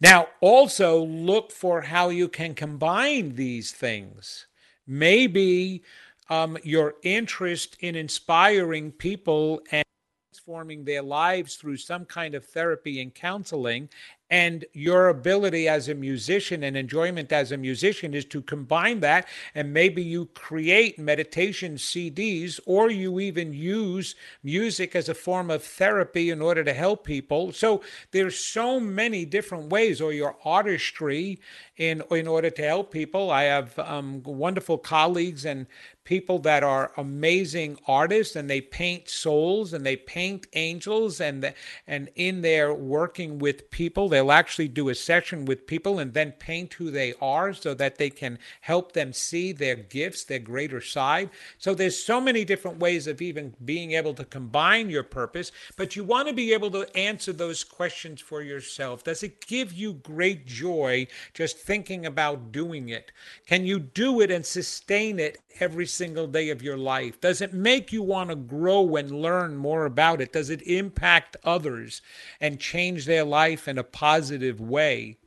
now 0.00 0.28
also 0.40 1.02
look 1.02 1.50
for 1.50 1.82
how 1.82 2.10
you 2.10 2.28
can 2.28 2.54
combine 2.54 3.34
these 3.34 3.72
things. 3.72 4.46
Maybe 4.86 5.82
um, 6.28 6.56
your 6.62 6.94
interest 7.02 7.76
in 7.80 7.94
inspiring 7.96 8.92
people 8.92 9.60
and 9.70 9.84
transforming 10.32 10.84
their 10.84 11.02
lives 11.02 11.56
through 11.56 11.76
some 11.76 12.04
kind 12.04 12.34
of 12.34 12.44
therapy 12.44 13.00
and 13.00 13.14
counseling 13.14 13.88
and 14.32 14.64
your 14.72 15.08
ability 15.08 15.68
as 15.68 15.90
a 15.90 15.94
musician 15.94 16.64
and 16.64 16.74
enjoyment 16.74 17.30
as 17.32 17.52
a 17.52 17.56
musician 17.56 18.14
is 18.14 18.24
to 18.24 18.40
combine 18.40 18.98
that 19.00 19.28
and 19.54 19.74
maybe 19.74 20.02
you 20.02 20.24
create 20.34 20.98
meditation 20.98 21.74
CDs 21.74 22.58
or 22.64 22.90
you 22.90 23.20
even 23.20 23.52
use 23.52 24.14
music 24.42 24.96
as 24.96 25.10
a 25.10 25.14
form 25.14 25.50
of 25.50 25.62
therapy 25.62 26.30
in 26.30 26.40
order 26.40 26.64
to 26.64 26.72
help 26.72 27.04
people. 27.04 27.52
So 27.52 27.82
there's 28.10 28.38
so 28.38 28.80
many 28.80 29.26
different 29.26 29.68
ways 29.68 30.00
or 30.00 30.14
your 30.14 30.36
artistry 30.46 31.38
in 31.78 32.02
in 32.10 32.28
order 32.28 32.50
to 32.50 32.62
help 32.62 32.90
people. 32.90 33.30
I 33.30 33.44
have 33.44 33.78
um, 33.78 34.22
wonderful 34.24 34.76
colleagues 34.76 35.46
and 35.46 35.66
people 36.04 36.38
that 36.40 36.64
are 36.64 36.90
amazing 36.96 37.78
artists 37.86 38.34
and 38.34 38.50
they 38.50 38.60
paint 38.60 39.08
souls 39.08 39.72
and 39.72 39.86
they 39.86 39.96
paint 39.96 40.46
angels 40.54 41.20
and 41.20 41.54
and 41.86 42.10
in 42.16 42.42
there 42.42 42.74
working 42.74 43.38
with 43.38 43.70
people 43.70 44.08
they'll 44.08 44.32
actually 44.32 44.66
do 44.66 44.88
a 44.88 44.94
session 44.94 45.44
with 45.44 45.66
people 45.66 46.00
and 46.00 46.12
then 46.12 46.32
paint 46.32 46.74
who 46.74 46.90
they 46.90 47.14
are 47.20 47.54
so 47.54 47.72
that 47.72 47.96
they 47.96 48.10
can 48.10 48.36
help 48.62 48.92
them 48.92 49.12
see 49.12 49.52
their 49.52 49.76
gifts 49.76 50.24
their 50.24 50.40
greater 50.40 50.80
side. 50.80 51.30
So 51.58 51.74
there's 51.74 52.02
so 52.02 52.20
many 52.20 52.44
different 52.44 52.78
ways 52.78 53.06
of 53.06 53.22
even 53.22 53.54
being 53.64 53.92
able 53.92 54.14
to 54.14 54.24
combine 54.24 54.90
your 54.90 55.04
purpose 55.04 55.52
but 55.76 55.96
you 55.96 56.04
want 56.04 56.28
to 56.28 56.34
be 56.34 56.52
able 56.52 56.70
to 56.72 56.96
answer 56.96 57.32
those 57.32 57.64
questions 57.64 58.20
for 58.20 58.42
yourself. 58.42 59.04
Does 59.04 59.22
it 59.22 59.46
give 59.46 59.72
you 59.72 59.94
great 59.94 60.46
joy 60.46 61.06
just 61.32 61.61
thinking 61.62 62.06
about 62.06 62.52
doing 62.52 62.88
it 62.88 63.12
can 63.46 63.64
you 63.66 63.78
do 63.78 64.20
it 64.20 64.30
and 64.30 64.44
sustain 64.44 65.18
it 65.18 65.38
every 65.60 65.86
single 65.86 66.26
day 66.26 66.50
of 66.50 66.62
your 66.62 66.76
life? 66.76 67.20
Does 67.20 67.40
it 67.40 67.52
make 67.52 67.92
you 67.92 68.02
want 68.02 68.30
to 68.30 68.36
grow 68.36 68.96
and 68.96 69.10
learn 69.22 69.56
more 69.56 69.84
about 69.84 70.20
it? 70.20 70.32
Does 70.32 70.50
it 70.50 70.62
impact 70.62 71.36
others 71.44 72.02
and 72.40 72.60
change 72.60 73.04
their 73.04 73.24
life 73.24 73.68
in 73.68 73.78
a 73.78 73.84
positive 73.84 74.60
way? 74.60 75.18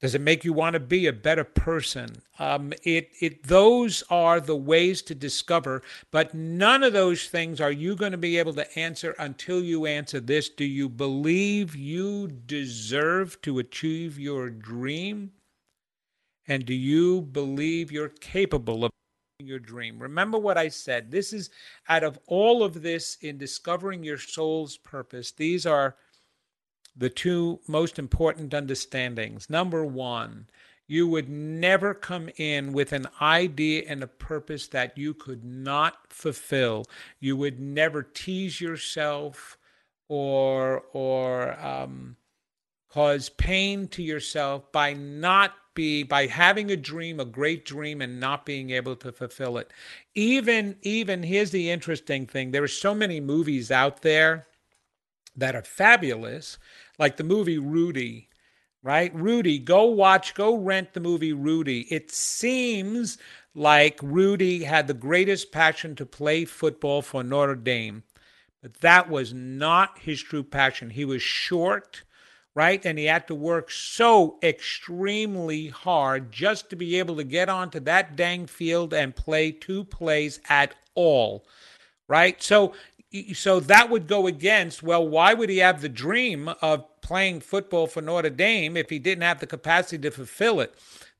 Does 0.00 0.14
it 0.14 0.20
make 0.20 0.44
you 0.44 0.52
want 0.52 0.74
to 0.74 0.80
be 0.80 1.06
a 1.06 1.12
better 1.12 1.44
person? 1.44 2.22
Um, 2.38 2.72
it, 2.82 3.10
it, 3.20 3.44
those 3.44 4.02
are 4.10 4.40
the 4.40 4.56
ways 4.56 5.00
to 5.02 5.14
discover, 5.14 5.82
but 6.10 6.34
none 6.34 6.82
of 6.82 6.92
those 6.92 7.26
things 7.28 7.60
are 7.60 7.72
you 7.72 7.96
going 7.96 8.12
to 8.12 8.18
be 8.18 8.36
able 8.38 8.54
to 8.54 8.78
answer 8.78 9.14
until 9.18 9.62
you 9.62 9.86
answer 9.86 10.20
this. 10.20 10.48
Do 10.48 10.64
you 10.64 10.88
believe 10.88 11.74
you 11.74 12.28
deserve 12.28 13.40
to 13.42 13.58
achieve 13.58 14.18
your 14.18 14.50
dream? 14.50 15.32
And 16.46 16.66
do 16.66 16.74
you 16.74 17.22
believe 17.22 17.90
you're 17.90 18.08
capable 18.08 18.84
of 18.84 18.90
your 19.38 19.58
dream? 19.58 19.98
Remember 19.98 20.38
what 20.38 20.58
I 20.58 20.68
said. 20.68 21.10
This 21.10 21.32
is 21.32 21.48
out 21.88 22.04
of 22.04 22.18
all 22.26 22.62
of 22.62 22.82
this 22.82 23.16
in 23.22 23.38
discovering 23.38 24.04
your 24.04 24.18
soul's 24.18 24.76
purpose, 24.76 25.32
these 25.32 25.64
are 25.64 25.96
the 26.96 27.10
two 27.10 27.60
most 27.66 27.98
important 27.98 28.54
understandings. 28.54 29.50
Number 29.50 29.84
one, 29.84 30.46
you 30.86 31.08
would 31.08 31.28
never 31.28 31.94
come 31.94 32.28
in 32.36 32.72
with 32.72 32.92
an 32.92 33.06
idea 33.20 33.84
and 33.88 34.02
a 34.02 34.06
purpose 34.06 34.66
that 34.68 34.98
you 34.98 35.14
could 35.14 35.44
not 35.44 36.12
fulfill. 36.12 36.84
You 37.20 37.36
would 37.36 37.58
never 37.58 38.02
tease 38.02 38.60
yourself 38.60 39.56
or 40.08 40.84
or 40.92 41.58
um, 41.58 42.16
cause 42.90 43.30
pain 43.30 43.88
to 43.88 44.02
yourself 44.02 44.70
by 44.72 44.92
not 44.92 45.54
be 45.74 46.02
by 46.02 46.26
having 46.26 46.70
a 46.70 46.76
dream, 46.76 47.18
a 47.18 47.24
great 47.24 47.64
dream, 47.64 48.00
and 48.00 48.20
not 48.20 48.46
being 48.46 48.70
able 48.70 48.94
to 48.96 49.10
fulfill 49.10 49.58
it. 49.58 49.72
Even, 50.14 50.76
even 50.82 51.22
here's 51.22 51.50
the 51.50 51.70
interesting 51.70 52.26
thing: 52.26 52.50
there 52.50 52.62
are 52.62 52.68
so 52.68 52.94
many 52.94 53.20
movies 53.20 53.70
out 53.70 54.02
there 54.02 54.46
that 55.36 55.56
are 55.56 55.62
fabulous, 55.62 56.58
like 56.98 57.16
the 57.16 57.24
movie 57.24 57.58
Rudy. 57.58 58.28
Right, 58.82 59.14
Rudy, 59.14 59.58
go 59.58 59.84
watch, 59.86 60.34
go 60.34 60.54
rent 60.54 60.92
the 60.92 61.00
movie 61.00 61.32
Rudy. 61.32 61.86
It 61.90 62.10
seems 62.10 63.16
like 63.54 63.98
Rudy 64.02 64.64
had 64.64 64.86
the 64.86 64.92
greatest 64.92 65.52
passion 65.52 65.96
to 65.96 66.04
play 66.04 66.44
football 66.44 67.00
for 67.00 67.24
Notre 67.24 67.54
Dame, 67.54 68.02
but 68.60 68.82
that 68.82 69.08
was 69.08 69.32
not 69.32 69.98
his 70.00 70.20
true 70.20 70.42
passion. 70.42 70.90
He 70.90 71.06
was 71.06 71.22
short 71.22 72.02
right? 72.54 72.84
And 72.86 72.98
he 72.98 73.06
had 73.06 73.26
to 73.28 73.34
work 73.34 73.70
so 73.70 74.38
extremely 74.42 75.68
hard 75.68 76.30
just 76.30 76.70
to 76.70 76.76
be 76.76 76.98
able 76.98 77.16
to 77.16 77.24
get 77.24 77.48
onto 77.48 77.80
that 77.80 78.16
dang 78.16 78.46
field 78.46 78.94
and 78.94 79.14
play 79.14 79.50
two 79.50 79.84
plays 79.84 80.40
at 80.48 80.74
all, 80.94 81.44
right? 82.08 82.40
So 82.42 82.74
so 83.32 83.60
that 83.60 83.90
would 83.90 84.06
go 84.06 84.26
against 84.26 84.82
well 84.82 85.06
why 85.06 85.34
would 85.34 85.48
he 85.48 85.58
have 85.58 85.80
the 85.80 85.88
dream 85.88 86.48
of 86.60 86.84
playing 87.00 87.40
football 87.40 87.86
for 87.86 88.02
Notre 88.02 88.30
Dame 88.30 88.76
if 88.76 88.90
he 88.90 88.98
didn't 88.98 89.22
have 89.22 89.40
the 89.40 89.46
capacity 89.46 89.98
to 89.98 90.10
fulfill 90.10 90.60
it? 90.60 90.74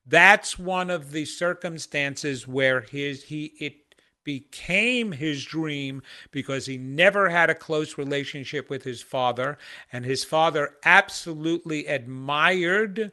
That's 0.06 0.58
one 0.58 0.90
of 0.90 1.12
the 1.12 1.24
circumstances 1.24 2.46
where 2.46 2.80
his 2.80 3.24
he 3.24 3.52
it 3.58 3.76
became 4.24 5.12
his 5.12 5.44
dream 5.44 6.02
because 6.30 6.66
he 6.66 6.78
never 6.78 7.28
had 7.28 7.50
a 7.50 7.54
close 7.54 7.98
relationship 7.98 8.70
with 8.70 8.82
his 8.82 9.02
father, 9.02 9.58
and 9.92 10.04
his 10.04 10.24
father 10.24 10.76
absolutely 10.84 11.86
admired 11.86 13.12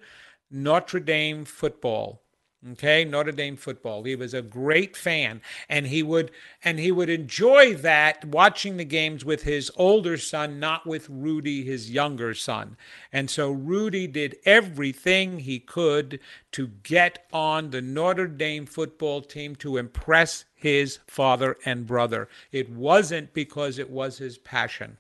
Notre 0.50 1.02
Dame 1.02 1.46
football 1.46 2.22
okay 2.72 3.04
notre 3.04 3.32
dame 3.32 3.58
football. 3.58 4.04
He 4.04 4.16
was 4.16 4.34
a 4.34 4.42
great 4.42 4.96
fan 4.96 5.42
and 5.68 5.88
he 5.88 6.04
would 6.04 6.32
and 6.64 6.80
he 6.80 6.92
would 6.92 7.10
enjoy 7.10 7.76
that 7.76 8.26
watching 8.26 8.78
the 8.78 8.86
games 8.86 9.26
with 9.26 9.44
his 9.44 9.72
older 9.76 10.18
son 10.18 10.60
not 10.60 10.86
with 10.86 11.10
rudy 11.10 11.64
his 11.64 11.92
younger 11.92 12.34
son. 12.34 12.78
And 13.12 13.30
so 13.30 13.52
rudy 13.52 14.08
did 14.08 14.38
everything 14.46 15.40
he 15.40 15.60
could 15.60 16.20
to 16.52 16.68
get 16.84 17.26
on 17.34 17.72
the 17.72 17.82
notre 17.82 18.28
dame 18.28 18.66
football 18.66 19.22
team 19.22 19.56
to 19.58 19.78
impress 19.78 20.46
his 20.54 21.00
father 21.08 21.58
and 21.66 21.88
brother. 21.88 22.30
It 22.52 22.70
wasn't 22.70 23.34
because 23.34 23.80
it 23.80 23.90
was 23.90 24.18
his 24.18 24.38
passion 24.38 24.98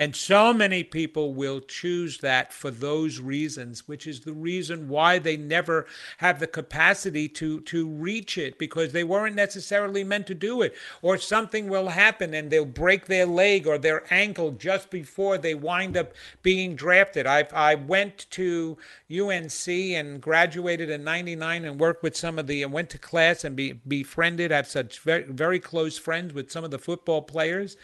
and 0.00 0.16
so 0.16 0.54
many 0.54 0.82
people 0.82 1.34
will 1.34 1.60
choose 1.60 2.20
that 2.20 2.54
for 2.54 2.70
those 2.70 3.20
reasons, 3.20 3.86
which 3.86 4.06
is 4.06 4.20
the 4.20 4.32
reason 4.32 4.88
why 4.88 5.18
they 5.18 5.36
never 5.36 5.84
have 6.16 6.40
the 6.40 6.46
capacity 6.46 7.28
to, 7.28 7.60
to 7.60 7.86
reach 7.86 8.38
it 8.38 8.58
because 8.58 8.92
they 8.92 9.04
weren't 9.04 9.36
necessarily 9.36 10.02
meant 10.02 10.26
to 10.28 10.34
do 10.34 10.62
it. 10.62 10.74
Or 11.02 11.18
something 11.18 11.68
will 11.68 11.90
happen 11.90 12.32
and 12.32 12.50
they'll 12.50 12.64
break 12.64 13.06
their 13.08 13.26
leg 13.26 13.66
or 13.66 13.76
their 13.76 14.04
ankle 14.10 14.52
just 14.52 14.88
before 14.88 15.36
they 15.36 15.54
wind 15.54 15.98
up 15.98 16.14
being 16.42 16.76
drafted. 16.76 17.26
I, 17.26 17.46
I 17.52 17.74
went 17.74 18.26
to 18.30 18.78
UNC 19.14 19.68
and 19.68 20.18
graduated 20.22 20.88
in 20.88 21.04
99 21.04 21.66
and 21.66 21.78
worked 21.78 22.02
with 22.02 22.16
some 22.16 22.38
of 22.38 22.46
the, 22.46 22.62
and 22.62 22.72
went 22.72 22.88
to 22.88 22.98
class 22.98 23.44
and 23.44 23.54
be, 23.54 23.72
befriended, 23.86 24.50
I 24.50 24.56
have 24.56 24.66
such 24.66 25.00
very, 25.00 25.24
very 25.24 25.60
close 25.60 25.98
friends 25.98 26.32
with 26.32 26.50
some 26.50 26.64
of 26.64 26.70
the 26.70 26.78
football 26.78 27.20
players 27.20 27.76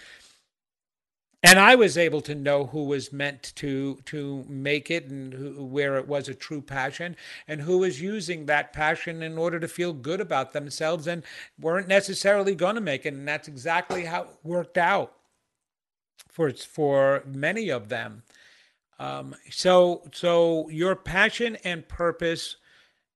and 1.43 1.59
I 1.59 1.75
was 1.75 1.99
able 1.99 2.21
to 2.23 2.35
know 2.35 2.67
who 2.67 2.85
was 2.85 3.13
meant 3.13 3.53
to 3.57 4.01
to 4.07 4.45
make 4.49 4.91
it 4.91 5.07
and 5.07 5.33
who, 5.33 5.65
where 5.65 5.97
it 5.97 6.09
was 6.09 6.29
a 6.29 6.35
true 6.35 6.63
passion 6.63 7.17
and 7.47 7.61
who 7.61 7.79
was 7.79 8.01
using 8.01 8.47
that 8.47 8.73
passion 8.73 9.23
in 9.23 9.39
order 9.39 9.61
to 9.61 9.69
feel 9.69 9.93
good 9.93 10.21
about 10.21 10.53
themselves 10.53 11.07
and 11.07 11.23
weren't 11.61 11.89
necessarily 11.89 12.55
going 12.55 12.75
to 12.75 12.81
make 12.81 13.07
it. 13.07 13.15
And 13.15 13.29
that's 13.29 13.49
exactly 13.49 14.05
how 14.05 14.23
it 14.23 14.29
worked 14.43 14.79
out 14.79 15.13
for 16.29 16.51
for 16.53 17.23
many 17.27 17.69
of 17.69 17.89
them. 17.89 18.23
Um, 18.99 19.35
so 19.51 20.03
so 20.13 20.69
your 20.71 20.97
passion 20.97 21.57
and 21.65 21.87
purpose 21.87 22.57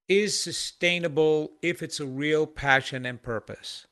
is 0.08 0.38
sustainable 0.38 1.52
if 1.62 1.82
it's 1.82 2.00
a 2.00 2.06
real 2.06 2.46
passion 2.46 3.06
and 3.06 3.22
purpose 3.22 3.86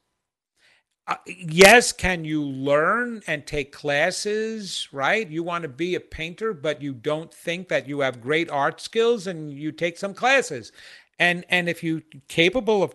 uh, 1.08 1.16
yes, 1.26 1.90
can 1.90 2.26
you 2.26 2.44
learn 2.44 3.22
and 3.26 3.46
take 3.46 3.72
classes, 3.72 4.86
right? 4.92 5.26
You 5.26 5.42
want 5.42 5.62
to 5.62 5.68
be 5.68 5.94
a 5.94 6.00
painter, 6.00 6.52
but 6.52 6.82
you 6.82 6.92
don't 6.92 7.32
think 7.32 7.68
that 7.68 7.88
you 7.88 8.00
have 8.00 8.20
great 8.20 8.50
art 8.50 8.78
skills 8.78 9.26
and 9.26 9.50
you 9.50 9.72
take 9.72 9.96
some 9.96 10.12
classes. 10.12 10.70
And 11.18 11.46
and 11.48 11.68
if 11.68 11.82
you're 11.82 12.02
capable 12.28 12.82
of 12.82 12.94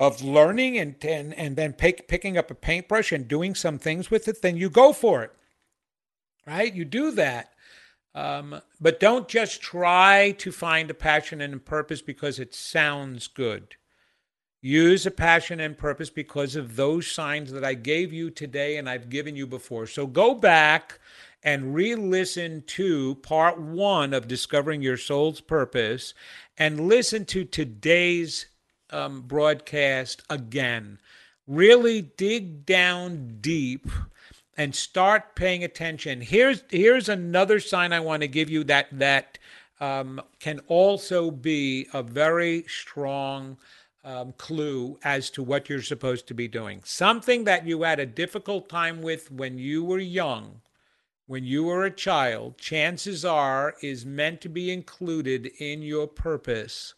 of 0.00 0.22
learning 0.22 0.76
and 0.76 0.96
and, 1.04 1.32
and 1.34 1.54
then 1.54 1.72
pick, 1.72 2.08
picking 2.08 2.36
up 2.36 2.50
a 2.50 2.54
paintbrush 2.56 3.12
and 3.12 3.28
doing 3.28 3.54
some 3.54 3.78
things 3.78 4.10
with 4.10 4.26
it, 4.26 4.42
then 4.42 4.56
you 4.56 4.68
go 4.68 4.92
for 4.92 5.22
it. 5.22 5.32
Right? 6.44 6.74
You 6.74 6.84
do 6.84 7.12
that. 7.12 7.50
Um, 8.14 8.60
but 8.80 8.98
don't 8.98 9.28
just 9.28 9.62
try 9.62 10.32
to 10.38 10.50
find 10.50 10.90
a 10.90 10.94
passion 10.94 11.40
and 11.40 11.54
a 11.54 11.58
purpose 11.58 12.02
because 12.02 12.40
it 12.40 12.54
sounds 12.54 13.28
good. 13.28 13.76
Use 14.64 15.06
a 15.06 15.10
passion 15.10 15.58
and 15.58 15.76
purpose 15.76 16.08
because 16.08 16.54
of 16.54 16.76
those 16.76 17.10
signs 17.10 17.50
that 17.50 17.64
I 17.64 17.74
gave 17.74 18.12
you 18.12 18.30
today 18.30 18.76
and 18.76 18.88
I've 18.88 19.10
given 19.10 19.34
you 19.34 19.44
before. 19.44 19.88
So 19.88 20.06
go 20.06 20.34
back 20.34 21.00
and 21.42 21.74
re 21.74 21.96
listen 21.96 22.62
to 22.68 23.16
part 23.16 23.60
one 23.60 24.14
of 24.14 24.28
Discovering 24.28 24.80
Your 24.80 24.96
Soul's 24.96 25.40
Purpose 25.40 26.14
and 26.56 26.86
listen 26.86 27.24
to 27.24 27.44
today's 27.44 28.46
um, 28.90 29.22
broadcast 29.22 30.22
again. 30.30 31.00
Really 31.48 32.02
dig 32.02 32.64
down 32.64 33.38
deep 33.40 33.88
and 34.56 34.76
start 34.76 35.34
paying 35.34 35.64
attention. 35.64 36.20
Here's 36.20 36.62
here's 36.70 37.08
another 37.08 37.58
sign 37.58 37.92
I 37.92 37.98
want 37.98 38.22
to 38.22 38.28
give 38.28 38.48
you 38.48 38.62
that 38.64 38.86
that 38.92 39.38
um, 39.80 40.20
can 40.38 40.60
also 40.68 41.32
be 41.32 41.88
a 41.92 42.04
very 42.04 42.64
strong 42.68 43.56
um, 44.04 44.32
clue 44.36 44.98
as 45.04 45.30
to 45.30 45.42
what 45.42 45.68
you're 45.68 45.82
supposed 45.82 46.26
to 46.28 46.34
be 46.34 46.48
doing. 46.48 46.80
Something 46.84 47.44
that 47.44 47.66
you 47.66 47.82
had 47.82 48.00
a 48.00 48.06
difficult 48.06 48.68
time 48.68 49.02
with 49.02 49.30
when 49.30 49.58
you 49.58 49.84
were 49.84 49.98
young, 49.98 50.60
when 51.26 51.44
you 51.44 51.64
were 51.64 51.84
a 51.84 51.90
child, 51.90 52.58
chances 52.58 53.24
are 53.24 53.74
is 53.80 54.04
meant 54.04 54.40
to 54.40 54.48
be 54.48 54.70
included 54.70 55.46
in 55.58 55.82
your 55.82 56.06
purpose 56.06 56.94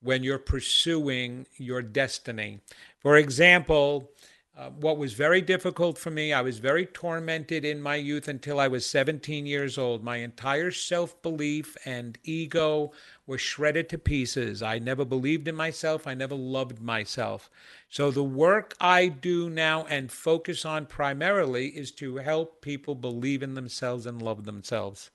when 0.00 0.22
you're 0.22 0.38
pursuing 0.38 1.46
your 1.56 1.82
destiny. 1.82 2.60
For 3.00 3.16
example, 3.16 4.10
uh, 4.56 4.70
what 4.70 4.98
was 4.98 5.12
very 5.12 5.40
difficult 5.40 5.96
for 5.96 6.10
me, 6.10 6.32
I 6.32 6.42
was 6.42 6.58
very 6.58 6.84
tormented 6.86 7.64
in 7.64 7.80
my 7.80 7.94
youth 7.94 8.26
until 8.26 8.58
I 8.58 8.66
was 8.66 8.84
17 8.84 9.46
years 9.46 9.78
old. 9.78 10.02
My 10.02 10.16
entire 10.16 10.72
self 10.72 11.20
belief 11.22 11.76
and 11.84 12.18
ego 12.24 12.90
were 13.28 13.38
shredded 13.38 13.90
to 13.90 13.98
pieces. 13.98 14.62
I 14.62 14.78
never 14.78 15.04
believed 15.04 15.46
in 15.46 15.54
myself. 15.54 16.06
I 16.06 16.14
never 16.14 16.34
loved 16.34 16.80
myself. 16.80 17.50
So, 17.90 18.10
the 18.10 18.24
work 18.24 18.74
I 18.80 19.08
do 19.08 19.50
now 19.50 19.84
and 19.84 20.10
focus 20.10 20.64
on 20.64 20.86
primarily 20.86 21.68
is 21.68 21.92
to 21.92 22.16
help 22.16 22.62
people 22.62 22.94
believe 22.94 23.42
in 23.42 23.54
themselves 23.54 24.06
and 24.06 24.20
love 24.22 24.44
themselves 24.44 25.10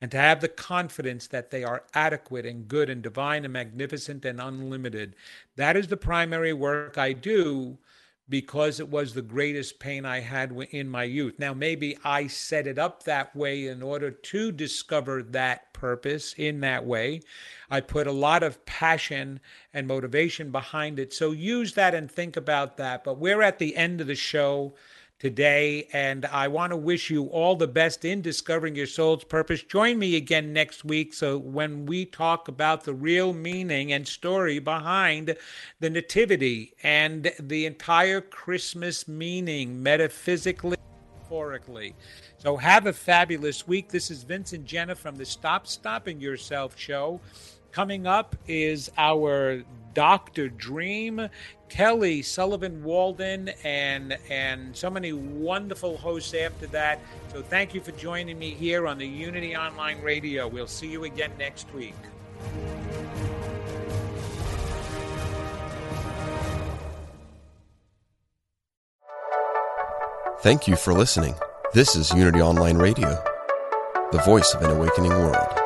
and 0.00 0.10
to 0.10 0.16
have 0.16 0.40
the 0.40 0.48
confidence 0.48 1.26
that 1.26 1.50
they 1.50 1.64
are 1.64 1.84
adequate 1.92 2.46
and 2.46 2.68
good 2.68 2.88
and 2.88 3.02
divine 3.02 3.44
and 3.44 3.52
magnificent 3.52 4.24
and 4.24 4.40
unlimited. 4.40 5.16
That 5.56 5.76
is 5.76 5.88
the 5.88 5.96
primary 5.96 6.52
work 6.52 6.96
I 6.96 7.12
do 7.14 7.78
because 8.28 8.80
it 8.80 8.88
was 8.88 9.14
the 9.14 9.22
greatest 9.22 9.78
pain 9.78 10.04
I 10.04 10.20
had 10.20 10.50
in 10.70 10.88
my 10.88 11.04
youth. 11.04 11.38
Now, 11.38 11.54
maybe 11.54 11.96
I 12.04 12.26
set 12.26 12.66
it 12.66 12.78
up 12.78 13.04
that 13.04 13.34
way 13.36 13.68
in 13.68 13.82
order 13.82 14.10
to 14.10 14.52
discover 14.52 15.22
that 15.22 15.72
purpose 15.72 16.34
in 16.36 16.60
that 16.60 16.84
way. 16.84 17.20
I 17.70 17.80
put 17.80 18.06
a 18.06 18.12
lot 18.12 18.42
of 18.42 18.64
passion 18.66 19.40
and 19.72 19.86
motivation 19.86 20.50
behind 20.50 20.98
it. 20.98 21.12
So 21.12 21.30
use 21.30 21.74
that 21.74 21.94
and 21.94 22.10
think 22.10 22.36
about 22.36 22.76
that. 22.78 23.04
But 23.04 23.18
we're 23.18 23.42
at 23.42 23.58
the 23.58 23.76
end 23.76 24.00
of 24.00 24.06
the 24.06 24.14
show 24.14 24.74
today. 25.18 25.88
And 25.92 26.26
I 26.26 26.48
want 26.48 26.70
to 26.70 26.76
wish 26.76 27.10
you 27.10 27.24
all 27.26 27.56
the 27.56 27.66
best 27.66 28.04
in 28.04 28.22
discovering 28.22 28.74
your 28.74 28.86
soul's 28.86 29.24
purpose. 29.24 29.62
Join 29.62 29.98
me 29.98 30.16
again 30.16 30.52
next 30.52 30.84
week. 30.84 31.14
So 31.14 31.38
when 31.38 31.86
we 31.86 32.04
talk 32.04 32.48
about 32.48 32.84
the 32.84 32.94
real 32.94 33.32
meaning 33.32 33.92
and 33.92 34.06
story 34.06 34.58
behind 34.58 35.36
the 35.80 35.90
Nativity 35.90 36.74
and 36.82 37.32
the 37.40 37.66
entire 37.66 38.20
Christmas 38.20 39.08
meaning 39.08 39.82
metaphysically. 39.82 40.76
Metaphorically. 41.18 41.94
So 42.38 42.56
have 42.56 42.86
a 42.86 42.92
fabulous 42.92 43.66
week. 43.66 43.88
This 43.88 44.10
is 44.10 44.22
Vincent 44.22 44.64
Genna 44.66 44.96
from 44.96 45.16
the 45.16 45.24
Stop 45.24 45.66
Stopping 45.66 46.20
Yourself 46.20 46.78
show. 46.78 47.20
Coming 47.76 48.06
up 48.06 48.34
is 48.48 48.90
our 48.96 49.62
Dr. 49.92 50.48
Dream, 50.48 51.28
Kelly 51.68 52.22
Sullivan 52.22 52.82
Walden, 52.82 53.50
and 53.64 54.16
and 54.30 54.74
so 54.74 54.88
many 54.88 55.12
wonderful 55.12 55.98
hosts 55.98 56.32
after 56.32 56.66
that. 56.68 57.00
So 57.34 57.42
thank 57.42 57.74
you 57.74 57.82
for 57.82 57.92
joining 57.92 58.38
me 58.38 58.52
here 58.52 58.86
on 58.86 58.96
the 58.96 59.06
Unity 59.06 59.54
Online 59.54 60.00
Radio. 60.00 60.48
We'll 60.48 60.66
see 60.66 60.86
you 60.86 61.04
again 61.04 61.32
next 61.38 61.70
week. 61.74 61.92
Thank 70.40 70.66
you 70.66 70.76
for 70.76 70.94
listening. 70.94 71.34
This 71.74 71.94
is 71.94 72.10
Unity 72.14 72.40
Online 72.40 72.78
Radio, 72.78 73.22
the 74.12 74.22
voice 74.24 74.54
of 74.54 74.62
an 74.62 74.70
awakening 74.70 75.10
world. 75.10 75.65